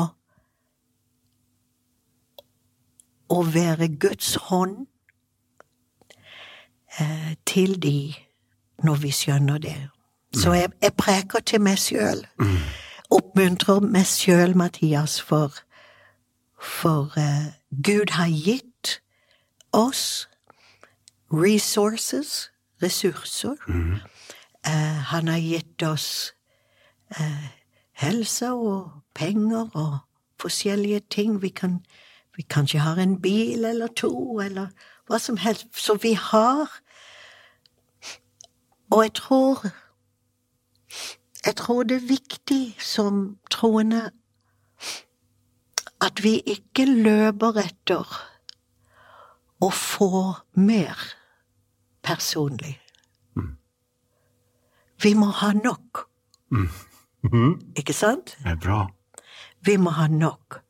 å 3.32 3.42
være 3.48 3.88
Guds 4.00 4.34
hånd 4.48 4.86
eh, 7.00 7.32
til 7.48 7.78
de 7.82 8.12
når 8.84 9.00
vi 9.04 9.12
skjønner 9.14 9.62
det. 9.62 9.78
Så 10.36 10.52
jeg, 10.56 10.72
jeg 10.82 10.94
preker 10.98 11.44
til 11.44 11.62
meg 11.64 11.80
sjøl. 11.80 12.24
Oppmuntrer 13.12 13.84
meg 13.84 14.08
sjøl, 14.08 14.56
Mathias, 14.56 15.18
for, 15.20 15.54
for 16.56 17.16
eh, 17.20 17.52
Gud 17.72 18.16
har 18.18 18.32
gitt 18.32 18.71
oss 19.72 20.28
resources, 21.32 22.50
ressurser. 22.82 23.56
Eh, 24.66 25.00
han 25.10 25.28
har 25.28 25.38
gitt 25.38 25.82
oss 25.82 26.34
eh, 27.18 27.48
helse 27.92 28.52
og 28.52 28.90
penger 29.14 29.70
og 29.74 29.98
forskjellige 30.40 31.00
ting. 31.10 31.42
Vi 31.42 31.48
kan 31.48 31.80
vi 32.36 32.42
kanskje 32.42 32.78
har 32.78 32.96
en 32.96 33.20
bil 33.22 33.64
eller 33.64 33.86
to, 33.86 34.40
eller 34.40 34.68
hva 35.06 35.18
som 35.18 35.36
helst. 35.36 35.66
Så 35.76 35.94
vi 35.94 36.12
har 36.12 36.80
Og 38.90 39.02
jeg 39.02 39.14
tror 39.14 39.66
Jeg 41.46 41.56
tror 41.56 41.82
det 41.82 41.96
er 41.96 42.08
viktig 42.08 42.76
som 42.78 43.38
troende 43.50 44.10
at 46.00 46.22
vi 46.22 46.38
ikke 46.46 46.84
løper 46.84 47.58
etter 47.58 48.31
å 49.62 49.70
få 49.70 50.10
mer 50.58 50.98
personlig. 52.02 52.78
Vi 55.02 55.14
må 55.18 55.30
ha 55.34 55.52
nok. 55.52 56.06
Ikke 57.78 57.94
sant? 57.94 58.36
Det 58.42 58.54
er 58.54 58.60
bra. 58.62 58.80
Vi 59.66 59.76
må 59.78 59.94
ha 59.94 60.06
nok. 60.10 60.60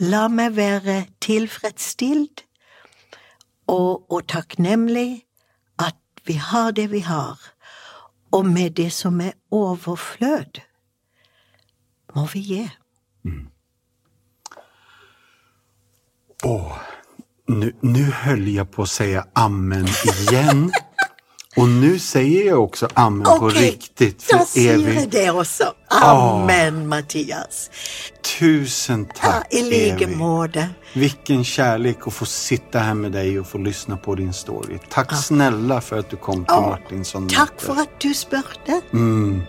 La 0.00 0.26
meg 0.32 0.56
være 0.56 1.04
tilfredsstilt 1.22 2.44
og, 3.70 4.06
og 4.10 4.24
takknemlig 4.32 5.26
at 5.78 5.98
vi 6.26 6.38
har 6.40 6.72
det 6.74 6.88
vi 6.94 7.02
har, 7.06 7.38
og 8.32 8.46
med 8.46 8.78
det 8.78 8.88
som 8.94 9.20
er 9.20 9.36
overflød, 9.50 10.62
må 12.14 12.26
vi 12.32 12.42
gi. 12.46 12.64
Åh, 16.44 16.78
nu, 16.80 16.99
nu 17.82 18.04
höll 18.12 18.48
jag 18.48 18.70
på 18.72 18.82
att 18.82 18.88
säga 18.88 19.24
amen 19.34 19.86
igen. 20.30 20.72
Och 21.56 21.68
nu 21.68 21.98
säger 21.98 22.46
jag 22.46 22.62
också 22.64 22.88
amen 22.94 23.24
på 23.24 23.46
Ok, 23.46 23.54
riktigt. 23.54 24.22
För 24.22 24.38
sier 24.38 24.72
jeg 24.78 24.96
Evy, 24.96 25.06
det 25.06 25.30
også. 25.30 25.64
Amen, 26.02 26.88
Mattias. 26.88 27.70
tusen 28.38 29.06
Ja, 29.08 29.20
tack 29.20 29.46
I 29.54 29.62
like 29.62 30.06
måde. 30.06 30.16
måte. 30.16 30.68
Vilken 30.94 31.44
kärlek 31.44 32.06
att 32.06 32.14
få 32.14 32.26
sitta 32.26 32.78
här 32.78 32.94
med 32.94 33.12
dig 33.12 33.40
och 33.40 33.46
få 33.46 33.58
lyssna 33.58 33.96
på 33.96 34.14
din 34.14 34.32
story. 34.32 34.78
Tack 34.90 35.16
snälla 35.16 35.80
för 35.80 35.98
att 35.98 36.10
du 36.10 36.16
kom 36.16 36.34
till 36.34 36.44
Ja, 36.48 36.60
Martinsson. 36.60 37.28
Takk 37.28 37.60
for 37.60 37.80
at 37.80 38.00
du 38.00 38.14
spurte. 38.14 38.80
Mm. 38.92 39.42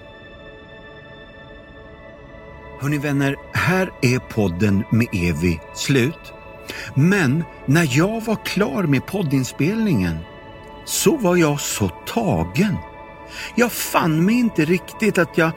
Hörni 2.81 2.97
vänner, 2.97 3.35
här 3.53 3.91
är 4.01 4.19
podden 4.19 4.83
med 4.91 5.07
Evi 5.13 5.59
slut. 5.75 6.33
Men 6.93 7.43
när 7.65 7.97
jag 7.97 8.25
var 8.25 8.45
klar 8.45 8.83
med 8.83 9.05
poddinspelningen 9.05 10.17
så 10.85 11.17
var 11.17 11.35
jag 11.35 11.59
så 11.59 11.89
tagen. 11.89 12.77
Jag 13.55 13.71
fann 13.71 14.25
mig 14.25 14.35
inte 14.35 14.65
riktigt 14.65 15.17
att 15.17 15.37
jag 15.37 15.51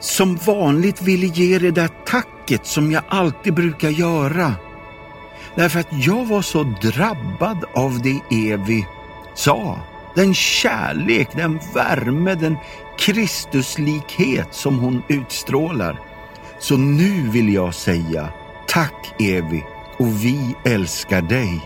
som 0.00 0.36
vanligt 0.36 1.02
ville 1.02 1.26
ge 1.26 1.58
det 1.58 1.70
där 1.70 1.90
tacket 2.06 2.66
som 2.66 2.92
jag 2.92 3.02
alltid 3.08 3.54
brukar 3.54 3.90
göra. 3.90 4.54
Därför 5.54 5.80
att 5.80 5.92
jag 6.06 6.26
var 6.26 6.42
så 6.42 6.62
drabbad 6.82 7.64
av 7.74 8.02
det 8.02 8.20
Evi 8.52 8.86
sa. 9.34 9.80
Den 10.14 10.34
kärlek, 10.34 11.28
den 11.36 11.60
värme, 11.74 12.34
den 12.34 12.56
Kristuslikhet 12.98 14.48
som 14.50 14.78
hon 14.78 15.02
utstrålar. 15.08 16.00
Så 16.58 16.76
nu 16.76 17.28
vill 17.28 17.54
jag 17.54 17.74
säga 17.74 18.28
tack 18.66 19.20
Evi 19.20 19.64
och 19.98 20.24
vi 20.24 20.54
älskar 20.64 21.22
dig. 21.22 21.60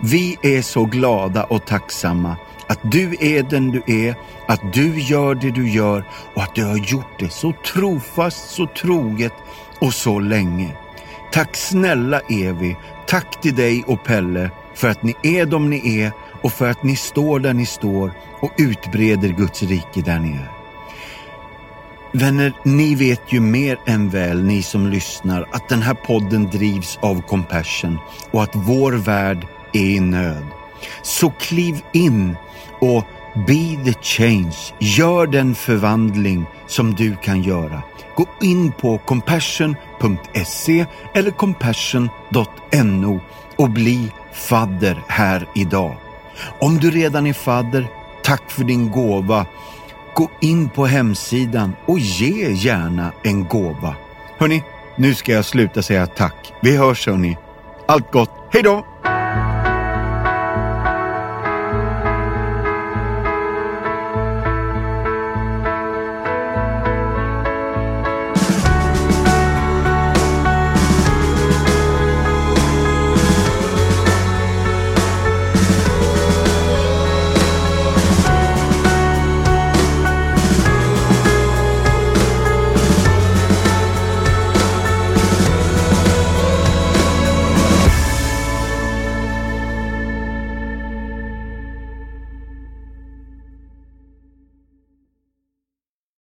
Vi 0.00 0.38
är 0.42 0.62
så 0.62 0.84
glada 0.84 1.44
och 1.44 1.66
tacksamma 1.66 2.36
att 2.66 2.78
du 2.82 3.16
är 3.20 3.42
den 3.42 3.70
du 3.70 3.82
är, 3.86 4.14
att 4.48 4.72
du 4.72 5.00
gör 5.00 5.34
det 5.34 5.50
du 5.50 5.70
gör 5.70 6.04
och 6.34 6.42
att 6.42 6.54
du 6.54 6.64
har 6.64 6.76
gjort 6.76 7.18
det 7.18 7.28
så 7.28 7.52
trofast, 7.52 8.50
så 8.50 8.66
troget 8.66 9.32
och 9.80 9.94
så 9.94 10.20
länge. 10.20 10.76
Tack 11.32 11.56
snälla 11.56 12.20
Evi, 12.20 12.76
tack 13.06 13.40
till 13.40 13.54
dig 13.54 13.84
och 13.86 14.04
Pelle 14.04 14.50
för 14.74 14.88
att 14.88 15.02
ni 15.02 15.14
är 15.22 15.46
de 15.46 15.70
ni 15.70 16.00
är 16.00 16.12
och 16.42 16.52
för 16.52 16.70
att 16.70 16.82
ni 16.82 16.96
står 16.96 17.40
där 17.40 17.54
ni 17.54 17.66
står 17.66 18.12
och 18.40 18.52
utbreder 18.58 19.28
Guds 19.28 19.62
rike 19.62 20.00
där 20.00 20.18
ni 20.18 20.30
är. 20.30 20.55
Vänner, 22.16 22.52
ni 22.62 22.94
vet 22.94 23.32
ju 23.32 23.40
mer 23.40 23.78
än 23.86 24.08
väl, 24.08 24.44
ni 24.44 24.62
som 24.62 24.86
lyssnar, 24.86 25.46
att 25.52 25.68
den 25.68 25.82
här 25.82 25.94
podden 25.94 26.50
drivs 26.50 26.98
av 27.02 27.22
Compassion 27.22 27.98
och 28.30 28.42
att 28.42 28.54
vår 28.54 28.92
värld 28.92 29.46
är 29.72 29.80
i 29.80 30.00
nöd. 30.00 30.46
Så 31.02 31.30
kliv 31.30 31.80
in 31.92 32.36
och 32.80 33.04
be 33.34 33.84
the 33.84 33.92
change. 34.02 34.56
Gör 34.78 35.26
den 35.26 35.54
förvandling 35.54 36.46
som 36.66 36.94
du 36.94 37.16
kan 37.16 37.42
göra. 37.42 37.82
Gå 38.16 38.26
in 38.40 38.72
på 38.72 38.98
compassion.se 38.98 40.86
eller 41.14 41.30
compassion.no 41.30 43.20
och 43.56 43.70
bli 43.70 44.12
fadder 44.32 45.02
här 45.08 45.48
idag. 45.54 45.96
Om 46.60 46.78
du 46.78 46.90
redan 46.90 47.26
är 47.26 47.32
fadder, 47.32 47.88
tack 48.22 48.50
för 48.50 48.64
din 48.64 48.90
gåva. 48.90 49.46
Gå 50.16 50.30
in 50.40 50.68
på 50.68 50.86
hemsidan 50.86 51.72
och 51.86 51.98
ge 51.98 52.52
gärna 52.52 53.12
en 53.24 53.44
gåva. 53.44 53.94
Hörni, 54.38 54.62
nu 54.96 55.14
ska 55.14 55.32
jag 55.32 55.44
sluta 55.44 55.82
säga 55.82 56.06
tack. 56.06 56.52
Vi 56.62 56.76
hörs 56.76 57.06
hörni. 57.06 57.36
Allt 57.88 58.12
gott. 58.12 58.30
Hej 58.52 58.62
då! 58.62 58.86